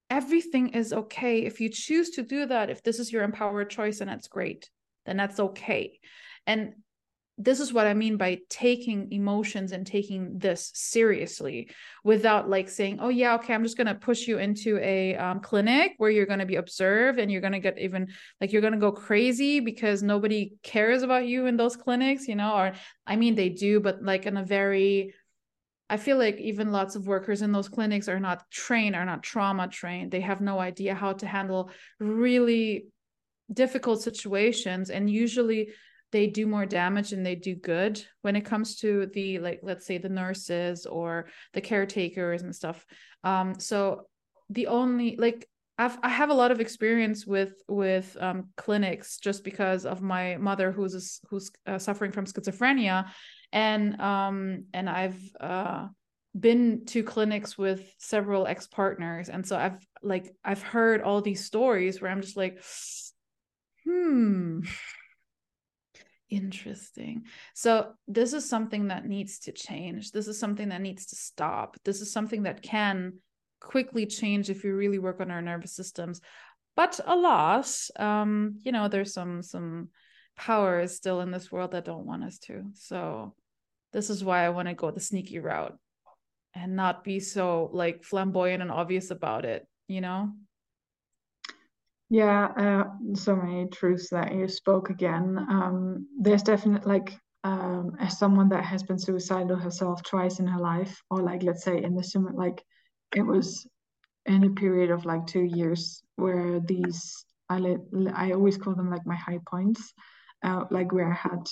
Everything 0.09 0.69
is 0.69 0.91
okay. 0.91 1.45
If 1.45 1.61
you 1.61 1.69
choose 1.69 2.11
to 2.11 2.23
do 2.23 2.45
that, 2.47 2.69
if 2.69 2.83
this 2.83 2.99
is 2.99 3.11
your 3.13 3.23
empowered 3.23 3.69
choice 3.69 4.01
and 4.01 4.09
that's 4.09 4.27
great, 4.27 4.69
then 5.05 5.15
that's 5.15 5.39
okay. 5.39 5.99
And 6.45 6.73
this 7.43 7.59
is 7.59 7.73
what 7.73 7.87
I 7.87 7.93
mean 7.95 8.17
by 8.17 8.39
taking 8.49 9.11
emotions 9.11 9.71
and 9.71 9.85
taking 9.85 10.37
this 10.37 10.71
seriously 10.75 11.71
without 12.03 12.49
like 12.49 12.69
saying, 12.69 12.99
oh, 13.01 13.09
yeah, 13.09 13.35
okay, 13.35 13.53
I'm 13.53 13.63
just 13.63 13.77
going 13.77 13.87
to 13.87 13.95
push 13.95 14.27
you 14.27 14.37
into 14.37 14.77
a 14.77 15.15
um, 15.15 15.39
clinic 15.39 15.93
where 15.97 16.11
you're 16.11 16.27
going 16.27 16.39
to 16.39 16.45
be 16.45 16.57
observed 16.57 17.19
and 17.19 17.31
you're 17.31 17.41
going 17.41 17.53
to 17.53 17.59
get 17.59 17.79
even 17.79 18.09
like 18.39 18.51
you're 18.51 18.61
going 18.61 18.73
to 18.73 18.79
go 18.79 18.91
crazy 18.91 19.59
because 19.59 20.03
nobody 20.03 20.53
cares 20.61 21.01
about 21.01 21.25
you 21.25 21.47
in 21.47 21.57
those 21.57 21.75
clinics, 21.75 22.27
you 22.27 22.35
know, 22.35 22.53
or 22.53 22.73
I 23.07 23.15
mean, 23.15 23.33
they 23.33 23.49
do, 23.49 23.79
but 23.79 24.03
like 24.03 24.27
in 24.27 24.37
a 24.37 24.43
very, 24.43 25.15
I 25.89 25.97
feel 25.97 26.17
like 26.17 26.37
even 26.37 26.71
lots 26.71 26.95
of 26.95 27.07
workers 27.07 27.41
in 27.41 27.51
those 27.51 27.69
clinics 27.69 28.07
are 28.07 28.19
not 28.19 28.49
trained, 28.51 28.95
are 28.95 29.05
not 29.05 29.23
trauma 29.23 29.67
trained. 29.67 30.11
They 30.11 30.21
have 30.21 30.41
no 30.41 30.59
idea 30.59 30.93
how 30.93 31.13
to 31.13 31.25
handle 31.25 31.71
really 31.99 32.85
difficult 33.51 34.01
situations. 34.01 34.89
And 34.91 35.09
usually, 35.09 35.71
they 36.11 36.27
do 36.27 36.45
more 36.45 36.65
damage 36.65 37.11
than 37.11 37.23
they 37.23 37.35
do 37.35 37.55
good 37.55 38.03
when 38.21 38.35
it 38.35 38.45
comes 38.45 38.77
to 38.77 39.07
the 39.13 39.39
like 39.39 39.59
let's 39.63 39.85
say 39.85 39.97
the 39.97 40.09
nurses 40.09 40.85
or 40.85 41.27
the 41.53 41.61
caretakers 41.61 42.41
and 42.41 42.55
stuff. 42.55 42.85
Um 43.23 43.59
so 43.59 44.07
the 44.49 44.67
only 44.67 45.15
like 45.17 45.47
I've, 45.81 45.97
I 46.03 46.09
have 46.09 46.29
a 46.29 46.35
lot 46.35 46.51
of 46.51 46.61
experience 46.61 47.25
with 47.25 47.53
with 47.67 48.15
um, 48.19 48.49
clinics 48.55 49.17
just 49.17 49.43
because 49.43 49.85
of 49.85 50.01
my 50.01 50.37
mother 50.37 50.71
who's 50.71 51.19
who's 51.29 51.49
uh, 51.65 51.79
suffering 51.79 52.11
from 52.11 52.25
schizophrenia, 52.25 53.09
and 53.51 53.99
um 53.99 54.65
and 54.73 54.87
I've 54.87 55.19
uh, 55.39 55.87
been 56.39 56.85
to 56.87 57.01
clinics 57.03 57.57
with 57.57 57.91
several 57.97 58.45
ex 58.45 58.67
partners, 58.67 59.29
and 59.29 59.43
so 59.43 59.57
I've 59.57 59.83
like 60.03 60.31
I've 60.43 60.61
heard 60.61 61.01
all 61.01 61.21
these 61.21 61.45
stories 61.45 61.99
where 61.99 62.11
I'm 62.11 62.21
just 62.21 62.37
like, 62.37 62.61
hmm, 63.83 64.59
Interesting. 66.31 67.25
So, 67.53 67.91
this 68.07 68.31
is 68.31 68.47
something 68.47 68.87
that 68.87 69.05
needs 69.05 69.39
to 69.39 69.51
change. 69.51 70.11
This 70.11 70.29
is 70.29 70.39
something 70.39 70.69
that 70.69 70.79
needs 70.81 71.07
to 71.07 71.15
stop. 71.17 71.75
This 71.83 71.99
is 71.99 72.13
something 72.13 72.43
that 72.43 72.61
can 72.61 73.15
quickly 73.59 74.05
change 74.05 74.49
if 74.49 74.63
you 74.63 74.73
really 74.73 74.97
work 74.97 75.19
on 75.19 75.29
our 75.29 75.41
nervous 75.41 75.75
systems. 75.75 76.21
But 76.77 77.01
alas, 77.05 77.91
um, 77.97 78.59
you 78.61 78.71
know, 78.71 78.87
there's 78.87 79.13
some 79.13 79.43
some 79.43 79.89
powers 80.37 80.95
still 80.95 81.19
in 81.19 81.31
this 81.31 81.51
world 81.51 81.71
that 81.71 81.83
don't 81.83 82.05
want 82.05 82.23
us 82.23 82.39
to. 82.39 82.63
So, 82.75 83.35
this 83.91 84.09
is 84.09 84.23
why 84.23 84.45
I 84.45 84.49
want 84.49 84.69
to 84.69 84.73
go 84.73 84.89
the 84.89 85.01
sneaky 85.01 85.39
route 85.39 85.77
and 86.53 86.77
not 86.77 87.03
be 87.03 87.19
so 87.19 87.69
like 87.73 88.05
flamboyant 88.05 88.61
and 88.61 88.71
obvious 88.71 89.11
about 89.11 89.43
it, 89.43 89.67
you 89.89 89.99
know? 89.99 90.31
Yeah, 92.11 92.47
uh, 92.57 93.15
so 93.15 93.37
many 93.37 93.67
truths 93.69 94.09
that 94.09 94.35
you 94.35 94.49
spoke 94.49 94.89
again. 94.89 95.37
Um, 95.49 96.07
there's 96.19 96.43
definitely 96.43 96.85
like 96.91 97.17
um, 97.45 97.95
as 97.99 98.19
someone 98.19 98.49
that 98.49 98.65
has 98.65 98.83
been 98.83 98.99
suicidal 98.99 99.55
herself 99.55 100.03
twice 100.03 100.39
in 100.39 100.47
her 100.47 100.59
life, 100.59 101.01
or 101.09 101.21
like 101.21 101.43
let's 101.43 101.63
say 101.63 101.81
in 101.81 101.95
the 101.95 102.03
summer, 102.03 102.33
like 102.33 102.61
it 103.15 103.21
was 103.21 103.65
in 104.25 104.43
a 104.43 104.49
period 104.51 104.91
of 104.91 105.05
like 105.05 105.27
two 105.27 105.43
years 105.43 106.03
where 106.17 106.59
these 106.59 107.25
I 107.49 107.77
I 108.13 108.31
always 108.33 108.57
call 108.57 108.75
them 108.75 108.89
like 108.91 109.05
my 109.07 109.15
high 109.15 109.39
points, 109.49 109.93
uh, 110.43 110.65
like 110.71 110.91
where 110.91 111.11
I 111.11 111.15
had 111.15 111.47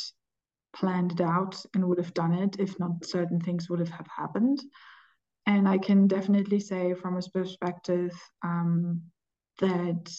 planned 0.74 1.14
it 1.14 1.22
out 1.22 1.64
and 1.76 1.88
would 1.88 2.00
have 2.00 2.16
done 2.16 2.34
it 2.34 2.58
if 2.60 2.80
not 2.80 3.06
certain 3.06 3.42
things 3.42 3.70
would 3.70 3.80
have, 3.80 3.90
have 3.90 4.08
happened. 4.16 4.60
And 5.48 5.68
I 5.68 5.78
can 5.80 6.08
definitely 6.08 6.60
say 6.60 6.94
from 6.96 7.18
a 7.18 7.22
perspective 7.34 8.12
um, 8.44 9.02
that 9.60 10.10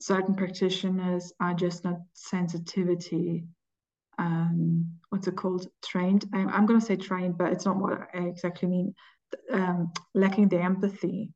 certain 0.00 0.34
practitioners 0.34 1.32
are 1.40 1.54
just 1.54 1.84
not 1.84 2.00
sensitivity 2.12 3.44
um, 4.18 4.98
what's 5.10 5.28
it 5.28 5.36
called? 5.36 5.68
Trained? 5.84 6.26
I'm, 6.34 6.48
I'm 6.48 6.66
going 6.66 6.80
to 6.80 6.84
say 6.84 6.96
trained 6.96 7.38
but 7.38 7.52
it's 7.52 7.64
not 7.64 7.76
what 7.76 8.08
I 8.12 8.18
exactly 8.18 8.68
mean. 8.68 8.94
Um, 9.52 9.92
lacking 10.14 10.48
the 10.48 10.60
empathy 10.60 11.32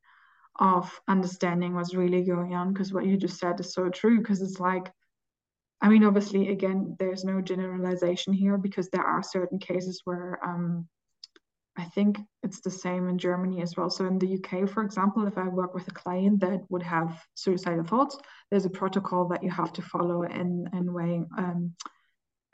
of 0.59 0.91
understanding 1.09 1.75
what's 1.75 1.95
really 1.95 2.23
going 2.23 2.55
on 2.55 2.73
because 2.73 2.93
what 2.93 3.07
you 3.07 3.17
just 3.17 3.39
said 3.39 3.61
is 3.61 3.73
so 3.73 3.89
true 3.89 4.19
because 4.19 4.41
it's 4.41 4.61
like 4.61 4.91
I 5.81 5.89
mean 5.89 6.05
obviously 6.05 6.51
again 6.51 6.97
there's 6.99 7.25
no 7.25 7.41
generalization 7.43 8.33
here 8.33 8.57
because 8.57 8.89
there 8.89 9.05
are 9.05 9.23
certain 9.23 9.59
cases 9.59 10.03
where 10.05 10.39
um, 10.43 10.89
I 11.77 11.85
think 11.85 12.19
it's 12.43 12.61
the 12.61 12.71
same 12.71 13.09
in 13.09 13.19
Germany 13.19 13.63
as 13.63 13.77
well. 13.77 13.91
So 13.91 14.07
in 14.07 14.19
the 14.19 14.39
UK, 14.39 14.69
for 14.69 14.83
example, 14.83 15.27
if 15.27 15.39
I 15.39 15.49
work 15.49 15.75
with 15.75 15.89
a 15.89 15.93
client 15.93 16.41
that 16.41 16.61
would 16.71 16.83
have 16.83 17.23
suicidal 17.35 17.85
thoughts, 17.85 18.17
there's 18.53 18.67
a 18.67 18.71
protocol 18.71 19.29
that 19.29 19.43
you 19.43 19.51
have 19.51 19.73
to 19.73 19.81
follow 19.81 20.25
in 20.25 20.69
in 20.75 20.93
weighing 20.93 21.27
um, 21.39 21.75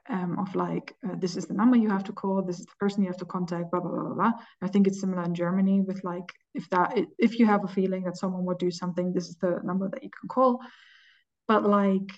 um, 0.09 0.39
of 0.39 0.55
like 0.55 0.95
uh, 1.05 1.17
this 1.19 1.37
is 1.37 1.47
the 1.47 1.55
number 1.55 1.77
you 1.77 1.91
have 1.91 2.05
to 2.05 2.13
call, 2.13 2.41
this 2.41 2.61
is 2.61 2.67
the 2.67 2.79
person 2.79 3.03
you 3.03 3.09
have 3.09 3.17
to 3.17 3.25
contact, 3.25 3.73
blah 3.73 3.81
blah 3.81 3.91
blah 3.91 4.05
blah. 4.05 4.15
blah. 4.15 4.33
I 4.63 4.69
think 4.69 4.87
it's 4.87 5.01
similar 5.01 5.25
in 5.25 5.35
Germany 5.35 5.81
with 5.81 6.05
like 6.05 6.33
if 6.55 6.71
that 6.71 6.97
if 7.19 7.41
you 7.41 7.47
have 7.47 7.65
a 7.65 7.75
feeling 7.79 8.05
that 8.05 8.17
someone 8.17 8.45
would 8.45 8.59
do 8.59 8.71
something, 8.71 9.13
this 9.13 9.29
is 9.29 9.35
the 9.39 9.59
number 9.65 9.89
that 9.89 10.05
you 10.05 10.11
can 10.21 10.29
call. 10.29 10.61
But 11.49 11.65
like 11.65 12.13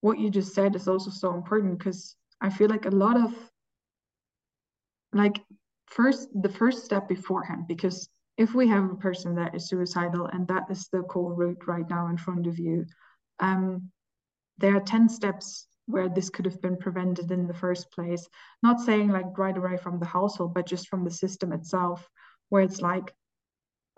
what 0.00 0.18
you 0.18 0.30
just 0.30 0.54
said 0.54 0.74
is 0.74 0.88
also 0.88 1.10
so 1.10 1.34
important 1.34 1.78
because 1.78 2.16
I 2.40 2.48
feel 2.48 2.70
like 2.70 2.86
a 2.86 2.96
lot 3.04 3.18
of 3.18 3.34
like 5.12 5.38
first 5.84 6.28
the 6.34 6.48
first 6.48 6.86
step 6.86 7.08
beforehand 7.08 7.66
because 7.68 8.08
if 8.36 8.54
we 8.54 8.68
have 8.68 8.90
a 8.90 8.96
person 8.96 9.34
that 9.34 9.54
is 9.54 9.68
suicidal 9.68 10.26
and 10.26 10.48
that 10.48 10.64
is 10.70 10.88
the 10.92 11.02
core 11.02 11.34
root 11.34 11.58
right 11.66 11.88
now 11.90 12.08
in 12.08 12.16
front 12.16 12.46
of 12.46 12.58
you 12.58 12.86
um, 13.40 13.90
there 14.58 14.76
are 14.76 14.80
10 14.80 15.08
steps 15.08 15.66
where 15.86 16.08
this 16.08 16.30
could 16.30 16.44
have 16.44 16.60
been 16.62 16.76
prevented 16.76 17.30
in 17.30 17.46
the 17.46 17.54
first 17.54 17.90
place. 17.90 18.28
Not 18.62 18.80
saying 18.80 19.08
like 19.08 19.36
right 19.36 19.56
away 19.56 19.76
from 19.76 19.98
the 19.98 20.06
household 20.06 20.54
but 20.54 20.66
just 20.66 20.88
from 20.88 21.04
the 21.04 21.10
system 21.10 21.52
itself 21.52 22.08
where 22.48 22.62
it's 22.62 22.80
like 22.80 23.12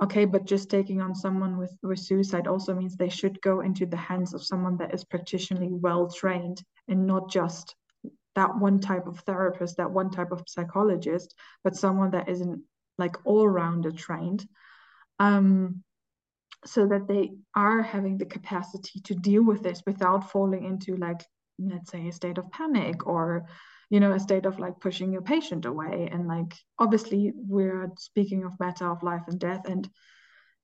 okay 0.02 0.24
but 0.24 0.46
just 0.46 0.70
taking 0.70 1.00
on 1.00 1.14
someone 1.14 1.58
with, 1.58 1.76
with 1.82 1.98
suicide 1.98 2.46
also 2.46 2.74
means 2.74 2.96
they 2.96 3.08
should 3.08 3.40
go 3.42 3.60
into 3.60 3.86
the 3.86 3.96
hands 3.96 4.34
of 4.34 4.44
someone 4.44 4.76
that 4.78 4.94
is 4.94 5.04
practically 5.04 5.68
well 5.70 6.08
trained 6.08 6.62
and 6.88 7.06
not 7.06 7.30
just 7.30 7.74
that 8.34 8.56
one 8.58 8.80
type 8.80 9.06
of 9.06 9.20
therapist, 9.20 9.76
that 9.76 9.90
one 9.90 10.10
type 10.10 10.32
of 10.32 10.42
psychologist, 10.46 11.34
but 11.62 11.76
someone 11.76 12.10
that 12.12 12.28
isn't 12.30 12.62
like 13.04 13.16
all 13.24 13.48
rounder 13.48 13.92
trained. 13.92 14.42
Um, 15.18 15.82
so 16.64 16.86
that 16.86 17.08
they 17.08 17.32
are 17.56 17.82
having 17.82 18.16
the 18.18 18.32
capacity 18.36 19.00
to 19.00 19.14
deal 19.14 19.44
with 19.44 19.62
this 19.62 19.82
without 19.84 20.30
falling 20.30 20.64
into 20.64 20.96
like 20.96 21.22
let's 21.58 21.90
say 21.90 22.06
a 22.08 22.12
state 22.12 22.38
of 22.38 22.50
panic 22.52 23.06
or 23.06 23.24
you 23.90 23.98
know 24.00 24.12
a 24.12 24.20
state 24.28 24.46
of 24.46 24.60
like 24.60 24.84
pushing 24.86 25.12
your 25.12 25.22
patient 25.34 25.64
away 25.64 26.08
and 26.12 26.28
like 26.28 26.52
obviously 26.78 27.32
we're 27.34 27.90
speaking 27.98 28.44
of 28.44 28.60
matter 28.60 28.88
of 28.88 29.02
life 29.02 29.26
and 29.26 29.40
death 29.40 29.64
and 29.68 29.90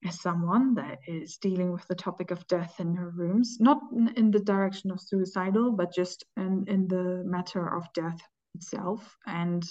as 0.05 0.21
someone 0.21 0.75
that 0.75 0.99
is 1.07 1.37
dealing 1.37 1.71
with 1.73 1.85
the 1.87 1.95
topic 1.95 2.31
of 2.31 2.47
death 2.47 2.79
in 2.79 2.95
her 2.95 3.09
rooms, 3.09 3.57
not 3.59 3.81
in 4.15 4.31
the 4.31 4.39
direction 4.39 4.91
of 4.91 5.01
suicidal, 5.01 5.71
but 5.73 5.93
just 5.93 6.23
in, 6.37 6.63
in 6.67 6.87
the 6.87 7.21
matter 7.25 7.75
of 7.75 7.91
death 7.93 8.19
itself. 8.55 9.17
And 9.27 9.63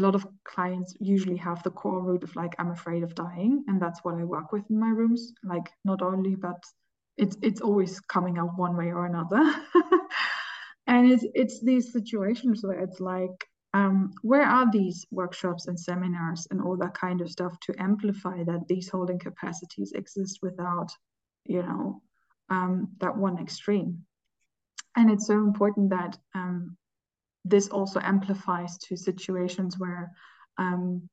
a 0.00 0.02
lot 0.02 0.14
of 0.14 0.26
clients 0.44 0.96
usually 0.98 1.36
have 1.36 1.62
the 1.62 1.70
core 1.70 2.00
root 2.00 2.24
of 2.24 2.34
like, 2.34 2.54
I'm 2.58 2.70
afraid 2.70 3.02
of 3.02 3.14
dying. 3.14 3.64
And 3.68 3.80
that's 3.80 4.00
what 4.02 4.14
I 4.14 4.24
work 4.24 4.50
with 4.50 4.64
in 4.70 4.80
my 4.80 4.88
rooms. 4.88 5.32
Like 5.44 5.70
not 5.84 6.00
only, 6.00 6.34
but 6.36 6.62
it's 7.18 7.36
it's 7.42 7.60
always 7.60 8.00
coming 8.00 8.38
out 8.38 8.56
one 8.56 8.76
way 8.76 8.92
or 8.92 9.04
another. 9.04 9.42
and 10.86 11.12
it's 11.12 11.24
it's 11.34 11.60
these 11.60 11.92
situations 11.92 12.64
where 12.64 12.80
it's 12.80 12.98
like 13.00 13.46
um, 13.74 14.12
where 14.22 14.42
are 14.42 14.70
these 14.72 15.06
workshops 15.10 15.68
and 15.68 15.78
seminars 15.78 16.48
and 16.50 16.62
all 16.62 16.76
that 16.78 16.94
kind 16.94 17.20
of 17.20 17.30
stuff 17.30 17.54
to 17.60 17.74
amplify 17.78 18.42
that 18.44 18.66
these 18.68 18.88
holding 18.88 19.18
capacities 19.18 19.92
exist 19.92 20.38
without 20.42 20.88
you 21.44 21.62
know 21.62 22.02
um, 22.48 22.88
that 23.00 23.16
one 23.16 23.38
extreme 23.38 24.04
and 24.96 25.10
it's 25.10 25.26
so 25.26 25.34
important 25.34 25.90
that 25.90 26.18
um, 26.34 26.76
this 27.44 27.68
also 27.68 28.00
amplifies 28.00 28.78
to 28.78 28.96
situations 28.96 29.78
where 29.78 30.12
um, 30.58 31.08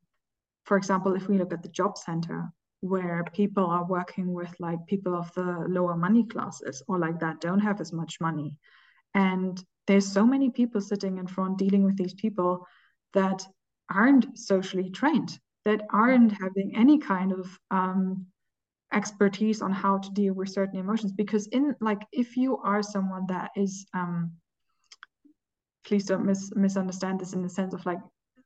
for 0.65 0.77
example 0.77 1.15
if 1.15 1.27
we 1.27 1.37
look 1.37 1.53
at 1.53 1.63
the 1.63 1.69
job 1.69 1.97
center 1.97 2.51
where 2.81 3.23
people 3.33 3.65
are 3.65 3.85
working 3.85 4.33
with 4.33 4.53
like 4.59 4.85
people 4.85 5.15
of 5.15 5.33
the 5.33 5.65
lower 5.67 5.95
money 5.95 6.23
classes 6.23 6.83
or 6.87 6.99
like 6.99 7.19
that 7.19 7.41
don't 7.41 7.59
have 7.59 7.81
as 7.81 7.91
much 7.91 8.19
money 8.21 8.55
and 9.13 9.63
there's 9.87 10.11
so 10.11 10.25
many 10.25 10.49
people 10.49 10.81
sitting 10.81 11.17
in 11.17 11.27
front 11.27 11.57
dealing 11.57 11.83
with 11.83 11.97
these 11.97 12.13
people 12.13 12.67
that 13.13 13.45
aren't 13.89 14.37
socially 14.37 14.89
trained, 14.89 15.39
that 15.65 15.81
aren't 15.91 16.33
having 16.33 16.73
any 16.75 16.99
kind 16.99 17.31
of 17.31 17.57
um, 17.71 18.27
expertise 18.93 19.61
on 19.61 19.71
how 19.71 19.97
to 19.97 20.09
deal 20.11 20.33
with 20.33 20.49
certain 20.49 20.79
emotions. 20.79 21.13
Because 21.13 21.47
in 21.47 21.73
like, 21.79 22.01
if 22.11 22.35
you 22.35 22.57
are 22.57 22.83
someone 22.83 23.25
that 23.27 23.51
is, 23.55 23.87
um, 23.93 24.33
please 25.87 26.05
don't 26.05 26.25
mis- 26.25 26.53
misunderstand 26.55 27.19
this 27.19 27.33
in 27.33 27.41
the 27.41 27.49
sense 27.49 27.73
of 27.73 27.85
like 27.85 27.99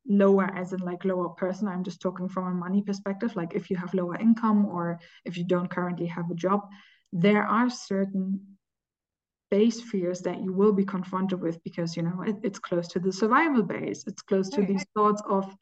lower 0.07 0.45
as 0.55 0.73
in 0.73 0.79
like 0.79 1.05
lower 1.05 1.29
person. 1.29 1.67
I'm 1.67 1.83
just 1.83 2.01
talking 2.01 2.29
from 2.29 2.47
a 2.47 2.51
money 2.65 2.81
perspective. 2.81 3.35
Like 3.35 3.53
if 3.53 3.69
you 3.69 3.77
have 3.77 3.93
lower 3.93 4.15
income 4.15 4.65
or 4.65 4.99
if 5.25 5.37
you 5.37 5.43
don't 5.43 5.69
currently 5.69 6.07
have 6.07 6.29
a 6.31 6.35
job 6.35 6.61
there 7.13 7.43
are 7.43 7.69
certain 7.69 8.57
base 9.49 9.81
fears 9.81 10.21
that 10.21 10.41
you 10.41 10.53
will 10.53 10.71
be 10.71 10.85
confronted 10.85 11.41
with 11.41 11.61
because 11.63 11.97
you 11.97 12.03
know 12.03 12.21
it, 12.21 12.37
it's 12.43 12.59
close 12.59 12.87
to 12.87 12.99
the 12.99 13.11
survival 13.11 13.63
base. 13.63 14.05
It's 14.07 14.21
close 14.21 14.49
to 14.51 14.63
these 14.63 14.85
thoughts 14.95 15.21
of 15.29 15.53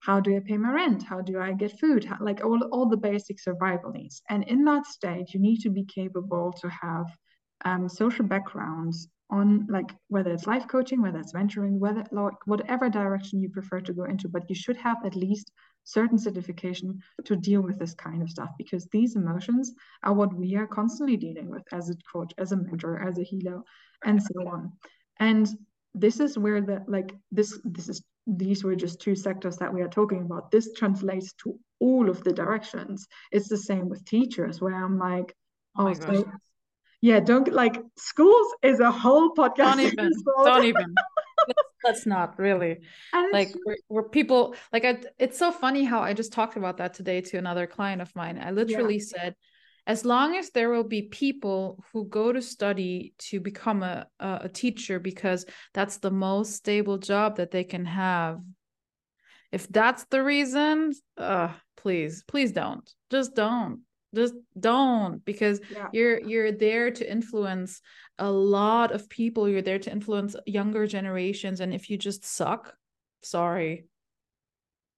how 0.00 0.18
do 0.18 0.34
i 0.34 0.40
pay 0.40 0.56
my 0.56 0.72
rent? 0.72 1.02
How 1.02 1.20
do 1.20 1.38
i 1.38 1.52
get 1.52 1.78
food? 1.78 2.04
How, 2.04 2.16
like 2.20 2.42
all, 2.42 2.60
all 2.72 2.88
the 2.88 2.96
basic 2.96 3.38
survival 3.38 3.92
needs. 3.92 4.22
And 4.28 4.42
in 4.44 4.64
that 4.64 4.86
state 4.86 5.32
you 5.32 5.40
need 5.40 5.60
to 5.60 5.70
be 5.70 5.84
capable 5.84 6.52
to 6.60 6.68
have 6.68 7.06
um, 7.64 7.88
social 7.88 8.24
backgrounds 8.24 9.06
on 9.30 9.66
like 9.68 9.94
whether 10.08 10.32
it's 10.32 10.46
life 10.46 10.66
coaching 10.68 11.00
whether 11.02 11.18
it's 11.18 11.32
mentoring 11.32 11.78
whether 11.78 12.04
like 12.10 12.46
whatever 12.46 12.88
direction 12.88 13.40
you 13.40 13.48
prefer 13.48 13.80
to 13.80 13.92
go 13.92 14.04
into 14.04 14.28
but 14.28 14.48
you 14.48 14.54
should 14.54 14.76
have 14.76 14.98
at 15.04 15.14
least 15.14 15.52
certain 15.84 16.18
certification 16.18 17.00
to 17.24 17.36
deal 17.36 17.60
with 17.60 17.78
this 17.78 17.94
kind 17.94 18.22
of 18.22 18.30
stuff 18.30 18.50
because 18.58 18.86
these 18.86 19.16
emotions 19.16 19.74
are 20.02 20.12
what 20.12 20.32
we 20.34 20.56
are 20.56 20.66
constantly 20.66 21.16
dealing 21.16 21.50
with 21.50 21.62
as 21.72 21.90
a 21.90 21.94
coach, 22.12 22.32
as 22.38 22.52
a 22.52 22.56
mentor, 22.56 23.00
as 23.06 23.18
a 23.18 23.22
healer, 23.22 23.60
and 24.04 24.22
so 24.22 24.48
on. 24.48 24.72
And 25.18 25.48
this 25.94 26.20
is 26.20 26.38
where 26.38 26.60
the 26.60 26.84
like 26.86 27.14
this 27.32 27.58
this 27.64 27.88
is 27.88 28.02
these 28.26 28.62
were 28.62 28.76
just 28.76 29.00
two 29.00 29.16
sectors 29.16 29.56
that 29.56 29.72
we 29.72 29.82
are 29.82 29.88
talking 29.88 30.22
about. 30.22 30.50
This 30.50 30.72
translates 30.74 31.32
to 31.42 31.58
all 31.80 32.08
of 32.08 32.22
the 32.22 32.32
directions. 32.32 33.08
It's 33.32 33.48
the 33.48 33.56
same 33.56 33.88
with 33.88 34.04
teachers, 34.04 34.60
where 34.60 34.74
I'm 34.74 34.98
like, 34.98 35.34
oh, 35.76 35.88
oh 35.88 35.94
so, 35.94 36.30
yeah, 37.00 37.20
don't 37.20 37.52
like 37.52 37.80
schools 37.96 38.54
is 38.62 38.80
a 38.80 38.90
whole 38.90 39.34
podcast. 39.34 39.56
Don't 39.56 39.80
even, 39.80 40.12
don't 40.44 40.64
even. 40.64 40.94
let's 41.84 42.06
not 42.06 42.38
really 42.38 42.78
like 43.32 43.54
where, 43.64 43.76
where, 43.88 44.02
people 44.02 44.54
like 44.72 44.84
I, 44.84 44.98
it's 45.18 45.38
so 45.38 45.50
funny 45.50 45.84
how 45.84 46.00
i 46.02 46.12
just 46.12 46.32
talked 46.32 46.56
about 46.56 46.76
that 46.76 46.92
today 46.92 47.22
to 47.22 47.38
another 47.38 47.66
client 47.66 48.02
of 48.02 48.14
mine 48.14 48.38
i 48.42 48.50
literally 48.50 48.96
yeah. 48.96 49.04
said 49.04 49.34
as 49.86 50.04
long 50.04 50.36
as 50.36 50.50
there 50.50 50.68
will 50.68 50.84
be 50.84 51.02
people 51.02 51.82
who 51.92 52.06
go 52.06 52.32
to 52.32 52.42
study 52.42 53.14
to 53.18 53.40
become 53.40 53.82
a, 53.82 54.06
a, 54.20 54.40
a 54.42 54.48
teacher 54.48 55.00
because 55.00 55.46
that's 55.72 55.96
the 55.98 56.10
most 56.10 56.52
stable 56.52 56.98
job 56.98 57.36
that 57.36 57.50
they 57.50 57.64
can 57.64 57.86
have 57.86 58.40
if 59.50 59.66
that's 59.68 60.04
the 60.10 60.22
reason 60.22 60.92
uh 61.16 61.48
please 61.76 62.22
please 62.28 62.52
don't 62.52 62.92
just 63.10 63.34
don't 63.34 63.80
just 64.14 64.34
don't 64.58 65.24
because 65.24 65.60
yeah. 65.70 65.88
you're 65.92 66.20
you're 66.20 66.52
there 66.52 66.90
to 66.90 67.10
influence 67.10 67.80
a 68.18 68.30
lot 68.30 68.92
of 68.92 69.08
people. 69.08 69.48
You're 69.48 69.62
there 69.62 69.78
to 69.78 69.92
influence 69.92 70.36
younger 70.46 70.86
generations. 70.86 71.60
And 71.60 71.72
if 71.72 71.90
you 71.90 71.96
just 71.96 72.24
suck 72.24 72.74
sorry. 73.22 73.86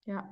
Yeah. 0.06 0.22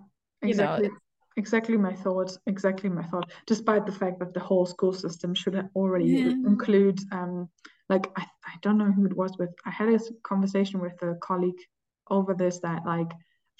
Exactly 0.43 0.87
you 0.87 0.93
know, 0.93 0.97
exactly. 1.37 1.77
My 1.77 1.95
thoughts. 1.95 2.39
Exactly 2.47 2.89
my 2.89 3.05
thought. 3.05 3.31
Despite 3.47 3.87
the 3.87 3.93
fact 3.93 4.19
that 4.21 4.35
the 4.35 4.41
whole 4.41 4.67
school 4.67 4.93
system 4.93 5.35
should 5.35 5.69
already 5.75 6.07
yeah. 6.07 6.31
include 6.31 7.01
um 7.13 7.49
like 7.89 8.11
I, 8.17 8.23
I 8.45 8.55
don't 8.63 8.79
know 8.79 8.93
who 8.93 9.05
it 9.05 9.17
was 9.17 9.37
with. 9.39 9.51
I 9.67 9.71
had 9.71 9.89
a 9.89 10.01
conversation 10.23 10.81
with 10.81 11.01
a 11.03 11.17
colleague 11.21 11.61
over 12.09 12.35
this 12.35 12.61
that 12.61 12.87
like 12.87 13.11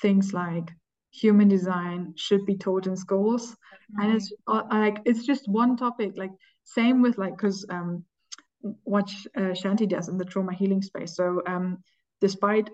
things 0.01 0.33
like 0.33 0.71
human 1.11 1.49
design 1.49 2.15
should 2.17 2.47
be 2.47 2.57
taught 2.57 2.87
in 2.87 2.97
schools. 2.97 3.53
Mm-hmm. 3.53 4.03
and 4.03 4.15
it's 4.17 4.33
uh, 4.47 4.63
like 4.71 4.99
it's 5.05 5.25
just 5.25 5.49
one 5.49 5.77
topic 5.77 6.13
like 6.17 6.31
same 6.65 7.03
with 7.03 7.19
like 7.19 7.37
because 7.37 7.67
um 7.71 8.05
what 8.85 9.11
uh, 9.37 9.55
shanti 9.61 9.89
does 9.89 10.09
in 10.09 10.19
the 10.19 10.25
trauma 10.25 10.53
healing 10.53 10.83
space. 10.83 11.17
So 11.17 11.43
um 11.47 11.79
despite 12.21 12.71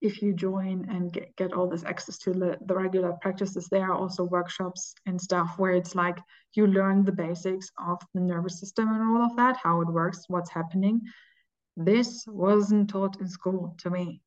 if 0.00 0.20
you 0.20 0.34
join 0.34 0.84
and 0.90 1.12
get, 1.12 1.34
get 1.36 1.52
all 1.52 1.68
this 1.68 1.84
access 1.84 2.18
to 2.18 2.32
the, 2.32 2.58
the 2.66 2.74
regular 2.74 3.12
practices 3.22 3.68
there 3.70 3.84
are 3.90 3.94
also 3.94 4.24
workshops 4.24 4.94
and 5.06 5.20
stuff 5.20 5.54
where 5.58 5.72
it's 5.72 5.94
like 5.94 6.18
you 6.54 6.66
learn 6.66 7.04
the 7.04 7.12
basics 7.12 7.70
of 7.88 7.98
the 8.12 8.20
nervous 8.20 8.58
system 8.58 8.88
and 8.88 9.02
all 9.02 9.24
of 9.24 9.36
that 9.36 9.56
how 9.56 9.80
it 9.80 9.88
works 9.88 10.24
what's 10.28 10.50
happening. 10.50 11.00
This 11.76 12.24
wasn't 12.26 12.90
taught 12.90 13.20
in 13.20 13.28
school 13.28 13.74
to 13.78 13.90
me. 13.90 14.20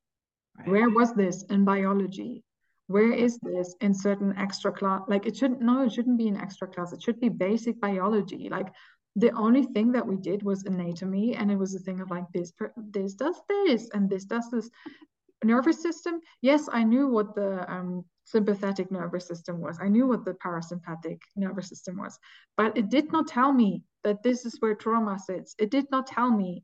Right. 0.58 0.70
where 0.70 0.89
was 0.89 1.14
this? 1.14 1.43
In 1.49 1.66
biology 1.66 2.45
where 2.88 3.12
is 3.12 3.38
this 3.40 3.76
in 3.82 3.94
certain 3.94 4.36
extra 4.38 4.72
class 4.72 5.02
like 5.08 5.26
it 5.26 5.36
shouldn't 5.36 5.62
no 5.62 5.84
it 5.84 5.92
shouldn't 5.92 6.18
be 6.18 6.28
an 6.28 6.38
extra 6.38 6.68
class 6.68 6.94
it 6.94 7.02
should 7.02 7.20
be 7.20 7.30
basic 7.30 7.80
biology 7.80 8.48
like 8.50 8.68
the 9.16 9.32
only 9.32 9.64
thing 9.64 9.92
that 9.92 10.06
we 10.06 10.18
did 10.18 10.44
was 10.44 10.66
anatomy 10.66 11.36
and 11.36 11.50
it 11.52 11.56
was 11.56 11.74
a 11.74 11.80
thing 11.80 12.00
of 12.02 12.12
like 12.12 12.26
this 12.34 12.52
this 12.92 13.14
does 13.14 13.40
this 13.50 13.90
and 13.94 14.10
this 14.10 14.26
does 14.26 14.50
this 14.52 14.70
nervous 15.44 15.82
system 15.82 16.20
yes 16.42 16.68
i 16.72 16.84
knew 16.84 17.08
what 17.08 17.34
the 17.36 17.72
um 17.72 18.04
sympathetic 18.26 18.92
nervous 18.92 19.28
system 19.28 19.62
was. 19.62 19.78
I 19.80 19.88
knew 19.88 20.08
what 20.08 20.26
the 20.26 20.34
parasympathetic 20.34 21.20
nervous 21.36 21.70
system 21.70 21.98
was, 21.98 22.20
but 22.58 22.76
it 22.76 22.90
did 22.90 23.12
not 23.12 23.28
tell 23.28 23.54
me 23.54 23.84
that 24.04 24.24
this 24.24 24.46
is 24.46 24.58
where 24.60 24.76
trauma 24.76 25.18
sits. 25.20 25.56
It 25.60 25.72
did 25.72 25.90
not 25.92 26.08
tell 26.08 26.30
me 26.32 26.64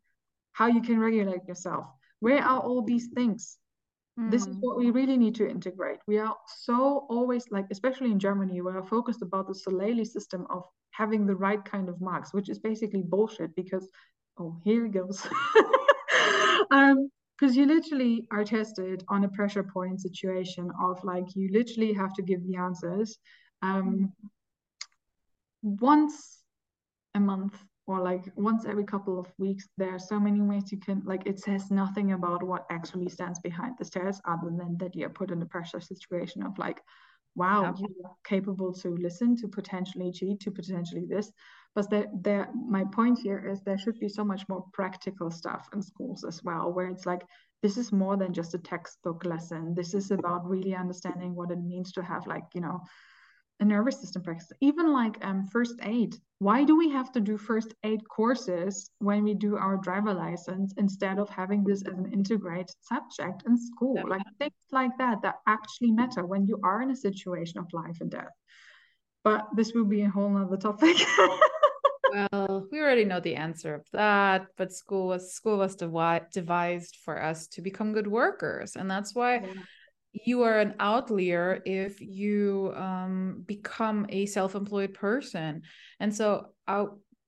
how 0.54 0.68
you 0.68 0.82
can 0.82 1.00
regulate 1.00 1.46
yourself. 1.48 1.86
Where 2.20 2.44
are 2.44 2.60
all 2.60 2.82
these 2.82 3.08
things? 3.14 3.58
Mm. 4.22 4.32
This 4.32 4.44
is 4.46 4.56
hmm. 4.56 4.60
what 4.62 4.78
we 4.78 4.92
really 4.92 5.18
need 5.18 5.36
to 5.36 5.50
integrate. 5.50 6.00
We 6.08 6.20
are 6.20 6.36
so 6.48 7.06
always 7.10 7.46
like, 7.50 7.66
especially 7.72 8.12
in 8.12 8.20
Germany, 8.20 8.62
we 8.62 8.72
are 8.72 8.84
focused 8.84 9.22
about 9.22 9.48
the 9.48 9.56
Soleil 9.56 10.06
system 10.06 10.46
of 10.50 10.64
having 10.92 11.26
the 11.26 11.36
right 11.36 11.64
kind 11.64 11.90
of 11.90 12.00
marks, 12.02 12.34
which 12.34 12.50
is 12.50 12.60
basically 12.60 13.02
bullshit 13.02 13.56
because, 13.56 13.90
oh, 14.38 14.60
here 14.64 14.86
it 14.86 14.92
goes. 14.92 15.26
um, 16.72 17.10
because 17.40 17.58
you 17.58 17.66
literally 17.66 18.28
are 18.32 18.44
tested 18.44 19.04
on 19.08 19.24
a 19.24 19.30
pressure 19.30 19.64
point 19.64 20.00
situation 20.00 20.70
of 20.80 21.04
like 21.04 21.26
you 21.36 21.50
literally 21.52 21.92
have 21.92 22.14
to 22.14 22.22
give 22.22 22.46
the 22.46 22.56
answers 22.56 23.18
um, 23.64 24.14
once 25.64 26.44
a 27.16 27.20
month 27.20 27.58
or 27.88 28.02
like 28.02 28.24
once 28.36 28.66
every 28.66 28.84
couple 28.84 29.20
of 29.20 29.28
weeks 29.38 29.68
there 29.78 29.94
are 29.94 30.00
so 30.00 30.20
many 30.20 30.42
ways 30.42 30.72
you 30.72 30.80
can 30.80 31.02
like 31.06 31.24
it 31.26 31.40
says 31.40 31.72
nothing 31.72 32.14
about 32.14 32.44
what 32.44 32.66
actually 32.70 33.10
stands 33.10 33.40
behind 33.40 33.76
the 33.78 33.86
stairs 33.86 34.22
other 34.26 34.50
than 34.50 34.78
that 34.78 34.96
you're 34.96 35.10
put 35.10 35.32
in 35.32 35.42
a 35.42 35.46
pressure 35.46 35.80
situation 35.80 36.44
of 36.44 36.58
like 36.58 36.82
wow 37.36 37.64
yeah. 37.64 37.74
you're 37.80 38.12
capable 38.24 38.74
to 38.74 38.90
listen 38.90 39.36
to 39.36 39.48
potentially 39.48 40.12
cheat 40.12 40.40
to 40.40 40.52
potentially 40.52 41.06
this 41.10 41.32
but 41.74 41.90
there, 41.90 42.08
there 42.22 42.50
my 42.68 42.84
point 42.92 43.18
here 43.18 43.50
is 43.50 43.62
there 43.62 43.78
should 43.78 43.98
be 44.00 44.10
so 44.10 44.24
much 44.24 44.48
more 44.50 44.66
practical 44.74 45.32
stuff 45.32 45.68
in 45.74 45.82
schools 45.82 46.24
as 46.24 46.44
well 46.44 46.72
where 46.72 46.88
it's 46.88 47.06
like 47.06 47.22
this 47.64 47.78
is 47.78 47.92
more 47.92 48.18
than 48.18 48.34
just 48.34 48.54
a 48.54 48.60
textbook 48.60 49.24
lesson 49.26 49.74
this 49.74 49.94
is 49.94 50.12
about 50.12 50.48
really 50.48 50.76
understanding 50.76 51.34
what 51.36 51.52
it 51.52 51.60
means 51.60 51.92
to 51.92 52.04
have 52.04 52.28
like 52.28 52.46
you 52.54 52.62
know 52.62 52.82
a 53.62 53.66
nervous 53.66 54.02
system 54.02 54.24
practice. 54.24 54.52
Even 54.60 54.92
like 54.92 55.24
um, 55.24 55.46
first 55.46 55.76
aid. 55.84 56.16
Why 56.40 56.64
do 56.64 56.76
we 56.76 56.90
have 56.90 57.12
to 57.14 57.20
do 57.20 57.38
first 57.38 57.74
aid 57.84 58.02
courses 58.10 58.90
when 58.98 59.24
we 59.24 59.36
do 59.36 59.56
our 59.56 59.78
driver 59.78 60.14
license 60.14 60.74
instead 60.78 61.20
of 61.20 61.30
having 61.30 61.64
this 61.64 61.84
as 61.84 61.98
an 61.98 62.12
integrated 62.12 62.72
subject 62.82 63.44
in 63.48 63.56
school? 63.58 63.96
Yeah. 63.98 64.04
like 64.04 64.24
things 64.40 64.66
like 64.72 64.98
that 64.98 65.22
that 65.22 65.36
actually 65.48 65.92
matter 65.92 66.26
when 66.26 66.48
you 66.48 66.60
are 66.64 66.82
in 66.82 66.90
a 66.90 66.96
situation 66.96 67.60
of 67.60 67.68
life 67.72 68.02
and 68.02 68.10
death. 68.10 68.34
But 69.24 69.48
this 69.56 69.74
will 69.74 69.86
be 69.86 70.02
a 70.02 70.10
whole 70.10 70.30
nother 70.30 70.58
topic. 70.58 70.98
Well, 72.12 72.68
we 72.70 72.82
already 72.82 73.06
know 73.06 73.22
the 73.22 73.36
answer 73.36 73.74
of 73.74 73.86
that, 73.94 74.48
but 74.58 74.74
school 74.74 75.08
was 75.08 75.34
school 75.34 75.58
was 75.58 75.78
devi- 75.78 76.26
devised 76.34 76.98
for 77.06 77.22
us 77.22 77.48
to 77.48 77.62
become 77.62 77.94
good 77.94 78.08
workers, 78.08 78.76
and 78.76 78.92
that's 78.92 79.16
why 79.16 79.36
yeah. 79.36 79.54
You 80.14 80.44
are 80.44 80.60
an 80.60 80.76
outlier 80.80 81.62
if 81.66 82.02
you 82.02 82.74
um, 82.76 83.44
become 83.46 84.06
a 84.10 84.26
self-employed 84.26 84.94
person. 84.94 85.64
And 86.00 86.14
so, 86.16 86.48
I, 86.68 86.86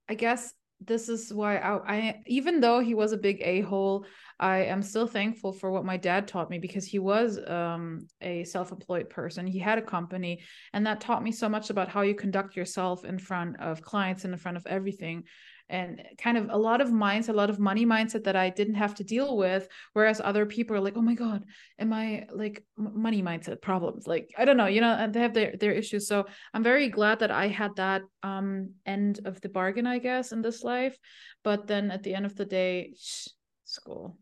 I 0.10 0.16
guess 0.16 0.54
this 0.86 1.08
is 1.08 1.34
why 1.34 1.58
I, 1.58 1.78
I 1.94 2.22
even 2.28 2.60
though 2.60 2.82
he 2.82 2.94
was 2.94 3.14
a 3.14 3.18
big 3.18 3.42
a-hole 3.42 4.06
I 4.44 4.64
am 4.66 4.82
still 4.82 5.08
thankful 5.08 5.54
for 5.54 5.72
what 5.72 5.86
my 5.86 5.96
dad 5.96 6.28
taught 6.28 6.50
me 6.50 6.60
because 6.60 6.86
he 6.86 7.00
was 7.00 7.40
um, 7.48 8.08
a 8.20 8.44
self 8.44 8.74
employed 8.74 9.10
person. 9.10 9.48
He 9.48 9.60
had 9.60 9.78
a 9.78 9.82
company, 9.82 10.42
and 10.74 10.86
that 10.86 11.00
taught 11.00 11.24
me 11.24 11.32
so 11.32 11.48
much 11.48 11.70
about 11.70 11.88
how 11.88 12.02
you 12.02 12.14
conduct 12.14 12.58
yourself 12.58 13.06
in 13.06 13.20
front 13.20 13.60
of 13.62 13.82
clients 13.82 14.26
and 14.26 14.34
in 14.34 14.40
front 14.40 14.58
of 14.58 14.66
everything. 14.66 15.24
And 15.70 16.02
kind 16.18 16.38
of 16.38 16.50
a 16.50 16.58
lot 16.58 16.82
of 16.82 16.90
mindset, 16.90 17.30
a 17.30 17.34
lot 17.34 17.50
of 17.50 17.60
money 17.60 17.86
mindset 17.86 18.26
that 18.26 18.36
I 18.36 18.50
didn't 18.50 18.76
have 18.76 18.96
to 18.96 19.04
deal 19.04 19.38
with. 19.38 19.68
Whereas 19.94 20.22
other 20.24 20.46
people 20.46 20.76
are 20.76 20.82
like, 20.82 20.98
oh 20.98 21.02
my 21.02 21.16
God, 21.16 21.46
am 21.80 21.94
I 21.94 22.28
like 22.32 22.64
money 22.78 23.24
mindset 23.24 23.62
problems? 23.62 24.06
Like, 24.06 24.30
I 24.38 24.46
don't 24.46 24.58
know, 24.58 24.68
you 24.68 24.82
know, 24.82 24.94
and 24.94 25.14
they 25.14 25.22
have 25.22 25.34
their, 25.34 25.56
their 25.60 25.72
issues. 25.72 26.08
So 26.08 26.26
I'm 26.54 26.64
very 26.64 26.90
glad 26.90 27.20
that 27.20 27.32
I 27.32 27.48
had 27.48 27.76
that 27.78 28.04
um, 28.22 28.72
end 28.86 29.22
of 29.26 29.42
the 29.42 29.50
bargain, 29.50 29.88
I 29.88 30.00
guess, 30.00 30.32
in 30.32 30.42
this 30.42 30.64
life. 30.64 30.98
But 31.44 31.66
then 31.66 31.92
at 31.92 32.04
the 32.04 32.14
end 32.14 32.26
of 32.26 32.36
the 32.36 32.46
day, 32.46 32.94
shh, 33.00 33.30
school 33.64 34.18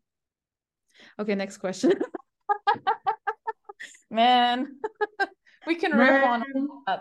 Okay, 1.19 1.35
next 1.35 1.57
question. 1.57 1.91
Man, 4.09 4.77
we 5.67 5.75
can 5.75 5.91
riff 5.91 6.23
on 6.23 6.43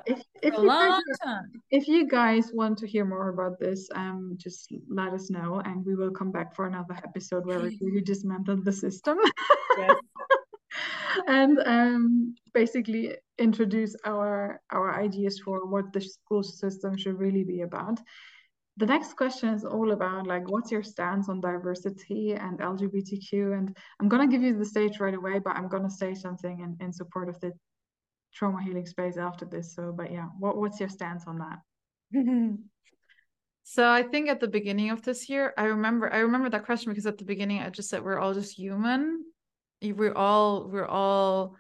if, 0.06 0.22
if 0.42 0.54
a 0.54 0.61
long 0.61 0.90
guys, 0.90 1.18
time. 1.24 1.50
If 1.70 1.88
you 1.88 2.06
guys 2.06 2.50
want 2.52 2.78
to 2.78 2.86
hear 2.86 3.04
more 3.04 3.30
about 3.30 3.58
this, 3.58 3.88
um, 3.94 4.34
just 4.36 4.72
let 4.88 5.12
us 5.12 5.30
know, 5.30 5.61
and 5.64 5.84
we 5.84 5.94
will 5.94 6.11
come 6.11 6.30
back 6.30 6.54
for 6.54 6.66
another 6.66 6.94
episode 7.02 7.46
where 7.46 7.61
we 7.61 7.78
really 7.80 8.02
dismantle 8.02 8.62
the 8.62 8.72
system. 8.72 9.18
Yes. 9.78 9.96
and 11.26 11.58
um, 11.66 12.34
basically 12.54 13.16
introduce 13.38 13.96
our 14.04 14.61
our 14.70 15.00
ideas 15.00 15.40
for 15.40 15.66
what 15.66 15.92
the 15.92 16.00
school 16.00 16.42
system 16.42 16.96
should 16.96 17.18
really 17.18 17.44
be 17.44 17.62
about 17.62 17.98
the 18.76 18.86
next 18.86 19.14
question 19.16 19.50
is 19.50 19.64
all 19.64 19.92
about 19.92 20.26
like 20.26 20.48
what's 20.48 20.70
your 20.70 20.82
stance 20.82 21.28
on 21.28 21.40
diversity 21.40 22.32
and 22.32 22.58
lgbtq 22.61 23.32
and 23.56 23.76
i'm 24.00 24.08
going 24.08 24.26
to 24.26 24.32
give 24.32 24.42
you 24.42 24.56
the 24.56 24.64
stage 24.64 25.00
right 25.00 25.14
away 25.14 25.38
but 25.38 25.56
i'm 25.56 25.68
going 25.68 25.82
to 25.82 25.90
say 25.90 26.14
something 26.14 26.61
in, 26.61 26.76
in 26.84 26.92
support 26.92 27.28
of 27.28 27.38
the 27.40 27.52
trauma 28.33 28.62
healing 28.62 28.87
space 28.87 29.16
after 29.16 29.45
this. 29.45 29.74
So 29.74 29.93
but 29.97 30.12
yeah 30.12 30.26
what, 30.39 30.57
what's 30.57 30.81
your 30.81 30.89
stance 30.89 31.24
on 31.26 31.39
that? 31.39 32.59
So 33.62 33.89
i 33.89 34.03
think 34.03 34.28
at 34.28 34.41
the 34.41 34.49
beginning 34.49 34.91
of 34.91 35.03
this 35.03 35.28
year 35.28 35.53
i 35.57 35.64
remember 35.64 36.12
i 36.12 36.20
remember 36.20 36.49
that 36.51 36.64
question 36.64 36.91
because 36.91 37.07
at 37.07 37.18
the 37.18 37.24
beginning 37.24 37.61
i 37.61 37.68
just 37.68 37.89
said 37.89 38.03
we're 38.03 38.18
all 38.18 38.35
just 38.35 38.59
human. 38.59 39.22
We're 39.83 40.14
all 40.14 40.68
we're 40.68 40.89
all 40.89 41.57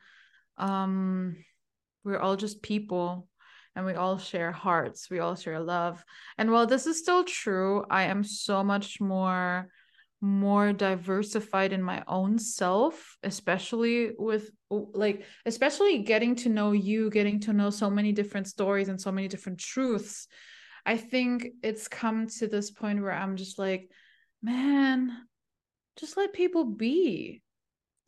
um 0.58 1.36
we're 2.04 2.18
all 2.18 2.36
just 2.36 2.62
people 2.62 3.28
and 3.76 3.86
we 3.86 3.94
all 3.94 4.18
share 4.18 4.52
hearts, 4.52 5.08
we 5.10 5.20
all 5.20 5.36
share 5.36 5.60
love. 5.60 6.04
And 6.36 6.50
while 6.50 6.66
this 6.66 6.86
is 6.86 6.98
still 6.98 7.24
true, 7.24 7.84
I 7.88 8.04
am 8.04 8.24
so 8.24 8.64
much 8.64 9.00
more 9.00 9.68
more 10.20 10.72
diversified 10.72 11.72
in 11.72 11.82
my 11.82 12.02
own 12.06 12.38
self 12.38 13.16
especially 13.22 14.12
with 14.18 14.50
like 14.70 15.24
especially 15.46 15.98
getting 15.98 16.34
to 16.34 16.48
know 16.48 16.72
you 16.72 17.08
getting 17.10 17.40
to 17.40 17.52
know 17.52 17.70
so 17.70 17.88
many 17.88 18.12
different 18.12 18.46
stories 18.46 18.88
and 18.88 19.00
so 19.00 19.10
many 19.10 19.28
different 19.28 19.58
truths 19.58 20.28
i 20.84 20.96
think 20.96 21.48
it's 21.62 21.88
come 21.88 22.26
to 22.26 22.46
this 22.46 22.70
point 22.70 23.00
where 23.00 23.12
i'm 23.12 23.36
just 23.36 23.58
like 23.58 23.90
man 24.42 25.10
just 25.96 26.18
let 26.18 26.34
people 26.34 26.64
be 26.64 27.42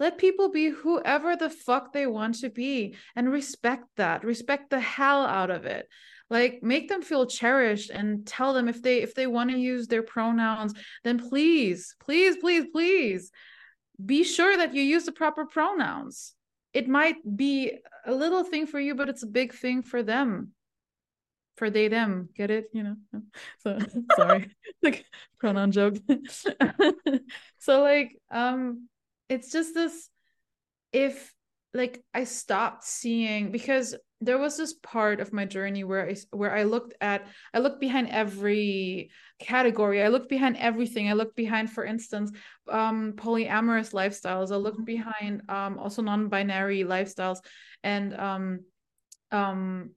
let 0.02 0.18
people 0.18 0.50
be 0.50 0.68
whoever 0.68 1.36
the 1.36 1.48
fuck 1.48 1.92
they 1.92 2.08
want 2.08 2.34
to 2.40 2.50
be 2.50 2.96
and 3.14 3.30
respect 3.30 3.84
that. 3.98 4.24
Respect 4.24 4.70
the 4.70 4.80
hell 4.80 5.24
out 5.24 5.50
of 5.50 5.64
it. 5.64 5.86
Like 6.32 6.62
make 6.62 6.88
them 6.88 7.02
feel 7.02 7.26
cherished 7.26 7.90
and 7.90 8.26
tell 8.26 8.54
them 8.54 8.66
if 8.66 8.80
they 8.80 9.02
if 9.02 9.14
they 9.14 9.26
want 9.26 9.50
to 9.50 9.58
use 9.58 9.86
their 9.86 10.02
pronouns, 10.02 10.72
then 11.04 11.18
please, 11.18 11.94
please, 12.00 12.38
please, 12.38 12.64
please 12.72 13.30
be 14.02 14.24
sure 14.24 14.56
that 14.56 14.74
you 14.74 14.80
use 14.80 15.04
the 15.04 15.12
proper 15.12 15.44
pronouns. 15.44 16.32
It 16.72 16.88
might 16.88 17.16
be 17.36 17.72
a 18.06 18.14
little 18.14 18.44
thing 18.44 18.66
for 18.66 18.80
you, 18.80 18.94
but 18.94 19.10
it's 19.10 19.22
a 19.22 19.26
big 19.26 19.52
thing 19.52 19.82
for 19.82 20.02
them. 20.02 20.52
For 21.58 21.68
they 21.68 21.88
them. 21.88 22.30
Get 22.34 22.50
it? 22.50 22.70
You 22.72 22.82
know? 22.82 22.96
So 23.58 23.78
sorry. 24.16 24.56
Like 24.82 25.04
pronoun 25.38 25.70
joke. 25.70 25.98
So 27.58 27.82
like 27.82 28.16
um 28.30 28.88
it's 29.28 29.52
just 29.52 29.74
this 29.74 30.08
if 30.92 31.34
like 31.74 32.02
I 32.14 32.24
stopped 32.24 32.84
seeing 32.84 33.52
because 33.52 33.94
there 34.22 34.38
was 34.38 34.56
this 34.56 34.72
part 34.72 35.20
of 35.20 35.32
my 35.32 35.44
journey 35.44 35.82
where 35.82 36.08
I 36.08 36.16
where 36.30 36.54
I 36.54 36.62
looked 36.62 36.94
at 37.00 37.26
I 37.52 37.58
looked 37.58 37.80
behind 37.80 38.08
every 38.08 39.10
category. 39.40 40.02
I 40.02 40.08
looked 40.08 40.28
behind 40.28 40.56
everything. 40.56 41.10
I 41.10 41.14
looked 41.14 41.34
behind 41.36 41.70
for 41.70 41.84
instance 41.84 42.30
um 42.70 43.14
polyamorous 43.16 43.92
lifestyles. 43.92 44.52
I 44.52 44.56
looked 44.56 44.84
behind 44.84 45.42
um 45.48 45.78
also 45.78 46.02
non-binary 46.02 46.84
lifestyles. 46.84 47.38
And 47.82 48.14
um 48.14 48.60
um 49.32 49.90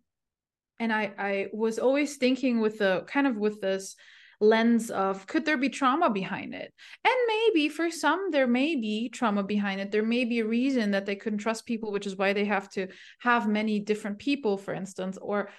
and 0.79 0.91
I 0.91 1.13
I 1.17 1.47
was 1.53 1.77
always 1.77 2.17
thinking 2.17 2.59
with 2.59 2.79
the 2.79 3.05
kind 3.07 3.27
of 3.27 3.37
with 3.37 3.61
this 3.61 3.95
lens 4.41 4.91
of 4.91 5.25
could 5.27 5.45
there 5.45 5.57
be 5.57 5.69
trauma 5.69 6.09
behind 6.09 6.53
it? 6.53 6.73
And 7.03 7.15
maybe 7.27 7.69
for 7.69 7.89
some 7.91 8.31
there 8.31 8.47
may 8.47 8.75
be 8.75 9.09
trauma 9.09 9.43
behind 9.43 9.81
it. 9.81 9.91
There 9.91 10.03
may 10.03 10.25
be 10.25 10.39
a 10.39 10.45
reason 10.45 10.91
that 10.91 11.05
they 11.05 11.15
couldn't 11.15 11.39
trust 11.39 11.65
people 11.65 11.91
which 11.91 12.07
is 12.07 12.17
why 12.17 12.33
they 12.33 12.45
have 12.45 12.69
to 12.71 12.87
have 13.19 13.47
many 13.47 13.79
different 13.79 14.19
people 14.19 14.57
for 14.57 14.73
instance 14.73 15.17
or 15.21 15.49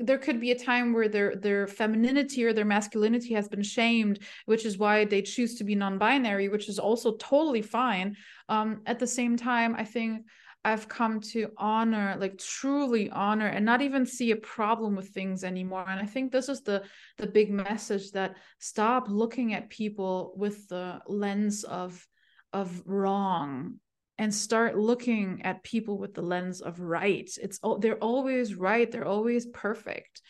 there 0.00 0.18
could 0.18 0.40
be 0.40 0.50
a 0.50 0.58
time 0.58 0.92
where 0.92 1.08
their 1.08 1.36
their 1.36 1.66
femininity 1.66 2.44
or 2.44 2.52
their 2.52 2.64
masculinity 2.64 3.34
has 3.34 3.48
been 3.48 3.62
shamed 3.62 4.18
which 4.46 4.64
is 4.64 4.78
why 4.78 5.04
they 5.04 5.22
choose 5.22 5.56
to 5.56 5.64
be 5.64 5.74
non-binary 5.74 6.48
which 6.48 6.68
is 6.68 6.78
also 6.78 7.16
totally 7.16 7.62
fine. 7.62 8.16
Um, 8.48 8.82
at 8.86 8.98
the 8.98 9.06
same 9.06 9.36
time 9.36 9.76
i 9.76 9.84
think 9.84 10.26
I've 10.64 10.88
come 10.88 11.20
to 11.32 11.50
honor, 11.56 12.16
like 12.20 12.36
truly 12.36 13.08
honor, 13.10 13.46
and 13.46 13.64
not 13.64 13.80
even 13.80 14.04
see 14.04 14.30
a 14.30 14.36
problem 14.36 14.94
with 14.94 15.08
things 15.08 15.42
anymore. 15.42 15.86
And 15.88 15.98
I 15.98 16.04
think 16.04 16.30
this 16.30 16.48
is 16.50 16.60
the 16.60 16.82
the 17.16 17.26
big 17.26 17.50
message 17.50 18.10
that 18.12 18.36
stop 18.58 19.08
looking 19.08 19.54
at 19.54 19.70
people 19.70 20.34
with 20.36 20.68
the 20.68 21.00
lens 21.06 21.64
of 21.64 22.06
of 22.52 22.82
wrong 22.84 23.76
and 24.18 24.34
start 24.34 24.76
looking 24.76 25.40
at 25.44 25.62
people 25.62 25.96
with 25.96 26.12
the 26.12 26.22
lens 26.22 26.60
of 26.60 26.78
right. 26.78 27.30
It's 27.42 27.58
they're 27.78 27.96
always 27.96 28.54
right 28.54 28.90
they're 28.90 29.06
always 29.06 29.46
perfect. 29.46 30.20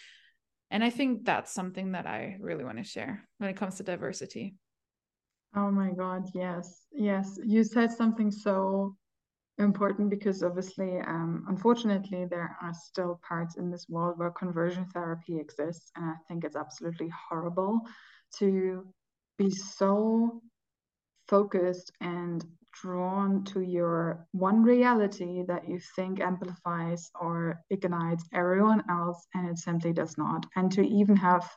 And 0.70 0.84
i 0.84 0.90
think 0.90 1.24
that's 1.24 1.52
something 1.52 1.92
that 1.92 2.06
i 2.06 2.36
really 2.38 2.62
want 2.62 2.78
to 2.78 2.84
share 2.84 3.26
when 3.38 3.50
it 3.50 3.56
comes 3.56 3.76
to 3.76 3.82
diversity. 3.82 4.54
Oh 5.56 5.72
my 5.72 5.90
god 5.90 6.28
yes 6.34 6.86
yes. 6.92 7.36
You 7.42 7.64
said 7.64 7.90
something 7.90 8.30
so 8.30 8.96
important 9.58 10.08
because 10.08 10.42
obviously 10.42 10.98
um, 11.00 11.44
unfortunately 11.48 12.24
there 12.24 12.56
are 12.62 12.72
still 12.72 13.20
parts 13.26 13.56
in 13.56 13.70
this 13.70 13.86
world 13.88 14.18
where 14.18 14.30
conversion 14.30 14.86
therapy 14.86 15.38
exists 15.38 15.90
and 15.96 16.06
i 16.06 16.14
think 16.26 16.44
it's 16.44 16.56
absolutely 16.56 17.10
horrible 17.28 17.80
to 18.38 18.86
be 19.36 19.50
so 19.50 20.40
focused 21.28 21.92
and 22.00 22.44
drawn 22.72 23.44
to 23.44 23.60
your 23.60 24.26
one 24.32 24.62
reality 24.62 25.42
that 25.46 25.68
you 25.68 25.80
think 25.96 26.20
amplifies 26.20 27.10
or 27.20 27.60
ignites 27.70 28.24
everyone 28.32 28.82
else 28.90 29.26
and 29.34 29.48
it 29.48 29.58
simply 29.58 29.92
does 29.92 30.16
not. 30.16 30.46
And 30.56 30.70
to 30.72 30.86
even 30.86 31.16
have 31.16 31.48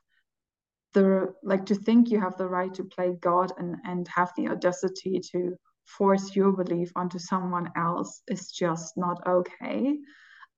the 0.93 1.33
like 1.43 1.65
to 1.65 1.75
think 1.75 2.09
you 2.09 2.19
have 2.19 2.37
the 2.37 2.47
right 2.47 2.73
to 2.75 2.83
play 2.83 3.17
god 3.19 3.51
and 3.57 3.77
and 3.83 4.07
have 4.07 4.31
the 4.37 4.47
audacity 4.47 5.19
to 5.31 5.55
force 5.85 6.35
your 6.35 6.51
belief 6.51 6.91
onto 6.95 7.19
someone 7.19 7.69
else 7.75 8.21
is 8.27 8.51
just 8.51 8.93
not 8.97 9.21
okay 9.27 9.95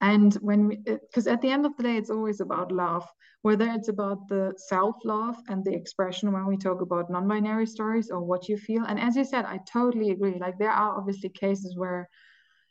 and 0.01 0.33
when 0.35 0.67
we 0.67 0.75
because 0.77 1.27
at 1.27 1.41
the 1.41 1.49
end 1.49 1.65
of 1.65 1.75
the 1.77 1.83
day 1.83 1.97
it's 1.97 2.09
always 2.09 2.41
about 2.41 2.71
love 2.71 3.07
whether 3.45 3.69
it's 3.69 3.89
about 3.89 4.27
the 4.27 4.51
self 4.57 4.95
love 5.05 5.35
and 5.49 5.63
the 5.63 5.71
expression 5.71 6.31
when 6.31 6.47
we 6.47 6.57
talk 6.57 6.81
about 6.81 7.11
non 7.11 7.27
binary 7.27 7.67
stories 7.67 8.09
or 8.09 8.19
what 8.19 8.49
you 8.49 8.57
feel. 8.57 8.83
And 8.85 8.99
as 8.99 9.15
you 9.15 9.23
said, 9.23 9.45
I 9.45 9.59
totally 9.71 10.09
agree. 10.09 10.39
Like, 10.39 10.57
there 10.57 10.71
are 10.71 10.97
obviously 10.97 11.29
cases 11.29 11.77
where 11.77 12.09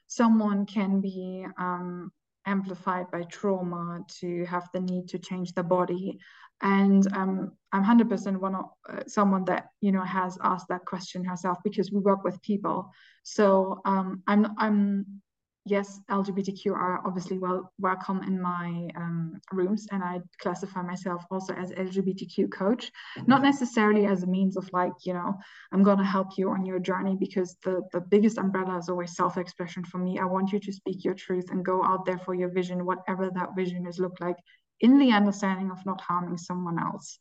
someone 0.08 0.66
can 0.66 1.00
be 1.00 1.46
um, 1.58 2.10
amplified 2.46 3.10
by 3.10 3.22
trauma 3.24 4.04
to 4.20 4.44
have 4.46 4.68
the 4.72 4.80
need 4.80 5.08
to 5.08 5.18
change 5.18 5.52
the 5.52 5.62
body. 5.62 6.18
And 6.60 7.06
um, 7.14 7.52
I'm 7.72 7.84
100% 7.84 8.36
one 8.38 8.54
of 8.54 8.66
uh, 8.88 9.02
someone 9.06 9.44
that 9.46 9.68
you 9.80 9.92
know 9.92 10.02
has 10.02 10.38
asked 10.42 10.68
that 10.68 10.86
question 10.86 11.24
herself 11.24 11.58
because 11.64 11.90
we 11.92 11.98
work 11.98 12.24
with 12.24 12.40
people. 12.42 12.90
So 13.22 13.80
um, 13.84 14.22
I'm 14.26 14.54
I'm 14.58 15.20
yes, 15.64 16.00
LGBTQ 16.10 16.72
are 16.72 17.00
obviously 17.06 17.38
well 17.38 17.72
welcome 17.78 18.22
in 18.22 18.40
my 18.40 18.88
um, 18.96 19.40
rooms, 19.52 19.86
and 19.90 20.02
I 20.02 20.20
classify 20.38 20.82
myself 20.82 21.24
also 21.30 21.54
as 21.54 21.72
LGBTQ 21.72 22.52
coach, 22.52 22.90
not 23.26 23.42
necessarily 23.42 24.06
as 24.06 24.22
a 24.22 24.26
means 24.26 24.56
of 24.56 24.68
like 24.72 24.92
you 25.04 25.14
know 25.14 25.34
I'm 25.72 25.82
gonna 25.82 26.04
help 26.04 26.36
you 26.36 26.50
on 26.50 26.66
your 26.66 26.78
journey 26.78 27.16
because 27.18 27.56
the 27.64 27.82
the 27.92 28.00
biggest 28.00 28.38
umbrella 28.38 28.76
is 28.78 28.88
always 28.88 29.16
self-expression 29.16 29.84
for 29.84 29.98
me. 29.98 30.18
I 30.18 30.24
want 30.24 30.52
you 30.52 30.60
to 30.60 30.72
speak 30.72 31.04
your 31.04 31.14
truth 31.14 31.50
and 31.50 31.64
go 31.64 31.82
out 31.82 32.04
there 32.04 32.18
for 32.18 32.34
your 32.34 32.50
vision, 32.50 32.84
whatever 32.84 33.30
that 33.30 33.56
vision 33.56 33.86
is 33.86 33.98
look 33.98 34.20
like, 34.20 34.36
in 34.80 34.98
the 34.98 35.12
understanding 35.12 35.70
of 35.70 35.84
not 35.86 36.00
harming 36.00 36.36
someone 36.36 36.78
else, 36.78 37.18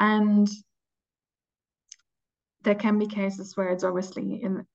and 0.00 0.48
there 2.62 2.74
can 2.74 2.98
be 2.98 3.06
cases 3.06 3.56
where 3.56 3.68
it's 3.68 3.84
obviously 3.84 4.42
in 4.42 4.66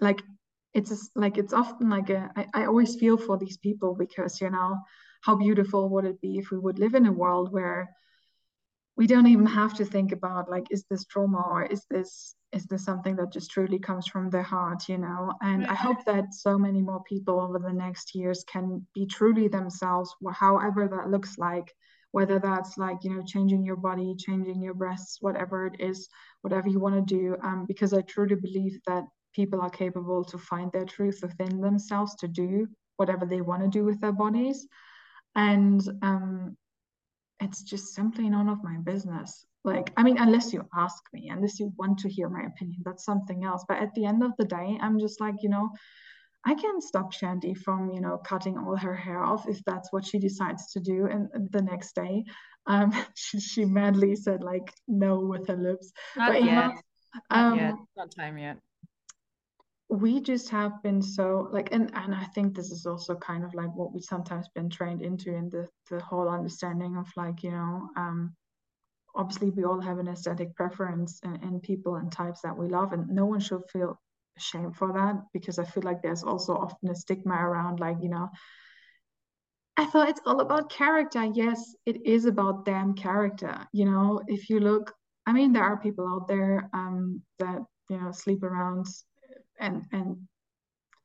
like 0.00 0.22
it's 0.74 1.10
like 1.14 1.38
it's 1.38 1.52
often 1.52 1.90
like 1.90 2.10
a 2.10 2.30
I, 2.36 2.46
I 2.54 2.66
always 2.66 2.96
feel 2.96 3.16
for 3.16 3.38
these 3.38 3.56
people 3.56 3.94
because 3.94 4.40
you 4.40 4.50
know 4.50 4.78
how 5.22 5.34
beautiful 5.36 5.88
would 5.90 6.04
it 6.04 6.20
be 6.20 6.38
if 6.38 6.50
we 6.50 6.58
would 6.58 6.78
live 6.78 6.94
in 6.94 7.06
a 7.06 7.12
world 7.12 7.52
where 7.52 7.90
we 8.96 9.06
don't 9.06 9.28
even 9.28 9.46
have 9.46 9.74
to 9.74 9.84
think 9.84 10.12
about 10.12 10.50
like 10.50 10.66
is 10.70 10.84
this 10.90 11.04
trauma 11.04 11.42
or 11.50 11.64
is 11.64 11.84
this 11.88 12.34
is 12.52 12.66
this 12.66 12.84
something 12.84 13.14
that 13.16 13.32
just 13.32 13.50
truly 13.50 13.78
comes 13.78 14.06
from 14.06 14.28
the 14.30 14.42
heart 14.42 14.88
you 14.88 14.98
know? 14.98 15.32
And 15.40 15.66
i 15.66 15.74
hope 15.74 16.04
that 16.04 16.34
so 16.34 16.58
many 16.58 16.82
more 16.82 17.02
people 17.04 17.40
over 17.40 17.58
the 17.58 17.72
next 17.72 18.14
years 18.14 18.44
can 18.44 18.86
be 18.94 19.06
truly 19.06 19.48
themselves 19.48 20.14
however 20.32 20.88
that 20.88 21.10
looks 21.10 21.38
like 21.38 21.72
whether 22.10 22.38
that's 22.38 22.76
like 22.78 22.98
you 23.04 23.14
know 23.14 23.22
changing 23.22 23.64
your 23.64 23.76
body 23.76 24.14
changing 24.18 24.62
your 24.62 24.74
breasts 24.74 25.18
whatever 25.20 25.66
it 25.66 25.80
is 25.80 26.08
whatever 26.42 26.68
you 26.68 26.80
want 26.80 26.94
to 26.94 27.14
do 27.14 27.36
um, 27.42 27.64
because 27.68 27.92
i 27.92 28.00
truly 28.02 28.34
believe 28.34 28.78
that 28.86 29.04
people 29.34 29.60
are 29.60 29.70
capable 29.70 30.24
to 30.24 30.38
find 30.38 30.70
their 30.72 30.84
truth 30.84 31.20
within 31.22 31.60
themselves 31.60 32.14
to 32.16 32.28
do 32.28 32.66
whatever 32.96 33.26
they 33.26 33.40
want 33.40 33.62
to 33.62 33.68
do 33.68 33.84
with 33.84 34.00
their 34.00 34.12
bodies 34.12 34.66
and 35.36 35.82
um, 36.02 36.56
it's 37.40 37.62
just 37.62 37.94
simply 37.94 38.28
none 38.28 38.48
of 38.48 38.62
my 38.64 38.76
business 38.78 39.46
like 39.64 39.92
i 39.96 40.02
mean 40.02 40.18
unless 40.18 40.52
you 40.52 40.64
ask 40.76 41.02
me 41.12 41.28
unless 41.32 41.58
you 41.58 41.72
want 41.78 41.98
to 41.98 42.08
hear 42.08 42.28
my 42.28 42.42
opinion 42.46 42.80
that's 42.84 43.04
something 43.04 43.44
else 43.44 43.64
but 43.68 43.78
at 43.78 43.92
the 43.94 44.04
end 44.04 44.22
of 44.22 44.32
the 44.38 44.44
day 44.44 44.78
i'm 44.80 44.98
just 44.98 45.20
like 45.20 45.36
you 45.42 45.48
know 45.48 45.68
I 46.46 46.54
can't 46.54 46.82
stop 46.82 47.12
Shanti 47.12 47.54
from, 47.54 47.90
you 47.92 48.00
know, 48.00 48.16
cutting 48.24 48.56
all 48.56 48.76
her 48.76 48.94
hair 48.94 49.22
off 49.22 49.48
if 49.48 49.62
that's 49.64 49.92
what 49.92 50.06
she 50.06 50.18
decides 50.18 50.70
to 50.72 50.80
do. 50.80 51.06
And 51.06 51.28
the 51.50 51.60
next 51.60 51.94
day, 51.96 52.24
um, 52.66 52.92
she, 53.14 53.40
she 53.40 53.64
madly 53.64 54.14
said 54.14 54.42
like 54.42 54.72
no 54.86 55.18
with 55.18 55.48
her 55.48 55.56
lips. 55.56 55.92
Not 56.16 56.32
but, 56.32 56.44
yet. 56.44 56.54
Know, 56.54 56.72
um, 57.30 57.50
Not 57.50 57.56
yet. 57.56 57.74
Not 57.96 58.10
time 58.12 58.38
yet 58.38 58.58
we 59.90 60.20
just 60.20 60.50
have 60.50 60.82
been 60.82 61.00
so 61.00 61.48
like 61.50 61.72
and 61.72 61.90
and 61.94 62.14
i 62.14 62.24
think 62.34 62.54
this 62.54 62.70
is 62.70 62.84
also 62.84 63.14
kind 63.16 63.42
of 63.42 63.54
like 63.54 63.74
what 63.74 63.92
we 63.92 64.00
sometimes 64.00 64.48
been 64.54 64.68
trained 64.68 65.00
into 65.00 65.34
in 65.34 65.48
the 65.48 65.66
the 65.90 66.00
whole 66.00 66.28
understanding 66.28 66.96
of 66.96 67.06
like 67.16 67.42
you 67.42 67.50
know 67.50 67.88
um 67.96 68.34
obviously 69.14 69.50
we 69.50 69.64
all 69.64 69.80
have 69.80 69.98
an 69.98 70.08
aesthetic 70.08 70.54
preference 70.54 71.20
in, 71.24 71.60
people 71.60 71.96
and 71.96 72.12
types 72.12 72.42
that 72.42 72.56
we 72.56 72.68
love 72.68 72.92
and 72.92 73.08
no 73.08 73.24
one 73.24 73.40
should 73.40 73.62
feel 73.72 73.98
ashamed 74.36 74.76
for 74.76 74.92
that 74.92 75.16
because 75.32 75.58
i 75.58 75.64
feel 75.64 75.82
like 75.82 76.02
there's 76.02 76.22
also 76.22 76.54
often 76.54 76.90
a 76.90 76.94
stigma 76.94 77.34
around 77.34 77.80
like 77.80 77.96
you 78.02 78.10
know 78.10 78.28
i 79.78 79.86
thought 79.86 80.08
it's 80.08 80.20
all 80.26 80.40
about 80.40 80.70
character. 80.70 81.24
Yes 81.34 81.74
it 81.86 82.04
is 82.06 82.26
about 82.26 82.66
damn 82.66 82.94
character 82.94 83.66
you 83.72 83.86
know? 83.86 84.20
If 84.26 84.50
you 84.50 84.60
look 84.60 84.92
i 85.26 85.32
mean 85.32 85.52
there 85.52 85.64
are 85.64 85.78
people 85.80 86.06
out 86.06 86.28
there 86.28 86.68
um 86.74 87.22
that 87.38 87.60
you 87.88 87.98
know 87.98 88.12
sleep 88.12 88.42
around 88.42 88.86
and 89.60 89.84
and 89.92 90.16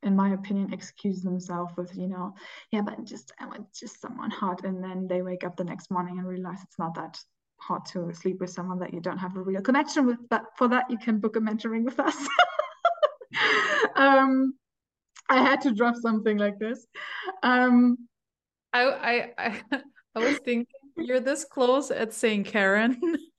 in 0.04 0.16
my 0.16 0.34
opinion 0.34 0.74
excuse 0.74 1.22
themselves 1.22 1.74
with 1.78 1.96
you 1.96 2.08
know 2.08 2.34
yeah 2.72 2.82
but 2.82 3.04
just 3.06 3.32
i 3.40 3.46
want 3.46 3.66
just 3.74 4.02
someone 4.02 4.30
hot 4.30 4.64
and 4.66 4.84
then 4.84 5.08
they 5.08 5.22
wake 5.22 5.44
up 5.44 5.56
the 5.56 5.64
next 5.64 5.90
morning 5.90 6.18
and 6.20 6.28
realize 6.28 6.60
it's 6.64 6.80
not 6.80 6.94
that 6.96 7.18
hot 7.58 7.86
to 7.86 8.12
sleep 8.14 8.40
with 8.40 8.50
someone 8.50 8.80
that 8.80 8.94
you 8.94 9.00
don't 9.00 9.18
have 9.18 9.38
a 9.38 9.42
real 9.42 9.62
connection 9.62 10.06
with 10.06 10.18
but 10.30 10.44
for 10.58 10.68
that 10.68 10.90
you 10.90 10.98
can 10.98 11.20
book 11.20 11.36
a 11.36 11.40
mentoring 11.40 11.84
with 11.84 12.00
us. 12.00 12.18
Um 13.96 14.54
i 15.30 15.38
had 15.38 15.62
to 15.62 15.72
drop 15.72 15.96
something 15.96 16.38
like 16.38 16.60
this. 16.60 16.86
Um 17.42 17.98
i 18.72 18.84
i 18.84 19.34
i, 19.38 19.62
I 20.16 20.20
was 20.20 20.38
thinking 20.40 20.68
you're 20.98 21.20
this 21.20 21.44
close 21.46 21.90
at 21.90 22.14
saying 22.14 22.44
karen 22.44 23.00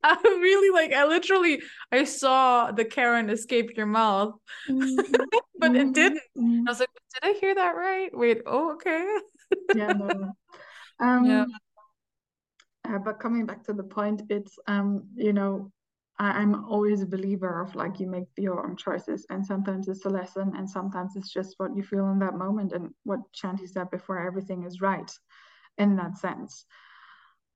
I 0.02 0.16
really 0.22 0.70
like 0.70 0.92
I 0.92 1.06
literally 1.06 1.62
I 1.90 2.04
saw 2.04 2.70
the 2.70 2.84
Karen 2.84 3.30
escape 3.30 3.76
your 3.76 3.86
mouth. 3.86 4.34
But 5.60 5.74
it 5.74 5.92
didn't. 5.92 6.20
Mm-hmm. 6.38 6.68
I 6.68 6.70
was 6.70 6.78
like, 6.78 6.88
did 7.14 7.30
I 7.30 7.32
hear 7.40 7.52
that 7.52 7.74
right? 7.74 8.10
Wait, 8.12 8.42
oh 8.46 8.74
okay. 8.74 9.04
yeah, 9.74 9.92
no. 9.92 10.32
Um 11.00 11.24
yeah. 11.24 11.44
Uh, 12.88 12.98
but 12.98 13.18
coming 13.18 13.44
back 13.44 13.64
to 13.64 13.72
the 13.72 13.82
point, 13.82 14.22
it's 14.30 14.56
um, 14.68 15.02
you 15.16 15.32
know, 15.32 15.72
I, 16.18 16.42
am 16.42 16.64
always 16.64 17.02
a 17.02 17.06
believer 17.06 17.60
of 17.60 17.74
like 17.74 18.00
you 18.00 18.08
make 18.08 18.28
your 18.36 18.66
own 18.66 18.76
choices 18.76 19.26
and 19.30 19.44
sometimes 19.44 19.88
it's 19.88 20.04
a 20.04 20.08
lesson 20.08 20.52
and 20.56 20.68
sometimes 20.68 21.14
it's 21.16 21.32
just 21.32 21.54
what 21.58 21.76
you 21.76 21.82
feel 21.82 22.10
in 22.10 22.18
that 22.20 22.34
moment 22.34 22.72
and 22.72 22.90
what 23.04 23.20
Shanti 23.32 23.68
said 23.68 23.90
before 23.90 24.18
everything 24.18 24.64
is 24.64 24.80
right 24.80 25.10
in 25.76 25.96
that 25.96 26.18
sense. 26.18 26.64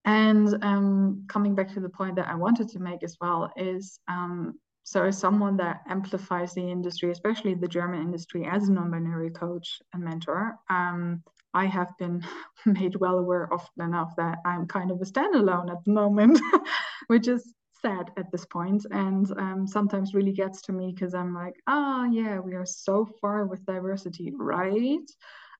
And 0.04 0.62
um, 0.62 1.24
coming 1.28 1.54
back 1.54 1.72
to 1.74 1.80
the 1.80 1.88
point 1.88 2.16
that 2.16 2.28
I 2.28 2.34
wanted 2.34 2.68
to 2.70 2.80
make 2.80 3.04
as 3.04 3.16
well 3.20 3.52
is 3.56 4.00
um, 4.08 4.54
so 4.84 5.04
as 5.04 5.16
someone 5.16 5.56
that 5.58 5.82
amplifies 5.88 6.54
the 6.54 6.68
industry, 6.68 7.10
especially 7.10 7.54
the 7.54 7.68
German 7.68 8.02
industry, 8.02 8.46
as 8.50 8.68
a 8.68 8.72
non-binary 8.72 9.30
coach 9.30 9.80
and 9.92 10.02
mentor, 10.02 10.56
um, 10.70 11.22
I 11.54 11.66
have 11.66 11.96
been 11.98 12.24
made 12.66 12.96
well 12.96 13.18
aware 13.18 13.52
often 13.52 13.84
enough 13.84 14.14
that 14.16 14.38
I'm 14.44 14.66
kind 14.66 14.90
of 14.90 15.00
a 15.00 15.04
standalone 15.04 15.70
at 15.70 15.84
the 15.84 15.92
moment, 15.92 16.40
which 17.06 17.28
is 17.28 17.54
sad 17.80 18.10
at 18.16 18.30
this 18.30 18.44
point 18.46 18.86
and 18.92 19.30
um, 19.38 19.66
sometimes 19.66 20.14
really 20.14 20.32
gets 20.32 20.62
to 20.62 20.72
me 20.72 20.92
because 20.94 21.14
I'm 21.14 21.34
like, 21.34 21.54
ah, 21.66 22.02
oh, 22.02 22.12
yeah, 22.12 22.38
we 22.38 22.54
are 22.54 22.66
so 22.66 23.08
far 23.20 23.46
with 23.46 23.66
diversity, 23.66 24.32
right? 24.36 25.08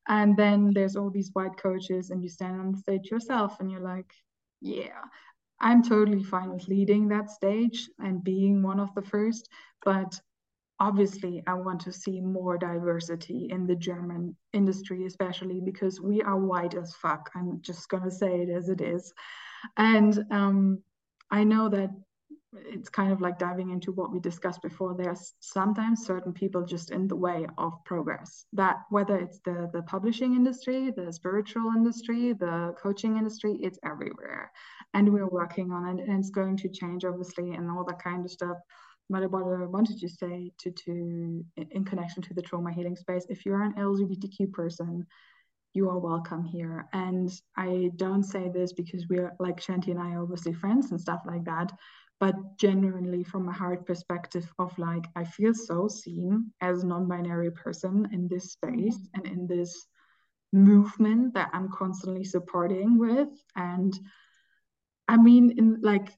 And 0.09 0.37
then 0.37 0.73
there's 0.73 0.97
all 0.97 1.11
these 1.11 1.31
white 1.33 1.57
coaches, 1.57 2.11
and 2.11 2.23
you 2.23 2.29
stand 2.29 2.61
on 2.61 2.73
the 2.73 2.79
stage 2.79 3.11
yourself, 3.11 3.61
and 3.61 3.71
you're 3.71 3.81
like, 3.81 4.13
yeah, 4.63 5.03
I'm 5.61 5.83
totally 5.83 6.23
fine 6.23 6.53
with 6.53 6.69
leading 6.69 7.09
that 7.09 7.31
stage 7.31 7.89
and 7.99 8.25
being 8.25 8.63
one 8.63 8.81
of 8.81 8.95
the 8.95 9.03
first, 9.03 9.49
but 9.85 10.21
obviously 10.81 11.43
I 11.47 11.55
want 11.55 11.81
to 11.83 11.93
see 11.93 12.21
more 12.21 12.59
diversity 12.59 13.49
in 13.51 13.67
the 13.67 13.77
German 13.77 14.37
industry, 14.53 15.05
especially 15.07 15.61
because 15.61 16.01
we 16.01 16.23
are 16.23 16.39
white 16.39 16.75
as 16.75 16.95
fuck. 16.95 17.31
I'm 17.35 17.61
just 17.61 17.89
gonna 17.89 18.11
say 18.11 18.43
it 18.43 18.49
as 18.51 18.69
it 18.69 18.81
is. 18.81 19.13
And 19.77 20.25
um, 20.31 20.83
I 21.31 21.45
know 21.45 21.69
that 21.69 21.91
it's 22.53 22.89
kind 22.89 23.13
of 23.13 23.21
like 23.21 23.39
diving 23.39 23.71
into 23.71 23.93
what 23.93 24.13
we 24.13 24.21
discussed 24.21 24.61
before. 24.63 24.95
There's 24.95 25.35
sometimes 25.41 26.05
certain 26.05 26.33
people 26.33 26.65
just 26.65 26.91
in 26.91 27.09
the 27.09 27.17
way 27.17 27.47
of 27.57 27.73
progress. 27.85 28.47
That 28.53 28.81
whether 28.91 29.17
it's 29.17 29.39
the 29.45 29.71
the 29.73 29.83
publishing 29.83 30.35
industry 30.35 30.91
the 30.91 31.13
spiritual 31.13 31.73
industry 31.75 32.33
the 32.33 32.75
coaching 32.79 33.17
industry 33.17 33.59
it's 33.63 33.79
everywhere. 33.85 34.53
And 34.95 35.13
we're 35.13 35.29
working 35.29 35.73
on 35.73 35.99
it 35.99 36.07
and 36.07 36.19
it's 36.19 36.31
going 36.31 36.57
to 36.59 36.69
change 36.69 37.05
obviously 37.05 37.53
and 37.53 37.71
all 37.71 37.85
that 37.85 38.03
kind 38.03 38.25
of 38.25 38.31
stuff. 38.31 38.59
But 39.09 39.31
what 39.31 39.43
I 39.43 39.67
wanted 39.67 39.99
to 40.01 40.09
say 40.09 40.53
to 40.59 40.71
to 40.71 41.45
in 41.57 41.85
connection 41.85 42.23
to 42.25 42.35
the 42.35 42.43
trauma 42.43 42.73
healing 42.73 42.97
space 42.97 43.27
if 43.31 43.47
you're 43.47 43.63
an 43.63 43.75
LGBTQ 43.75 44.53
person 44.53 45.07
you 45.75 45.89
are 45.89 45.99
welcome 45.99 46.45
here. 46.45 46.87
And 46.93 47.33
I 47.57 47.91
don't 47.97 48.25
say 48.25 48.51
this 48.51 48.73
because 48.73 49.07
we're 49.09 49.35
like 49.39 49.61
Shanti 49.61 49.89
and 49.89 49.99
I 49.99 50.11
are 50.11 50.23
obviously 50.23 50.53
friends 50.53 50.91
and 50.91 51.01
stuff 51.01 51.23
like 51.27 51.45
that, 51.45 51.73
but 52.23 52.57
genuinely 52.57 53.25
from 53.25 53.49
a 53.49 53.53
heart 53.53 53.85
perspective 53.85 54.49
of 54.61 54.79
like 54.79 55.07
I 55.17 55.25
feel 55.25 55.53
so 55.53 55.89
seen 55.89 56.53
as 56.61 56.85
a 56.85 56.87
non-binary 56.87 57.51
person 57.51 58.09
in 58.13 58.29
this 58.29 58.53
space 58.53 58.97
mm-hmm. 58.97 59.15
and 59.17 59.27
in 59.27 59.47
this 59.49 59.89
movement 60.53 61.35
that 61.35 61.51
I'm 61.53 61.69
constantly 61.69 62.23
supporting 62.23 62.97
with. 62.97 63.31
And 63.57 63.93
I 65.09 65.17
mean, 65.17 65.59
in 65.59 65.81
like 65.81 66.11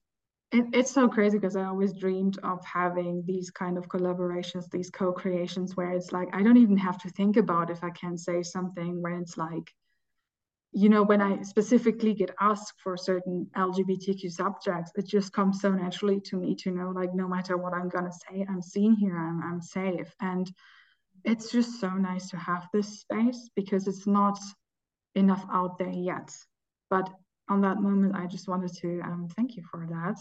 it, 0.53 0.67
it's 0.75 0.93
so 0.93 1.09
crazy 1.09 1.39
because 1.39 1.57
I 1.57 1.65
always 1.65 1.95
dreamed 1.95 2.39
of 2.43 2.63
having 2.67 3.25
these 3.25 3.51
kind 3.51 3.79
of 3.79 3.89
collaborations, 3.89 4.69
these 4.71 4.91
co-creations 4.91 5.75
where 5.75 5.93
it's 5.93 6.13
like 6.13 6.29
I 6.35 6.43
don't 6.43 6.59
even 6.59 6.77
have 6.77 6.99
to 6.99 7.09
think 7.09 7.39
about 7.39 7.71
if 7.71 7.83
I 7.83 7.89
can 7.89 8.19
say 8.19 8.43
something 8.43 9.01
where 9.01 9.15
it's 9.15 9.39
like, 9.39 9.73
you 10.77 10.89
know, 10.89 11.05
when 11.05 11.23
I 11.23 11.41
specifically 11.43 12.15
get 12.15 12.35
asked 12.41 12.81
for 12.83 12.97
certain 12.97 13.47
LGBTQ 13.57 14.33
subjects, 14.33 14.91
it 14.97 15.07
just 15.07 15.33
comes 15.33 15.61
so 15.61 15.71
naturally 15.71 16.21
to 16.23 16.37
me 16.37 16.57
to 16.57 16.73
know 16.73 16.91
like 16.91 17.15
no 17.15 17.29
matter 17.29 17.57
what 17.57 17.73
I'm 17.73 17.89
gonna 17.89 18.13
say, 18.13 18.45
I'm 18.49 18.61
seen 18.61 18.97
here, 18.97 19.17
I'm 19.17 19.41
I'm 19.41 19.63
safe. 19.63 20.13
And 20.21 20.51
it's 21.25 21.53
just 21.53 21.81
so 21.81 21.91
nice 21.91 22.29
to 22.31 22.37
have 22.37 22.69
this 22.73 23.01
space 23.01 23.51
because 23.55 23.87
it's 23.87 24.07
not 24.07 24.39
enough 25.15 25.47
out 25.53 25.79
there 25.79 25.93
yet. 25.93 26.35
But 26.91 27.09
on 27.49 27.61
that 27.61 27.81
moment, 27.81 28.17
I 28.17 28.27
just 28.27 28.49
wanted 28.49 28.75
to 28.79 29.01
um, 29.03 29.29
thank 29.37 29.57
you 29.57 29.63
for 29.71 29.87
that. 29.91 30.19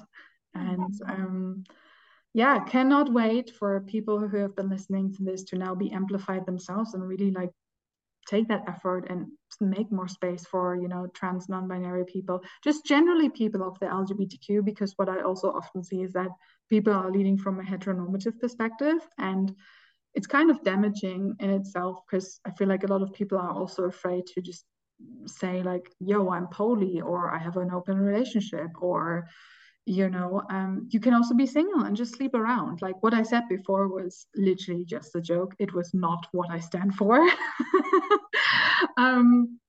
And 0.54 0.94
um, 1.10 1.64
yeah, 2.34 2.64
cannot 2.64 3.12
wait 3.12 3.50
for 3.50 3.82
people 3.82 4.20
who 4.20 4.38
have 4.38 4.56
been 4.56 4.70
listening 4.70 5.14
to 5.16 5.24
this 5.24 5.44
to 5.46 5.58
now 5.58 5.74
be 5.74 5.92
amplified 5.92 6.46
themselves 6.46 6.94
and 6.94 7.08
really 7.08 7.32
like 7.32 7.50
take 8.28 8.48
that 8.48 8.64
effort 8.68 9.08
and 9.10 9.28
make 9.60 9.92
more 9.92 10.08
space 10.08 10.46
for 10.46 10.76
you 10.76 10.88
know 10.88 11.08
trans 11.14 11.50
non-binary 11.50 12.06
people 12.06 12.42
just 12.64 12.86
generally 12.86 13.30
people 13.30 13.64
of 13.64 13.78
the 13.80 13.86
lgbtq 13.86 14.64
because 14.64 14.94
what 14.98 15.10
i 15.10 15.22
also 15.22 15.50
often 15.50 15.84
see 15.84 16.02
is 16.02 16.14
that 16.14 16.30
people 16.70 16.94
are 16.94 17.12
leading 17.12 17.38
from 17.38 17.60
a 17.60 17.64
heteronormative 17.64 18.40
perspective 18.40 18.98
and 19.18 19.56
it's 20.16 20.28
kind 20.28 20.50
of 20.52 20.64
damaging 20.64 21.36
in 21.40 21.50
itself 21.50 22.00
because 22.06 22.40
i 22.46 22.52
feel 22.52 22.68
like 22.68 22.84
a 22.84 22.88
lot 22.88 23.02
of 23.02 23.14
people 23.14 23.38
are 23.38 23.52
also 23.52 23.84
afraid 23.84 24.26
to 24.26 24.42
just 24.42 24.66
say 25.26 25.62
like 25.64 25.90
yo 26.00 26.30
i'm 26.30 26.48
poly 26.48 27.02
or 27.02 27.32
i 27.34 27.38
have 27.38 27.58
an 27.58 27.72
open 27.72 27.98
relationship 27.98 28.70
or 28.82 29.28
you 29.86 30.10
know 30.10 30.42
um, 30.50 30.88
you 30.92 31.00
can 31.00 31.14
also 31.14 31.34
be 31.36 31.46
single 31.46 31.84
and 31.84 31.96
just 31.96 32.16
sleep 32.16 32.34
around. 32.34 32.82
Like 32.82 33.02
what 33.02 33.14
i 33.14 33.24
said 33.24 33.44
before 33.50 33.88
was 33.88 34.26
literally 34.36 34.86
just 34.86 35.16
a 35.16 35.22
joke. 35.22 35.54
It 35.60 35.74
was 35.74 35.94
not 35.94 36.28
what 36.32 36.50
i 36.52 36.60
stand 36.60 36.96
for. 36.96 37.20
Um, 38.98 39.60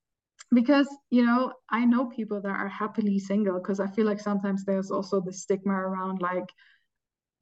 because 0.52 0.88
you 1.10 1.24
know 1.24 1.52
i 1.70 1.84
know 1.84 2.06
people 2.06 2.40
that 2.40 2.48
are 2.50 2.68
happily 2.68 3.18
single 3.18 3.58
because 3.58 3.80
i 3.80 3.86
feel 3.86 4.04
like 4.06 4.20
sometimes 4.20 4.64
there's 4.64 4.90
also 4.90 5.20
the 5.20 5.32
stigma 5.32 5.72
around 5.72 6.20
like 6.20 6.48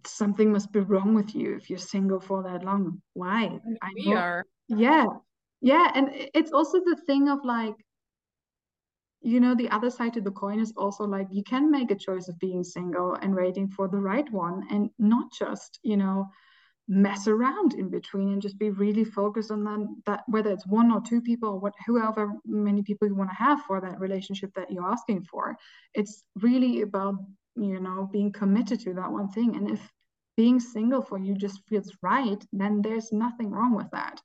something 0.06 0.52
must 0.52 0.72
be 0.72 0.80
wrong 0.80 1.14
with 1.14 1.34
you 1.34 1.56
if 1.56 1.70
you're 1.70 1.78
single 1.78 2.20
for 2.20 2.42
that 2.42 2.64
long. 2.64 3.02
Why? 3.14 3.60
We 3.94 4.10
know, 4.10 4.16
are. 4.16 4.46
Yeah. 4.68 5.06
Yeah 5.60 5.92
and 5.94 6.10
it's 6.34 6.52
also 6.52 6.78
the 6.78 6.96
thing 7.06 7.28
of 7.28 7.44
like 7.44 7.74
you 9.22 9.40
know 9.40 9.54
the 9.54 9.70
other 9.70 9.90
side 9.90 10.12
to 10.14 10.20
the 10.20 10.30
coin 10.30 10.60
is 10.60 10.72
also 10.76 11.04
like 11.04 11.28
you 11.30 11.42
can 11.44 11.70
make 11.70 11.90
a 11.90 11.96
choice 11.96 12.28
of 12.28 12.38
being 12.38 12.64
single 12.64 13.14
and 13.14 13.34
waiting 13.34 13.68
for 13.68 13.88
the 13.88 13.96
right 13.96 14.30
one 14.32 14.66
and 14.70 14.90
not 14.98 15.32
just 15.32 15.78
you 15.82 15.96
know 15.96 16.28
mess 16.88 17.28
around 17.28 17.74
in 17.74 17.88
between 17.88 18.32
and 18.32 18.42
just 18.42 18.58
be 18.58 18.70
really 18.70 19.04
focused 19.04 19.50
on 19.52 19.62
that, 19.64 19.86
that 20.04 20.22
whether 20.26 20.50
it's 20.50 20.66
one 20.66 20.90
or 20.90 21.00
two 21.00 21.20
people 21.22 21.50
or 21.50 21.58
what 21.60 21.72
whoever 21.86 22.32
many 22.44 22.82
people 22.82 23.06
you 23.06 23.14
want 23.14 23.30
to 23.30 23.36
have 23.36 23.62
for 23.62 23.80
that 23.80 24.00
relationship 24.00 24.50
that 24.54 24.70
you're 24.70 24.90
asking 24.90 25.22
for. 25.22 25.56
It's 25.94 26.24
really 26.40 26.82
about 26.82 27.14
you 27.56 27.80
know 27.80 28.08
being 28.12 28.32
committed 28.32 28.80
to 28.80 28.94
that 28.94 29.10
one 29.10 29.28
thing. 29.28 29.56
And 29.56 29.70
if 29.70 29.90
being 30.36 30.58
single 30.60 31.02
for 31.02 31.18
you 31.18 31.34
just 31.34 31.60
feels 31.68 31.92
right 32.02 32.42
then 32.52 32.80
there's 32.82 33.12
nothing 33.12 33.50
wrong 33.50 33.74
with 33.76 33.90
that 33.92 34.20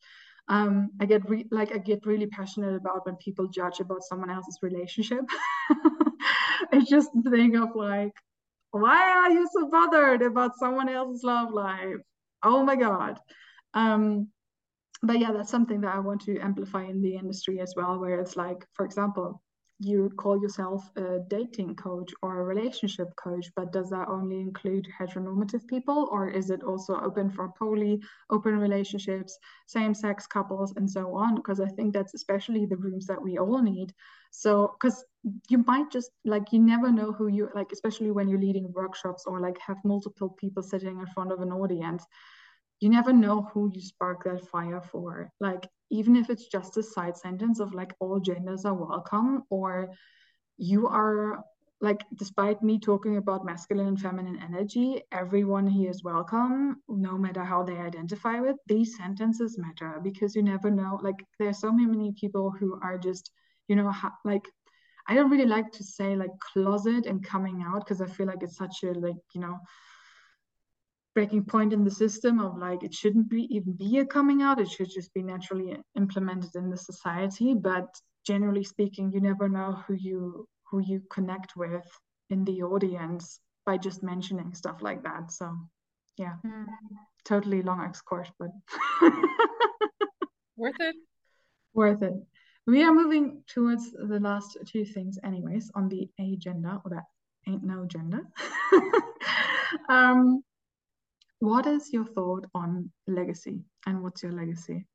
um, 0.49 0.91
I 0.99 1.05
get 1.05 1.29
re- 1.29 1.47
like 1.51 1.73
I 1.73 1.77
get 1.77 2.05
really 2.05 2.27
passionate 2.27 2.75
about 2.75 3.05
when 3.05 3.15
people 3.17 3.47
judge 3.47 3.79
about 3.79 4.03
someone 4.03 4.29
else's 4.29 4.59
relationship. 4.61 5.25
it's 6.71 6.89
just 6.89 7.09
the 7.13 7.29
thing 7.29 7.55
of 7.57 7.75
like, 7.75 8.13
why 8.71 9.11
are 9.11 9.31
you 9.31 9.47
so 9.51 9.69
bothered 9.69 10.21
about 10.21 10.57
someone 10.57 10.89
else's 10.89 11.23
love 11.23 11.51
life? 11.51 11.97
Oh 12.43 12.63
my 12.63 12.75
god. 12.75 13.19
Um, 13.73 14.29
but 15.03 15.19
yeah, 15.19 15.31
that's 15.31 15.51
something 15.51 15.81
that 15.81 15.93
I 15.93 15.99
want 15.99 16.21
to 16.21 16.39
amplify 16.39 16.85
in 16.85 17.01
the 17.01 17.15
industry 17.15 17.59
as 17.59 17.73
well, 17.75 17.99
where 17.99 18.19
it's 18.19 18.35
like, 18.35 18.65
for 18.73 18.85
example, 18.85 19.41
you 19.79 20.11
call 20.17 20.41
yourself 20.41 20.89
a 20.95 21.19
dating 21.27 21.75
coach 21.75 22.11
or 22.21 22.39
a 22.39 22.43
relationship 22.43 23.15
coach, 23.15 23.47
but 23.55 23.71
does 23.71 23.89
that 23.91 24.07
only 24.07 24.39
include 24.39 24.87
heteronormative 24.99 25.67
people, 25.67 26.09
or 26.11 26.29
is 26.29 26.49
it 26.49 26.63
also 26.63 26.99
open 26.99 27.29
for 27.29 27.49
poly, 27.59 28.01
open 28.29 28.57
relationships, 28.57 29.37
same 29.67 29.93
sex 29.93 30.25
couples, 30.25 30.73
and 30.77 30.89
so 30.89 31.15
on? 31.15 31.35
Because 31.35 31.59
I 31.59 31.67
think 31.67 31.93
that's 31.93 32.13
especially 32.15 32.65
the 32.65 32.77
rooms 32.77 33.05
that 33.07 33.21
we 33.21 33.37
all 33.37 33.61
need. 33.61 33.93
So, 34.31 34.75
because 34.79 35.05
you 35.49 35.63
might 35.67 35.91
just 35.91 36.11
like, 36.25 36.51
you 36.51 36.59
never 36.59 36.91
know 36.91 37.11
who 37.11 37.27
you 37.27 37.49
like, 37.53 37.71
especially 37.71 38.11
when 38.11 38.27
you're 38.27 38.39
leading 38.39 38.71
workshops 38.73 39.25
or 39.27 39.39
like 39.39 39.57
have 39.59 39.77
multiple 39.83 40.29
people 40.29 40.63
sitting 40.63 40.99
in 40.99 41.05
front 41.07 41.31
of 41.31 41.41
an 41.41 41.51
audience 41.51 42.05
you 42.79 42.89
never 42.89 43.11
know 43.11 43.49
who 43.53 43.71
you 43.73 43.81
spark 43.81 44.23
that 44.23 44.47
fire 44.47 44.81
for. 44.81 45.31
Like, 45.39 45.67
even 45.89 46.15
if 46.15 46.29
it's 46.29 46.47
just 46.47 46.77
a 46.77 46.83
side 46.83 47.17
sentence 47.17 47.59
of 47.59 47.73
like 47.73 47.93
all 47.99 48.19
genders 48.19 48.65
are 48.65 48.73
welcome, 48.73 49.43
or 49.49 49.91
you 50.57 50.87
are 50.87 51.43
like, 51.79 52.01
despite 52.15 52.63
me 52.63 52.79
talking 52.79 53.17
about 53.17 53.45
masculine 53.45 53.87
and 53.87 54.01
feminine 54.01 54.39
energy, 54.41 55.03
everyone 55.11 55.67
here 55.67 55.91
is 55.91 56.03
welcome, 56.03 56.77
no 56.87 57.17
matter 57.17 57.43
how 57.43 57.63
they 57.63 57.77
identify 57.77 58.39
with. 58.39 58.55
These 58.67 58.97
sentences 58.97 59.59
matter 59.59 59.99
because 60.01 60.35
you 60.35 60.41
never 60.41 60.71
know. 60.71 60.99
Like, 61.01 61.23
there's 61.37 61.59
so 61.59 61.71
many 61.71 62.13
people 62.19 62.49
who 62.49 62.79
are 62.81 62.97
just, 62.97 63.29
you 63.67 63.75
know, 63.75 63.91
ha- 63.91 64.17
like 64.25 64.47
I 65.07 65.13
don't 65.13 65.29
really 65.29 65.45
like 65.45 65.71
to 65.73 65.83
say 65.83 66.15
like 66.15 66.31
closet 66.39 67.05
and 67.05 67.23
coming 67.23 67.63
out 67.65 67.85
because 67.85 68.01
I 68.01 68.07
feel 68.07 68.27
like 68.27 68.43
it's 68.43 68.57
such 68.57 68.83
a 68.83 68.91
like, 68.91 69.15
you 69.33 69.41
know, 69.41 69.57
breaking 71.17 71.43
point 71.43 71.73
in 71.73 71.83
the 71.83 71.89
system 71.89 72.39
of 72.39 72.59
like 72.59 72.83
it 72.83 72.93
shouldn't 72.93 73.27
be 73.27 73.47
even 73.49 73.73
be 73.73 73.97
a 73.97 74.05
coming 74.05 74.43
out 74.43 74.59
it 74.59 74.69
should 74.69 74.87
just 74.87 75.11
be 75.15 75.23
naturally 75.23 75.75
implemented 75.95 76.51
in 76.53 76.69
the 76.69 76.77
society 76.77 77.55
but 77.55 77.87
generally 78.23 78.63
speaking 78.63 79.11
you 79.11 79.19
never 79.19 79.49
know 79.49 79.83
who 79.87 79.95
you 79.95 80.47
who 80.69 80.77
you 80.77 81.01
connect 81.09 81.55
with 81.55 81.87
in 82.29 82.45
the 82.45 82.61
audience 82.61 83.39
by 83.65 83.75
just 83.75 84.03
mentioning 84.03 84.53
stuff 84.53 84.83
like 84.83 85.01
that 85.01 85.31
so 85.31 85.57
yeah. 86.19 86.35
Mm. 86.45 86.65
totally 87.25 87.63
long 87.63 87.83
excursion 87.83 88.35
but 88.37 88.51
worth 90.55 90.79
it. 90.79 90.95
Worth 91.73 92.03
it. 92.03 92.13
We 92.67 92.83
are 92.83 92.93
moving 92.93 93.41
towards 93.47 93.91
the 93.91 94.19
last 94.19 94.55
two 94.67 94.85
things 94.85 95.17
anyways 95.23 95.71
on 95.73 95.89
the 95.89 96.07
agenda 96.19 96.79
or 96.85 96.91
that 96.91 97.05
ain't 97.47 97.63
no 97.63 97.81
agenda. 97.81 98.21
Um 99.89 100.43
what 101.39 101.67
is 101.67 101.93
your 101.93 102.05
thought 102.05 102.45
on 102.53 102.91
legacy 103.05 103.59
and 103.85 104.01
what's 104.01 104.23
your 104.23 104.31
legacy? 104.31 104.85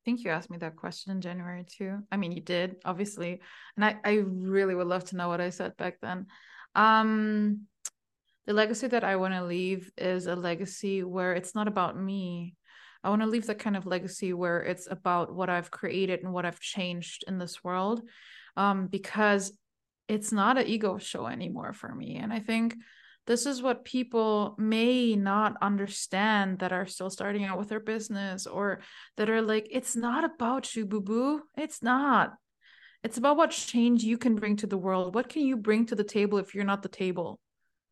I 0.00 0.04
think 0.04 0.24
you 0.24 0.30
asked 0.30 0.50
me 0.50 0.58
that 0.58 0.76
question 0.76 1.12
in 1.12 1.20
January 1.20 1.64
too. 1.64 2.00
I 2.10 2.16
mean, 2.16 2.32
you 2.32 2.40
did, 2.40 2.76
obviously. 2.84 3.40
And 3.76 3.84
I, 3.84 3.96
I 4.04 4.12
really 4.24 4.74
would 4.74 4.86
love 4.86 5.04
to 5.06 5.16
know 5.16 5.28
what 5.28 5.40
I 5.40 5.50
said 5.50 5.76
back 5.76 5.98
then. 6.00 6.26
Um, 6.74 7.66
the 8.46 8.54
legacy 8.54 8.86
that 8.88 9.04
I 9.04 9.16
want 9.16 9.34
to 9.34 9.44
leave 9.44 9.90
is 9.98 10.26
a 10.26 10.34
legacy 10.34 11.02
where 11.04 11.34
it's 11.34 11.54
not 11.54 11.68
about 11.68 11.98
me. 11.98 12.56
I 13.04 13.10
want 13.10 13.22
to 13.22 13.28
leave 13.28 13.46
that 13.46 13.58
kind 13.58 13.76
of 13.76 13.86
legacy 13.86 14.32
where 14.32 14.60
it's 14.62 14.88
about 14.90 15.34
what 15.34 15.48
I've 15.50 15.70
created 15.70 16.20
and 16.22 16.32
what 16.32 16.46
I've 16.46 16.60
changed 16.60 17.24
in 17.28 17.38
this 17.38 17.62
world. 17.62 18.02
Um, 18.56 18.86
because 18.86 19.52
it's 20.14 20.32
not 20.32 20.58
an 20.58 20.66
ego 20.74 20.98
show 20.98 21.26
anymore 21.26 21.72
for 21.72 21.90
me. 22.00 22.08
And 22.22 22.32
I 22.32 22.40
think 22.40 22.74
this 23.26 23.46
is 23.46 23.62
what 23.62 23.84
people 23.84 24.56
may 24.58 25.14
not 25.14 25.52
understand 25.62 26.58
that 26.58 26.72
are 26.72 26.86
still 26.94 27.10
starting 27.10 27.44
out 27.44 27.58
with 27.58 27.68
their 27.68 27.84
business 27.94 28.46
or 28.46 28.80
that 29.16 29.30
are 29.30 29.42
like, 29.52 29.66
it's 29.70 29.94
not 29.94 30.22
about 30.24 30.74
you, 30.74 30.84
boo 30.86 31.00
boo. 31.00 31.42
It's 31.56 31.80
not. 31.82 32.26
it's 33.02 33.18
about 33.18 33.36
what 33.36 33.50
change 33.50 34.04
you 34.04 34.18
can 34.18 34.34
bring 34.36 34.56
to 34.56 34.66
the 34.66 34.82
world 34.86 35.14
what 35.14 35.28
can 35.32 35.42
you 35.42 35.56
bring 35.56 35.86
to 35.86 35.96
the 35.96 36.04
table 36.04 36.38
if 36.38 36.54
you're 36.54 36.70
not 36.72 36.82
the 36.82 36.88
table 37.04 37.38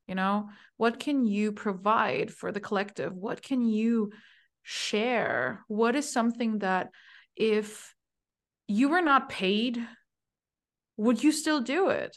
you 0.07 0.15
know 0.15 0.49
what 0.77 0.95
can 1.05 1.25
you 1.27 1.53
provide 1.53 2.31
for 2.31 2.53
the 2.53 2.61
collective 2.69 3.13
what 3.15 3.41
can 3.49 3.61
you 3.65 4.13
share 4.63 5.65
what 5.69 5.97
is 5.97 6.13
something 6.19 6.59
that 6.59 6.91
if 7.37 7.95
you 8.67 8.87
were 8.93 9.07
not 9.13 9.31
paid 9.31 9.81
would 10.99 11.25
you 11.25 11.33
still 11.33 11.61
do 11.61 11.89
it? 11.89 12.15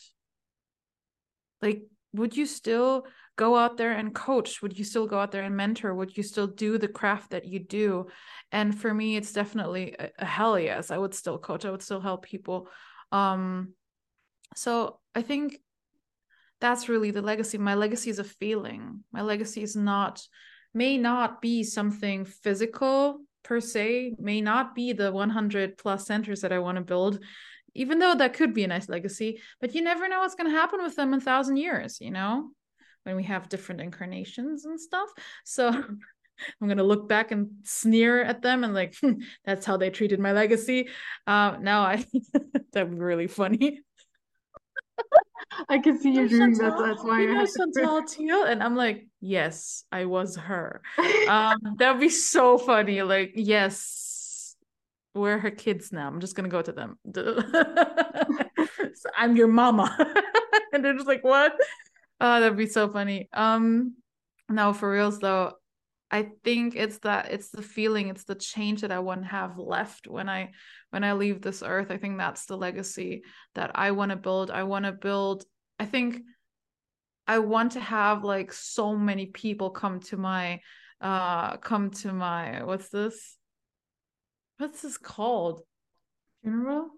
Like 1.62 1.84
would 2.14 2.36
you 2.36 2.46
still 2.46 3.06
go 3.38 3.56
out 3.56 3.78
there 3.78 3.94
and 3.94 4.14
coach? 4.14 4.62
Would 4.62 4.78
you 4.78 4.84
still 4.84 5.08
go 5.08 5.20
out 5.20 5.32
there 5.32 5.44
and 5.44 5.56
mentor? 5.56 5.96
Would 5.96 6.18
you 6.18 6.24
still 6.24 6.48
do 6.48 6.78
the 6.78 6.90
craft 6.90 7.30
that 7.32 7.46
you 7.46 7.60
do? 7.60 8.08
And 8.52 8.78
for 8.78 8.94
me 8.94 9.16
it's 9.16 9.32
definitely 9.32 9.96
a, 9.98 10.10
a 10.20 10.26
hell 10.26 10.60
yes 10.60 10.92
i 10.92 10.98
would 10.98 11.14
still 11.14 11.38
coach 11.38 11.64
i 11.64 11.72
would 11.72 11.82
still 11.84 12.02
help 12.02 12.26
people. 12.26 12.68
Um 13.12 13.74
so 14.56 15.00
i 15.16 15.22
think 15.22 15.58
that's 16.60 16.90
really 16.90 17.12
the 17.12 17.22
legacy. 17.22 17.58
My 17.58 17.76
legacy 17.76 18.10
is 18.10 18.20
a 18.20 18.24
feeling. 18.24 19.04
My 19.12 19.22
legacy 19.22 19.64
is 19.64 19.76
not 19.76 20.22
may 20.74 20.98
not 20.98 21.42
be 21.42 21.64
something 21.64 22.26
physical 22.26 23.22
per 23.44 23.60
se 23.60 24.14
may 24.20 24.40
not 24.42 24.76
be 24.76 24.94
the 24.94 25.12
100 25.12 25.78
plus 25.78 26.06
centers 26.06 26.42
that 26.42 26.54
i 26.54 26.60
want 26.60 26.78
to 26.78 26.84
build 26.84 27.20
even 27.74 28.00
though 28.00 28.16
that 28.16 28.34
could 28.34 28.54
be 28.54 28.64
a 28.64 28.68
nice 28.68 28.90
legacy 28.90 29.40
but 29.60 29.74
you 29.74 29.82
never 29.82 30.08
know 30.08 30.20
what's 30.20 30.36
going 30.36 30.50
to 30.50 30.58
happen 30.58 30.82
with 30.84 30.96
them 30.96 31.14
in 31.14 31.20
a 31.20 31.24
thousand 31.24 31.58
years 31.58 32.00
you 32.02 32.12
know 32.12 32.50
when 33.04 33.16
we 33.16 33.24
have 33.24 33.50
different 33.50 33.82
incarnations 33.82 34.66
and 34.66 34.80
stuff 34.80 35.10
so 35.44 35.68
i'm 35.70 36.68
going 36.68 36.78
to 36.78 36.84
look 36.84 37.08
back 37.08 37.32
and 37.32 37.50
sneer 37.64 38.24
at 38.24 38.42
them 38.42 38.64
and 38.64 38.74
like 38.74 38.96
that's 39.46 39.66
how 39.66 39.78
they 39.78 39.90
treated 39.90 40.20
my 40.20 40.32
legacy 40.32 40.90
uh 41.28 41.56
now 41.60 41.82
i 41.82 42.04
that'd 42.74 42.92
be 42.92 42.98
really 42.98 43.28
funny 43.28 43.82
I 45.68 45.80
can 45.80 46.00
see 46.00 46.12
you 46.12 46.30
doing 46.30 46.54
that. 46.54 46.78
That's 46.78 47.04
why 47.04 47.22
you 47.22 47.34
know 47.34 47.46
Chantal 47.46 48.04
Thiel, 48.08 48.44
and 48.44 48.64
I'm 48.64 48.76
like, 48.76 49.08
yes, 49.20 49.84
I 49.92 50.06
was 50.06 50.36
her. 50.36 50.82
Um, 51.28 51.76
that'd 51.78 52.00
be 52.00 52.10
so 52.10 52.58
funny. 52.58 53.02
Like, 53.02 53.34
yes, 53.36 54.11
we're 55.14 55.40
her 55.40 55.52
kids 55.52 55.92
now. 55.92 56.08
I'm 56.08 56.20
just 56.20 56.36
gonna 56.36 56.50
go 56.50 56.62
to 56.62 56.72
them. 56.72 56.98
So, 58.94 59.10
I'm 59.18 59.36
your 59.36 59.48
mama, 59.48 59.96
and 60.74 60.86
they're 60.86 60.94
just 60.94 61.08
like, 61.08 61.24
what? 61.24 61.54
Oh, 62.20 62.40
that'd 62.40 62.58
be 62.58 62.68
so 62.68 62.88
funny. 62.88 63.30
Um, 63.34 63.96
no, 64.48 64.74
for 64.74 64.92
reals 64.92 65.18
though, 65.18 65.54
I 66.12 66.30
think 66.44 66.76
it's 66.76 67.00
that 67.00 67.32
it's 67.32 67.50
the 67.50 67.64
feeling, 67.64 68.10
it's 68.10 68.26
the 68.26 68.36
change 68.36 68.82
that 68.82 68.92
I 68.92 69.00
want 69.00 69.24
to 69.24 69.28
have 69.28 69.58
left 69.58 70.08
when 70.08 70.30
I 70.30 70.52
when 70.92 71.04
I 71.04 71.14
leave 71.14 71.42
this 71.42 71.64
earth. 71.64 71.90
I 71.90 71.98
think 71.98 72.18
that's 72.18 72.46
the 72.46 72.58
legacy 72.58 73.24
that 73.56 73.72
I 73.76 73.92
want 73.92 74.12
to 74.12 74.18
build. 74.18 74.52
I 74.52 74.64
want 74.64 74.86
to 74.86 74.92
build. 74.92 75.46
I 75.80 75.86
think 75.86 76.22
I 77.28 77.40
want 77.40 77.72
to 77.72 77.80
have 77.80 78.24
like 78.24 78.52
so 78.52 78.96
many 78.96 79.28
people 79.28 79.70
come 79.70 80.02
to 80.02 80.18
my 80.18 80.60
uh 81.00 81.58
come 81.58 81.92
to 81.92 82.12
my 82.12 82.64
what's 82.64 82.90
this? 82.90 83.38
What's 84.62 84.84
this 84.84 85.00
called? 85.00 85.62
Funeral? 86.44 86.92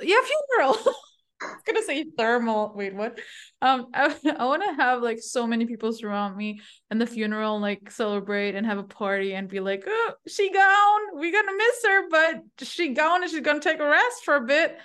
Yeah, 0.00 0.20
funeral. 0.22 0.78
I 1.42 1.46
was 1.46 1.62
gonna 1.66 1.82
say 1.82 2.04
thermal. 2.16 2.72
Wait, 2.76 2.94
what? 2.94 3.18
Um, 3.60 3.88
I, 3.92 4.16
I 4.38 4.44
want 4.44 4.62
to 4.62 4.74
have 4.74 5.02
like 5.02 5.18
so 5.20 5.44
many 5.44 5.66
people 5.66 5.92
surround 5.92 6.36
me 6.36 6.60
and 6.92 7.00
the 7.00 7.06
funeral, 7.06 7.58
like 7.58 7.90
celebrate 7.90 8.54
and 8.54 8.64
have 8.64 8.78
a 8.78 8.84
party 8.84 9.34
and 9.34 9.48
be 9.48 9.58
like, 9.58 9.82
oh, 9.88 10.12
she 10.28 10.52
gone. 10.52 11.18
We 11.18 11.32
gonna 11.32 11.56
miss 11.56 11.84
her, 11.84 12.08
but 12.08 12.42
she 12.62 12.90
gone 12.90 13.22
and 13.22 13.30
she's 13.30 13.40
gonna 13.40 13.58
take 13.58 13.80
a 13.80 13.88
rest 13.88 14.24
for 14.24 14.36
a 14.36 14.46
bit. 14.46 14.78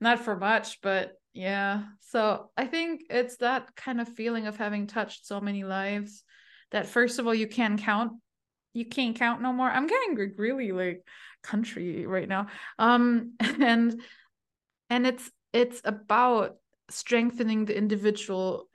Not 0.00 0.20
for 0.20 0.36
much, 0.36 0.80
but 0.80 1.14
yeah. 1.34 1.82
So 2.02 2.50
I 2.56 2.66
think 2.66 3.00
it's 3.10 3.38
that 3.38 3.74
kind 3.74 4.00
of 4.00 4.06
feeling 4.06 4.46
of 4.46 4.56
having 4.56 4.86
touched 4.86 5.26
so 5.26 5.40
many 5.40 5.64
lives 5.64 6.22
that 6.70 6.86
first 6.86 7.18
of 7.18 7.26
all 7.26 7.34
you 7.34 7.48
can't 7.48 7.80
count. 7.80 8.12
You 8.74 8.86
can't 8.86 9.16
count 9.16 9.42
no 9.42 9.52
more. 9.52 9.68
I'm 9.68 9.88
getting 9.88 10.34
really 10.36 10.70
like 10.70 11.02
country 11.42 12.06
right 12.06 12.28
now. 12.28 12.48
Um, 12.78 13.34
and 13.40 14.00
and 14.90 15.06
it's 15.06 15.30
it's 15.52 15.80
about 15.84 16.56
strengthening 16.90 17.64
the 17.64 17.76
individual 17.76 18.68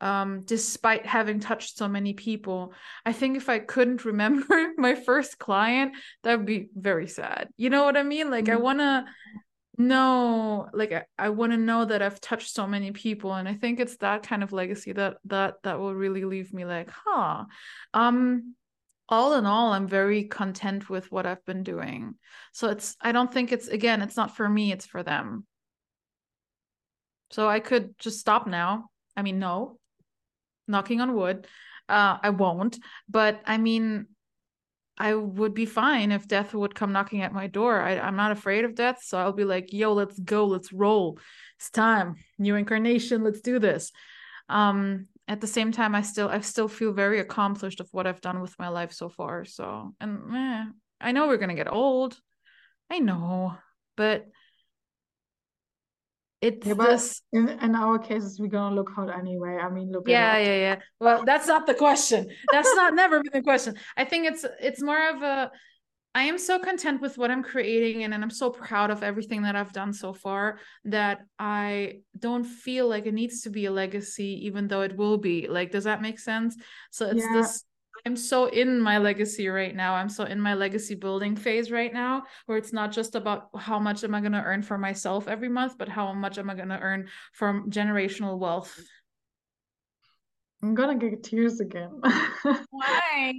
um 0.00 0.42
despite 0.44 1.04
having 1.04 1.40
touched 1.40 1.76
so 1.76 1.88
many 1.88 2.12
people. 2.14 2.72
I 3.04 3.12
think 3.12 3.36
if 3.36 3.48
i 3.48 3.58
couldn't 3.58 4.04
remember 4.12 4.70
my 4.76 4.94
first 4.94 5.38
client 5.38 5.96
that 6.22 6.36
would 6.38 6.46
be 6.46 6.68
very 6.74 7.08
sad. 7.08 7.48
You 7.56 7.70
know 7.70 7.84
what 7.84 7.96
i 7.96 8.02
mean? 8.02 8.30
Like 8.30 8.48
i 8.48 8.56
Mhm. 8.56 8.62
want 8.62 8.78
to 8.78 9.04
know 9.80 10.68
like 10.72 10.92
i, 10.92 11.04
I 11.16 11.28
want 11.28 11.52
to 11.52 11.56
know 11.58 11.84
that 11.84 12.02
i've 12.02 12.20
touched 12.20 12.52
so 12.54 12.66
many 12.66 12.90
people. 12.92 13.32
And 13.34 13.48
i 13.48 13.54
think 13.54 13.80
it's 13.80 13.96
that 13.98 14.22
kind 14.24 14.42
of 14.42 14.52
legacy 14.52 14.92
that 14.92 15.18
that 15.26 15.56
that 15.62 15.78
will 15.78 15.94
really 15.94 16.24
leave 16.24 16.52
me 16.52 16.64
like 16.64 16.90
huh. 16.90 17.44
Um 17.94 18.54
all 19.08 19.34
in 19.34 19.46
all 19.46 19.72
i'm 19.72 19.86
very 19.86 20.24
content 20.24 20.90
with 20.90 21.10
what 21.10 21.26
i've 21.26 21.44
been 21.44 21.62
doing 21.62 22.14
so 22.52 22.68
it's 22.68 22.96
i 23.00 23.12
don't 23.12 23.32
think 23.32 23.52
it's 23.52 23.68
again 23.68 24.02
it's 24.02 24.16
not 24.16 24.36
for 24.36 24.48
me 24.48 24.72
it's 24.72 24.86
for 24.86 25.02
them 25.02 25.46
so 27.30 27.48
I 27.48 27.60
could 27.60 27.98
just 27.98 28.20
stop 28.20 28.46
now. 28.46 28.90
I 29.16 29.22
mean, 29.22 29.38
no, 29.38 29.78
knocking 30.66 31.00
on 31.00 31.14
wood. 31.14 31.46
Uh, 31.88 32.18
I 32.22 32.30
won't. 32.30 32.78
But 33.08 33.40
I 33.46 33.58
mean, 33.58 34.06
I 34.96 35.14
would 35.14 35.54
be 35.54 35.66
fine 35.66 36.12
if 36.12 36.26
death 36.26 36.54
would 36.54 36.74
come 36.74 36.92
knocking 36.92 37.22
at 37.22 37.32
my 37.32 37.46
door. 37.46 37.80
I, 37.80 37.98
I'm 37.98 38.16
not 38.16 38.32
afraid 38.32 38.64
of 38.64 38.74
death. 38.74 39.00
So 39.02 39.18
I'll 39.18 39.32
be 39.32 39.44
like, 39.44 39.72
yo, 39.72 39.92
let's 39.92 40.18
go. 40.18 40.46
Let's 40.46 40.72
roll. 40.72 41.18
It's 41.58 41.70
time. 41.70 42.16
New 42.38 42.56
incarnation. 42.56 43.24
Let's 43.24 43.40
do 43.40 43.58
this. 43.58 43.92
Um, 44.48 45.06
at 45.28 45.42
the 45.42 45.46
same 45.46 45.70
time, 45.72 45.94
I 45.94 46.00
still 46.00 46.28
I 46.28 46.40
still 46.40 46.68
feel 46.68 46.92
very 46.92 47.20
accomplished 47.20 47.80
of 47.80 47.88
what 47.92 48.06
I've 48.06 48.22
done 48.22 48.40
with 48.40 48.58
my 48.58 48.68
life 48.68 48.92
so 48.92 49.10
far. 49.10 49.44
So 49.44 49.94
and 50.00 50.34
eh, 50.34 50.64
I 51.00 51.12
know 51.12 51.28
we're 51.28 51.36
gonna 51.36 51.54
get 51.54 51.70
old. 51.70 52.18
I 52.90 52.98
know, 52.98 53.54
but 53.94 54.26
it's 56.40 56.66
Yeah, 56.66 56.74
but 56.74 56.90
this 56.90 57.22
in, 57.32 57.48
in 57.48 57.74
our 57.74 57.98
cases, 57.98 58.40
we're 58.40 58.48
gonna 58.48 58.74
look 58.74 58.90
hot 58.90 59.14
anyway. 59.14 59.58
I 59.60 59.68
mean, 59.68 59.92
look 59.92 60.08
Yeah, 60.08 60.38
yeah, 60.38 60.56
yeah. 60.56 60.76
Well, 60.98 61.24
that's 61.26 61.46
not 61.46 61.66
the 61.66 61.74
question. 61.74 62.30
That's 62.50 62.74
not 62.74 62.94
never 62.94 63.22
been 63.22 63.32
the 63.34 63.42
question. 63.42 63.76
I 63.98 64.04
think 64.06 64.26
it's 64.26 64.46
it's 64.60 64.80
more 64.80 65.10
of 65.10 65.22
a 65.22 65.50
I 66.14 66.22
am 66.24 66.38
so 66.38 66.58
content 66.58 67.00
with 67.00 67.18
what 67.18 67.30
I'm 67.30 67.42
creating 67.42 68.02
and, 68.02 68.12
and 68.12 68.24
I'm 68.24 68.30
so 68.30 68.50
proud 68.50 68.90
of 68.90 69.02
everything 69.02 69.42
that 69.42 69.54
I've 69.54 69.72
done 69.72 69.92
so 69.92 70.12
far 70.12 70.58
that 70.86 71.20
I 71.38 72.00
don't 72.18 72.44
feel 72.44 72.88
like 72.88 73.06
it 73.06 73.14
needs 73.14 73.42
to 73.42 73.50
be 73.50 73.66
a 73.66 73.70
legacy, 73.70 74.46
even 74.46 74.68
though 74.68 74.80
it 74.80 74.96
will 74.96 75.18
be. 75.18 75.46
Like, 75.46 75.70
does 75.70 75.84
that 75.84 76.02
make 76.02 76.18
sense? 76.18 76.56
So 76.90 77.06
it's 77.06 77.24
Yeah. 77.24 77.40
this 77.40 77.64
I'm 78.06 78.16
so 78.16 78.46
in 78.46 78.80
my 78.80 78.98
legacy 78.98 79.48
right 79.48 79.74
now. 79.74 79.94
I'm 79.94 80.08
so 80.08 80.24
in 80.24 80.40
my 80.40 80.54
legacy 80.54 80.94
building 80.94 81.34
phase 81.34 81.70
right 81.70 81.92
now, 81.92 82.22
where 82.46 82.56
it's 82.56 82.72
not 82.72 82.92
just 82.92 83.16
about 83.16 83.48
how 83.58 83.80
much 83.80 84.04
am 84.04 84.14
I 84.14 84.20
going 84.20 84.32
to 84.32 84.42
earn 84.42 84.62
for 84.62 84.78
myself 84.78 85.26
every 85.26 85.48
month, 85.48 85.76
but 85.76 85.88
how 85.88 86.12
much 86.12 86.38
am 86.38 86.48
I 86.48 86.54
going 86.54 86.68
to 86.68 86.78
earn 86.78 87.08
from 87.32 87.70
generational 87.70 88.38
wealth. 88.38 88.78
I'm 90.62 90.74
gonna 90.74 90.96
get 90.96 91.22
tears 91.22 91.60
again. 91.60 92.00
Why? 92.70 93.32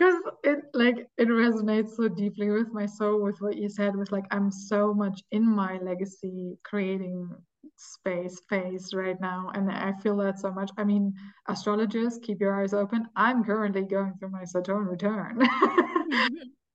Because 0.00 0.14
it 0.44 0.60
like 0.72 1.06
it 1.18 1.28
resonates 1.28 1.90
so 1.90 2.08
deeply 2.08 2.48
with 2.48 2.72
my 2.72 2.86
soul 2.86 3.20
with 3.22 3.38
what 3.42 3.58
you 3.58 3.68
said 3.68 3.94
with 3.94 4.10
like 4.10 4.24
I'm 4.30 4.50
so 4.50 4.94
much 4.94 5.22
in 5.30 5.44
my 5.44 5.76
legacy 5.82 6.56
creating 6.64 7.28
space 7.76 8.40
phase 8.48 8.94
right 8.94 9.20
now 9.20 9.50
and 9.54 9.70
I 9.70 9.92
feel 10.02 10.16
that 10.16 10.38
so 10.38 10.50
much. 10.50 10.70
I 10.78 10.84
mean, 10.84 11.12
astrologers, 11.48 12.18
keep 12.22 12.40
your 12.40 12.58
eyes 12.58 12.72
open. 12.72 13.08
I'm 13.14 13.44
currently 13.44 13.82
going 13.82 14.14
through 14.18 14.30
my 14.30 14.44
Saturn 14.44 14.86
return. 14.86 15.46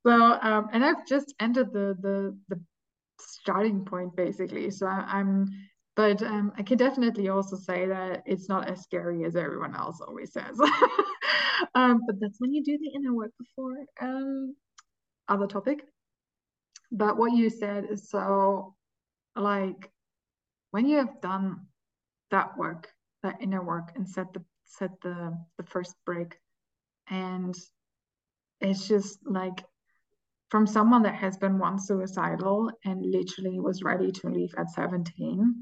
So 0.06 0.38
um 0.44 0.70
and 0.72 0.86
I've 0.86 1.08
just 1.08 1.34
entered 1.40 1.74
the 1.74 1.98
the 2.00 2.38
the 2.50 2.62
starting 3.20 3.86
point 3.86 4.16
basically. 4.16 4.70
So 4.70 4.86
I, 4.86 5.04
I'm 5.08 5.48
but 5.96 6.22
um 6.22 6.52
I 6.58 6.64
can 6.64 6.78
definitely 6.78 7.30
also 7.30 7.56
say 7.56 7.88
that 7.88 8.24
it's 8.26 8.50
not 8.50 8.70
as 8.70 8.82
scary 8.82 9.24
as 9.26 9.36
everyone 9.36 9.76
else 9.76 10.02
always 10.02 10.34
says. 10.34 10.60
Um, 11.74 12.02
but 12.06 12.20
that's 12.20 12.40
when 12.40 12.54
you 12.54 12.62
do 12.64 12.78
the 12.78 12.90
inner 12.90 13.14
work 13.14 13.32
before 13.40 13.78
um 14.02 14.56
other 15.28 15.48
topic. 15.48 15.86
But 16.92 17.18
what 17.18 17.32
you 17.32 17.50
said 17.50 17.86
is 17.90 18.10
so 18.10 18.76
like 19.36 19.90
when 20.72 20.86
you 20.88 20.98
have 20.98 21.22
done 21.22 21.68
that 22.32 22.58
work, 22.58 22.90
that 23.24 23.42
inner 23.42 23.64
work 23.64 23.94
and 23.96 24.08
set 24.08 24.34
the 24.34 24.44
set 24.66 24.92
the 25.02 25.38
the 25.58 25.64
first 25.64 25.96
break 26.06 26.38
and 27.10 27.56
it's 28.62 28.88
just 28.88 29.20
like 29.26 29.64
from 30.50 30.68
someone 30.68 31.04
that 31.04 31.16
has 31.16 31.38
been 31.38 31.60
once 31.60 31.88
suicidal 31.88 32.72
and 32.84 33.02
literally 33.02 33.60
was 33.60 33.84
ready 33.84 34.12
to 34.12 34.30
leave 34.30 34.54
at 34.58 34.70
17 34.72 35.54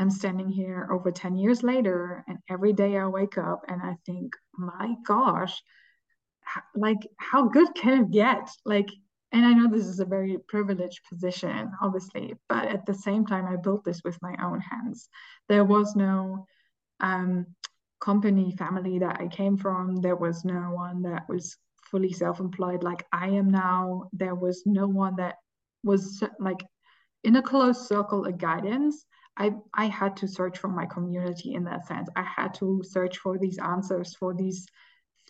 i'm 0.00 0.10
standing 0.10 0.48
here 0.48 0.88
over 0.90 1.10
10 1.12 1.36
years 1.36 1.62
later 1.62 2.24
and 2.26 2.38
every 2.48 2.72
day 2.72 2.96
i 2.96 3.06
wake 3.06 3.38
up 3.38 3.62
and 3.68 3.80
i 3.82 3.94
think 4.06 4.32
my 4.56 4.94
gosh 5.06 5.62
like 6.74 6.98
how 7.18 7.46
good 7.48 7.68
can 7.74 8.04
it 8.04 8.10
get 8.10 8.48
like 8.64 8.88
and 9.32 9.46
I 9.46 9.52
know 9.52 9.68
this 9.68 9.86
is 9.86 10.00
a 10.00 10.04
very 10.04 10.38
privileged 10.48 11.00
position, 11.08 11.70
obviously, 11.80 12.34
but 12.48 12.66
at 12.66 12.84
the 12.84 12.94
same 12.94 13.24
time, 13.24 13.46
I 13.46 13.56
built 13.56 13.84
this 13.84 14.02
with 14.04 14.20
my 14.22 14.34
own 14.42 14.60
hands. 14.60 15.08
There 15.48 15.64
was 15.64 15.94
no 15.94 16.46
um, 16.98 17.46
company 18.00 18.52
family 18.58 18.98
that 18.98 19.20
I 19.20 19.28
came 19.28 19.56
from. 19.56 19.96
There 19.96 20.16
was 20.16 20.44
no 20.44 20.72
one 20.72 21.02
that 21.02 21.28
was 21.28 21.56
fully 21.90 22.12
self-employed 22.12 22.82
like 22.82 23.06
I 23.12 23.28
am 23.28 23.50
now. 23.50 24.08
There 24.12 24.34
was 24.34 24.62
no 24.66 24.88
one 24.88 25.16
that 25.16 25.36
was 25.84 26.22
like 26.40 26.64
in 27.22 27.36
a 27.36 27.42
close 27.42 27.88
circle 27.88 28.26
of 28.26 28.36
guidance. 28.36 29.04
I, 29.36 29.52
I 29.72 29.86
had 29.86 30.16
to 30.18 30.28
search 30.28 30.58
for 30.58 30.68
my 30.68 30.86
community 30.86 31.54
in 31.54 31.64
that 31.64 31.86
sense. 31.86 32.08
I 32.14 32.22
had 32.22 32.54
to 32.54 32.82
search 32.84 33.18
for 33.18 33.38
these 33.38 33.58
answers, 33.58 34.14
for 34.14 34.34
these 34.34 34.66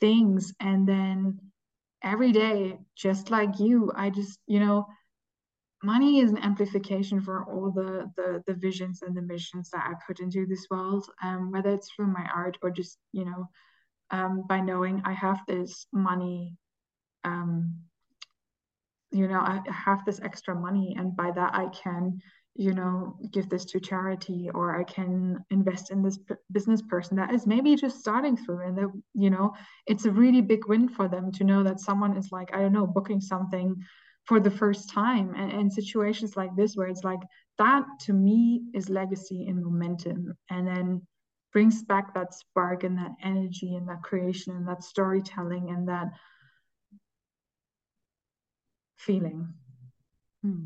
things. 0.01 0.53
And 0.61 0.89
then 0.89 1.39
every 2.03 2.33
day, 2.33 2.79
just 2.97 3.31
like 3.31 3.61
you, 3.61 3.93
I 3.95 4.11
just, 4.11 4.39
you 4.47 4.61
know, 4.61 4.87
money 5.83 6.21
is 6.21 6.31
an 6.31 6.39
amplification 6.39 7.21
for 7.21 7.45
all 7.45 7.71
the, 7.71 8.11
the 8.17 8.43
the 8.47 8.55
visions 8.55 9.03
and 9.03 9.17
the 9.17 9.23
missions 9.23 9.71
that 9.71 9.85
I 9.87 9.95
put 10.07 10.21
into 10.21 10.47
this 10.47 10.67
world, 10.71 11.07
um, 11.23 11.51
whether 11.53 11.71
it's 11.71 11.91
through 11.91 12.09
my 12.09 12.27
art 12.35 12.59
or 12.63 12.71
just, 12.71 12.99
you 13.13 13.25
know, 13.25 13.49
um, 14.11 14.45
by 14.49 14.61
knowing 14.61 15.03
I 15.05 15.13
have 15.13 15.41
this 15.47 15.87
money, 15.93 16.57
um, 17.25 17.77
you 19.11 19.27
know, 19.29 19.41
I 19.41 19.61
have 19.71 20.05
this 20.05 20.21
extra 20.21 20.55
money, 20.55 20.97
and 20.99 21.17
by 21.17 21.31
that 21.31 21.55
I 21.55 21.69
can 21.69 22.21
you 22.57 22.75
know 22.75 23.17
give 23.31 23.49
this 23.49 23.65
to 23.65 23.79
charity 23.79 24.51
or 24.55 24.79
i 24.79 24.85
can 24.85 25.39
invest 25.51 25.91
in 25.91 26.03
this 26.03 26.19
p- 26.19 26.35
business 26.51 26.83
person 26.83 27.17
that 27.17 27.33
is 27.33 27.47
maybe 27.47 27.77
just 27.77 28.01
starting 28.01 28.37
through 28.37 28.67
and 28.67 28.77
that 28.77 28.91
you 29.15 29.31
know 29.31 29.55
it's 29.87 30.05
a 30.05 30.11
really 30.11 30.41
big 30.41 30.67
win 30.67 30.89
for 30.89 31.09
them 31.09 31.31
to 31.31 31.45
know 31.45 31.63
that 31.63 31.81
someone 31.81 32.17
is 32.17 32.33
like 32.33 32.53
i 32.55 32.61
don't 32.61 32.73
know 32.73 32.87
booking 32.87 33.21
something 33.21 33.77
for 34.25 34.41
the 34.41 34.51
first 34.51 34.91
time 34.91 35.35
and, 35.37 35.53
and 35.53 35.73
situations 35.73 36.37
like 36.37 36.55
this 36.57 36.75
where 36.75 36.89
it's 36.89 37.05
like 37.05 37.21
that 37.59 37.85
to 38.01 38.13
me 38.13 38.63
is 38.75 38.89
legacy 38.89 39.47
and 39.49 39.65
momentum 39.65 40.37
and 40.51 40.67
then 40.67 41.01
brings 41.53 41.83
back 41.83 42.15
that 42.15 42.35
spark 42.35 42.85
and 42.85 42.97
that 42.99 43.13
energy 43.23 43.75
and 43.75 43.89
that 43.89 44.03
creation 44.03 44.57
and 44.57 44.69
that 44.69 44.83
storytelling 44.83 45.71
and 45.71 45.89
that 45.89 46.09
feeling 48.97 49.53
hmm. 50.43 50.65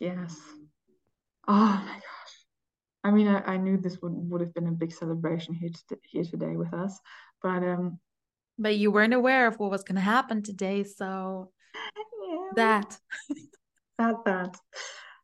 Yes. 0.00 0.36
Oh 1.48 1.54
my 1.54 1.94
gosh. 1.94 2.34
I 3.04 3.10
mean, 3.12 3.28
I, 3.28 3.54
I 3.54 3.56
knew 3.56 3.76
this 3.76 3.98
would, 4.02 4.12
would 4.12 4.40
have 4.40 4.52
been 4.52 4.66
a 4.66 4.72
big 4.72 4.92
celebration 4.92 5.54
here 5.54 5.70
to, 5.88 5.98
here 6.02 6.24
today 6.24 6.56
with 6.56 6.74
us, 6.74 6.98
but 7.42 7.62
um, 7.62 8.00
but 8.58 8.76
you 8.76 8.90
weren't 8.90 9.14
aware 9.14 9.46
of 9.46 9.58
what 9.58 9.70
was 9.70 9.84
going 9.84 9.96
to 9.96 10.00
happen 10.00 10.42
today, 10.42 10.82
so 10.82 11.50
yeah. 12.28 12.36
that 12.56 12.98
that 13.98 14.24
that 14.24 14.56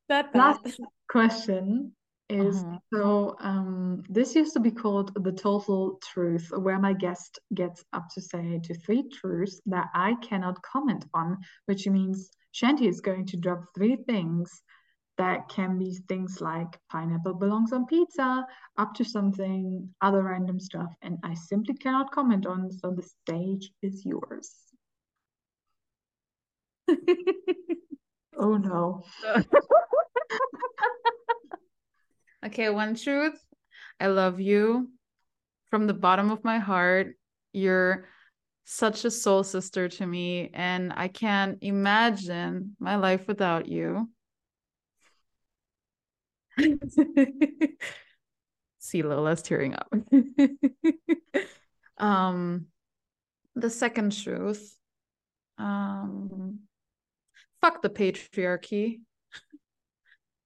that 0.09 0.35
last 0.35 0.81
question 1.11 1.93
is 2.29 2.63
uh-huh. 2.63 2.79
so 2.95 3.37
um 3.41 4.03
this 4.09 4.35
used 4.35 4.55
to 4.55 4.61
be 4.61 4.71
called 4.71 5.13
the 5.25 5.33
total 5.33 5.99
truth 6.03 6.49
where 6.57 6.79
my 6.79 6.93
guest 6.93 7.39
gets 7.53 7.85
up 7.93 8.09
to 8.15 8.21
say 8.21 8.61
to 8.63 8.75
three 8.75 9.05
truths 9.09 9.61
that 9.67 9.89
i 9.95 10.15
cannot 10.23 10.63
comment 10.63 11.05
on 11.15 11.37
which 11.67 11.87
means 11.87 12.31
Shanti 12.53 12.87
is 12.89 13.01
going 13.01 13.27
to 13.27 13.37
drop 13.37 13.65
three 13.75 13.97
things 13.97 14.63
that 15.19 15.49
can 15.49 15.79
be 15.79 15.95
things 16.09 16.41
like 16.41 16.79
pineapple 16.91 17.35
belongs 17.35 17.73
on 17.73 17.87
pizza, 17.87 18.47
up 18.79 18.95
to 18.95 19.05
something 19.05 19.89
other 20.01 20.23
random 20.23 20.59
stuff, 20.59 20.93
and 21.03 21.19
I 21.23 21.35
simply 21.35 21.75
cannot 21.75 22.11
comment 22.11 22.47
on. 22.47 22.71
So 22.73 22.91
the 22.91 23.03
stage 23.03 23.71
is 23.83 24.05
yours. 24.05 24.51
oh 28.39 28.57
no. 28.57 29.05
okay, 32.47 32.71
one 32.71 32.95
truth. 32.95 33.39
I 34.01 34.07
love 34.09 34.41
you 34.41 34.91
from 35.71 35.87
the 35.87 35.95
bottom 35.95 36.31
of 36.31 36.43
my 36.43 36.59
heart. 36.59 37.17
You're 37.53 38.09
such 38.65 39.05
a 39.05 39.11
soul 39.11 39.45
sister 39.45 39.89
to 39.89 40.07
me, 40.07 40.51
and 40.55 40.93
I 40.95 41.09
can't 41.09 41.59
imagine 41.61 42.77
my 42.79 42.97
life 42.97 43.27
without 43.27 43.67
you. 43.69 44.09
See 48.79 49.03
Lola's 49.03 49.43
tearing 49.43 49.75
up. 49.75 49.93
um, 51.99 52.67
the 53.55 53.71
second 53.71 54.13
truth. 54.13 54.77
Um, 55.59 56.61
fuck 57.61 57.83
the 57.83 57.91
patriarchy. 57.91 59.01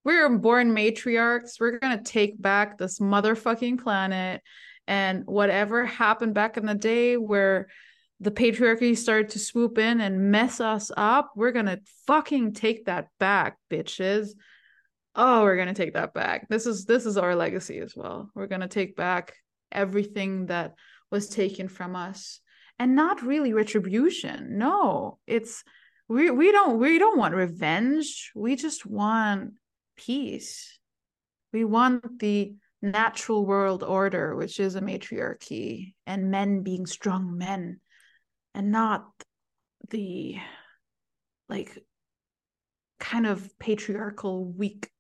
We're 0.04 0.28
born 0.38 0.74
matriarchs. 0.74 1.58
We're 1.58 1.78
gonna 1.78 2.02
take 2.02 2.40
back 2.40 2.78
this 2.78 3.00
motherfucking 3.00 3.82
planet 3.82 4.40
and 4.86 5.24
whatever 5.26 5.84
happened 5.84 6.34
back 6.34 6.56
in 6.56 6.64
the 6.66 6.74
day 6.74 7.16
where 7.16 7.66
the 8.20 8.30
patriarchy 8.30 8.96
started 8.96 9.30
to 9.30 9.38
swoop 9.38 9.78
in 9.78 10.00
and 10.00 10.30
mess 10.30 10.60
us 10.60 10.90
up, 10.96 11.32
we're 11.36 11.52
gonna 11.52 11.80
fucking 12.06 12.54
take 12.54 12.86
that 12.86 13.08
back, 13.20 13.58
bitches. 13.70 14.30
Oh, 15.14 15.42
we're 15.42 15.56
gonna 15.56 15.74
take 15.74 15.94
that 15.94 16.14
back. 16.14 16.48
This 16.48 16.66
is 16.66 16.84
this 16.86 17.04
is 17.04 17.18
our 17.18 17.34
legacy 17.34 17.78
as 17.78 17.94
well. 17.94 18.30
We're 18.34 18.46
gonna 18.46 18.68
take 18.68 18.96
back 18.96 19.34
everything 19.70 20.46
that 20.46 20.74
was 21.10 21.28
taken 21.28 21.68
from 21.68 21.96
us. 21.96 22.40
And 22.78 22.94
not 22.94 23.22
really 23.22 23.54
retribution. 23.54 24.58
No, 24.58 25.18
it's 25.26 25.64
we 26.08 26.30
we 26.30 26.52
don't 26.52 26.78
we 26.78 26.98
don't 26.98 27.18
want 27.18 27.34
revenge. 27.34 28.32
We 28.34 28.56
just 28.56 28.86
want 28.86 29.54
peace. 29.96 30.78
We 31.52 31.64
want 31.64 32.18
the 32.18 32.54
natural 32.82 33.46
world 33.46 33.82
order, 33.82 34.36
which 34.36 34.60
is 34.60 34.74
a 34.74 34.82
matriarchy, 34.82 35.94
and 36.06 36.30
men 36.30 36.62
being 36.62 36.86
strong 36.86 37.38
men 37.38 37.80
and 38.56 38.72
not 38.72 39.06
the 39.90 40.36
like 41.48 41.78
kind 42.98 43.26
of 43.26 43.56
patriarchal 43.58 44.46
weak 44.46 44.90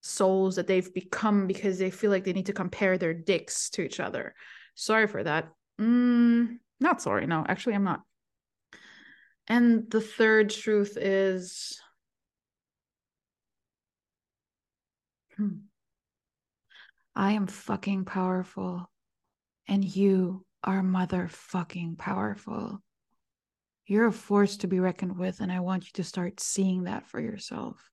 souls 0.00 0.56
that 0.56 0.68
they've 0.68 0.94
become 0.94 1.48
because 1.48 1.78
they 1.78 1.90
feel 1.90 2.10
like 2.10 2.24
they 2.24 2.32
need 2.32 2.46
to 2.46 2.52
compare 2.52 2.96
their 2.96 3.12
dicks 3.12 3.68
to 3.70 3.82
each 3.82 3.98
other. 3.98 4.32
Sorry 4.76 5.08
for 5.08 5.24
that. 5.24 5.50
Mm, 5.80 6.58
not 6.78 7.02
sorry. 7.02 7.26
No, 7.26 7.44
actually, 7.46 7.74
I'm 7.74 7.84
not. 7.84 8.02
And 9.48 9.90
the 9.90 10.00
third 10.00 10.50
truth 10.50 10.96
is 10.96 11.80
hmm, 15.36 15.56
I 17.16 17.32
am 17.32 17.48
fucking 17.48 18.04
powerful, 18.04 18.88
and 19.66 19.84
you 19.84 20.44
are 20.68 20.82
motherfucking 20.82 21.96
powerful. 21.96 22.82
You're 23.86 24.08
a 24.08 24.12
force 24.12 24.58
to 24.58 24.68
be 24.68 24.80
reckoned 24.80 25.16
with, 25.16 25.40
and 25.40 25.50
I 25.50 25.60
want 25.60 25.86
you 25.86 25.90
to 25.94 26.04
start 26.04 26.40
seeing 26.40 26.84
that 26.84 27.06
for 27.06 27.18
yourself. 27.18 27.90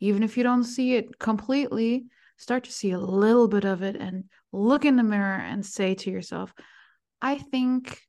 Even 0.00 0.22
if 0.22 0.38
you 0.38 0.42
don't 0.42 0.64
see 0.64 0.94
it 0.94 1.18
completely, 1.18 2.06
start 2.38 2.64
to 2.64 2.72
see 2.72 2.92
a 2.92 2.98
little 2.98 3.46
bit 3.46 3.66
of 3.66 3.82
it 3.82 3.94
and 3.94 4.24
look 4.52 4.86
in 4.86 4.96
the 4.96 5.02
mirror 5.02 5.36
and 5.36 5.66
say 5.66 5.94
to 5.96 6.10
yourself, 6.10 6.54
I 7.20 7.36
think 7.36 8.00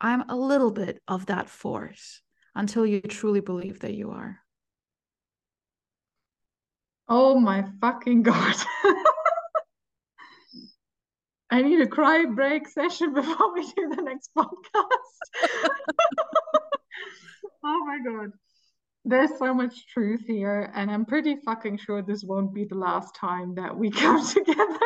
I'm 0.00 0.22
a 0.30 0.36
little 0.36 0.70
bit 0.70 1.02
of 1.06 1.26
that 1.26 1.50
force 1.50 2.22
until 2.54 2.86
you 2.86 3.02
truly 3.02 3.40
believe 3.40 3.80
that 3.80 3.92
you 3.92 4.12
are. 4.12 4.38
Oh 7.10 7.38
my 7.38 7.66
fucking 7.78 8.22
God. 8.30 8.56
I 11.54 11.62
need 11.62 11.80
a 11.80 11.86
cry 11.86 12.24
break 12.24 12.66
session 12.66 13.14
before 13.14 13.54
we 13.54 13.62
do 13.62 13.88
the 13.94 14.02
next 14.02 14.30
podcast. 14.36 15.20
oh 17.64 17.84
my 17.86 17.98
god. 18.04 18.32
There's 19.04 19.38
so 19.38 19.54
much 19.54 19.86
truth 19.86 20.22
here, 20.26 20.72
and 20.74 20.90
I'm 20.90 21.04
pretty 21.04 21.36
fucking 21.36 21.76
sure 21.78 22.02
this 22.02 22.24
won't 22.24 22.52
be 22.52 22.64
the 22.64 22.74
last 22.74 23.14
time 23.14 23.54
that 23.54 23.76
we 23.76 23.88
come 24.02 24.26
together, 24.26 24.78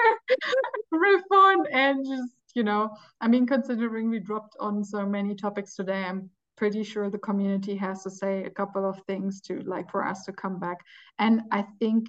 riff 0.91 1.23
on, 1.33 1.67
and 1.73 2.05
just, 2.05 2.35
you 2.55 2.65
know, 2.65 2.91
I 3.19 3.29
mean, 3.29 3.47
considering 3.47 4.11
we 4.11 4.19
dropped 4.19 4.55
on 4.61 4.85
so 4.85 5.07
many 5.07 5.35
topics 5.35 5.75
today, 5.75 6.05
I'm 6.05 6.29
pretty 6.59 6.83
sure 6.83 7.09
the 7.09 7.17
community 7.17 7.77
has 7.77 8.03
to 8.03 8.11
say 8.11 8.45
a 8.45 8.51
couple 8.51 8.87
of 8.87 9.01
things 9.07 9.41
to 9.41 9.61
like 9.61 9.91
for 9.91 10.07
us 10.07 10.25
to 10.25 10.33
come 10.33 10.59
back. 10.59 10.85
And 11.19 11.41
I 11.51 11.65
think 11.81 12.09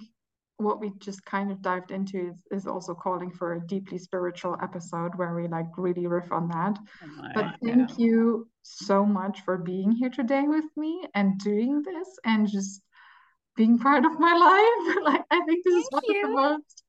what 0.60 0.80
we 0.80 0.92
just 0.98 1.24
kind 1.24 1.50
of 1.50 1.62
dived 1.62 1.90
into 1.90 2.28
is, 2.28 2.46
is, 2.50 2.66
also 2.66 2.94
calling 2.94 3.30
for 3.30 3.54
a 3.54 3.66
deeply 3.66 3.98
spiritual 3.98 4.56
episode 4.62 5.14
where 5.16 5.34
we 5.34 5.48
like 5.48 5.66
really 5.76 6.06
riff 6.06 6.30
on 6.32 6.48
that. 6.48 6.78
Oh 7.02 7.28
but 7.34 7.54
thank 7.64 7.90
yeah. 7.90 7.96
you 7.96 8.48
so 8.62 9.04
much 9.04 9.40
for 9.44 9.58
being 9.58 9.92
here 9.92 10.10
today 10.10 10.42
with 10.46 10.66
me 10.76 11.04
and 11.14 11.38
doing 11.38 11.82
this 11.82 12.08
and 12.24 12.48
just 12.48 12.82
being 13.56 13.78
part 13.78 14.04
of 14.04 14.18
my 14.18 14.34
life. 14.92 14.96
like 15.04 15.24
I 15.30 15.40
think 15.46 15.64
this 15.64 15.74
thank 15.74 15.84
is 15.84 15.88
one 15.90 16.02
you. 16.08 16.22
of 16.24 16.30
the 16.30 16.34
most 16.34 16.82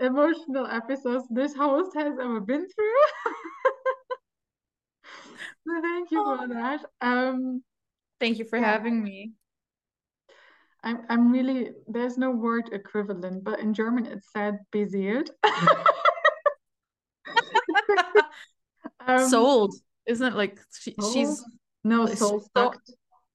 emotional 0.00 0.66
episodes 0.66 1.26
this 1.30 1.54
host 1.54 1.94
has 1.96 2.14
ever 2.20 2.40
been 2.40 2.66
through. 2.68 3.02
so 5.66 5.80
thank 5.82 6.10
you 6.10 6.22
oh. 6.24 6.38
for 6.38 6.48
that. 6.48 6.84
Um 7.00 7.62
Thank 8.22 8.38
you 8.38 8.44
for 8.44 8.56
Yeah. 8.56 8.70
having 8.70 9.02
me. 9.02 9.32
I'm 10.84 11.00
I'm 11.08 11.30
really 11.32 11.70
there's 11.86 12.18
no 12.18 12.30
word 12.30 12.70
equivalent, 12.72 13.44
but 13.44 13.60
in 13.60 13.72
German 13.74 14.06
it's 14.06 14.30
said 14.32 14.58
beseelt. 14.74 15.28
Um, 19.06 19.28
Sold. 19.28 19.74
Isn't 20.06 20.28
it 20.28 20.34
like 20.36 20.60
she, 20.78 20.94
she's 21.12 21.38
soul? 21.38 21.46
no 21.84 22.06
soul 22.06 22.40
so- 22.40 22.46
sucked. 22.56 22.90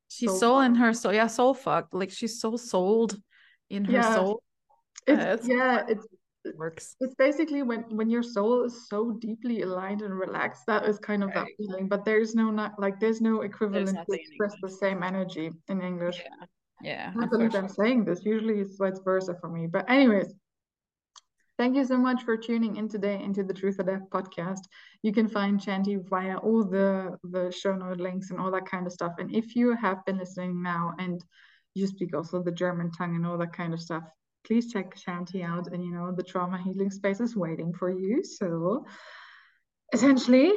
she's 0.07 0.29
soul 0.29 0.39
soul 0.39 0.59
in 0.61 0.75
her 0.75 0.93
soul. 0.93 1.13
Yeah, 1.13 1.27
soul 1.27 1.53
fucked. 1.53 1.93
Like 1.93 2.09
she's 2.11 2.39
so 2.39 2.55
sold 2.55 3.17
in 3.69 3.83
her 3.85 3.91
Yeah. 3.91 4.15
soul. 4.15 4.43
It's 5.05 5.17
Yeah, 5.19 5.33
it's- 5.33 5.47
yeah, 5.47 5.85
it's 5.89 6.07
It 6.45 6.55
works. 6.57 6.95
it's 7.01 7.15
basically 7.15 7.63
when 7.63 7.81
when 7.97 8.09
your 8.09 8.23
soul 8.23 8.63
is 8.63 8.87
so 8.87 9.11
deeply 9.19 9.63
aligned 9.63 10.01
and 10.01 10.17
relaxed, 10.17 10.63
that 10.67 10.85
is 10.85 10.97
kind 10.99 11.21
of 11.23 11.33
that 11.33 11.47
feeling. 11.57 11.89
But 11.89 12.05
there's 12.05 12.33
no 12.35 12.49
not 12.51 12.79
like 12.79 12.99
there's 13.01 13.19
no 13.19 13.41
equivalent 13.41 13.97
to 14.07 14.13
express 14.13 14.53
the 14.61 14.69
same 14.69 15.03
energy 15.03 15.51
in 15.67 15.81
English. 15.81 16.19
Yeah. 16.23 16.45
Yeah, 16.81 17.11
can't 17.13 17.31
believe 17.31 17.55
I'm 17.55 17.69
saying 17.69 18.05
this. 18.05 18.23
Usually 18.23 18.59
it's 18.59 18.77
vice 18.77 18.99
versa 19.03 19.35
for 19.39 19.49
me. 19.49 19.67
But 19.67 19.89
anyways, 19.89 20.33
thank 21.57 21.75
you 21.75 21.85
so 21.85 21.97
much 21.97 22.23
for 22.23 22.37
tuning 22.37 22.77
in 22.77 22.87
today 22.87 23.21
into 23.21 23.43
the 23.43 23.53
Truth 23.53 23.79
or 23.79 23.83
Death 23.83 24.09
podcast. 24.11 24.61
You 25.01 25.11
can 25.11 25.27
find 25.27 25.59
Shanti 25.59 25.97
via 26.07 26.37
all 26.37 26.63
the 26.63 27.17
the 27.23 27.51
show 27.51 27.75
note 27.75 27.99
links 27.99 28.29
and 28.29 28.39
all 28.39 28.51
that 28.51 28.69
kind 28.69 28.85
of 28.85 28.93
stuff. 28.93 29.13
And 29.17 29.33
if 29.33 29.55
you 29.55 29.75
have 29.75 30.05
been 30.05 30.17
listening 30.19 30.61
now 30.61 30.93
and 30.99 31.23
you 31.73 31.87
speak 31.87 32.15
also 32.15 32.41
the 32.41 32.51
German 32.51 32.91
tongue 32.91 33.15
and 33.15 33.25
all 33.25 33.37
that 33.37 33.53
kind 33.53 33.73
of 33.73 33.81
stuff, 33.81 34.03
please 34.45 34.71
check 34.71 34.95
Shanti 34.95 35.43
out. 35.43 35.67
And 35.73 35.83
you 35.83 35.91
know 35.91 36.11
the 36.11 36.23
trauma 36.23 36.61
healing 36.61 36.91
space 36.91 37.19
is 37.19 37.35
waiting 37.35 37.73
for 37.73 37.89
you. 37.89 38.23
So 38.23 38.85
essentially, 39.93 40.53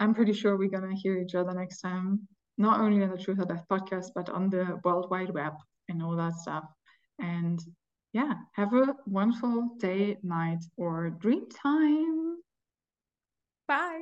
I'm 0.00 0.14
pretty 0.14 0.32
sure 0.32 0.56
we're 0.56 0.68
gonna 0.68 0.94
hear 0.94 1.18
each 1.18 1.34
other 1.34 1.52
next 1.52 1.80
time, 1.80 2.28
not 2.58 2.80
only 2.80 3.02
on 3.02 3.10
the 3.10 3.18
Truth 3.18 3.40
or 3.40 3.44
Death 3.44 3.64
podcast, 3.70 4.06
but 4.14 4.28
on 4.28 4.50
the 4.50 4.80
World 4.84 5.10
Wide 5.10 5.30
Web 5.30 5.54
and 5.88 6.02
all 6.02 6.16
that 6.16 6.34
stuff. 6.34 6.64
And 7.18 7.60
yeah, 8.12 8.34
have 8.54 8.74
a 8.74 8.94
wonderful 9.06 9.76
day, 9.78 10.18
night, 10.22 10.64
or 10.76 11.10
dream 11.10 11.48
time. 11.50 12.36
Bye. 13.66 14.00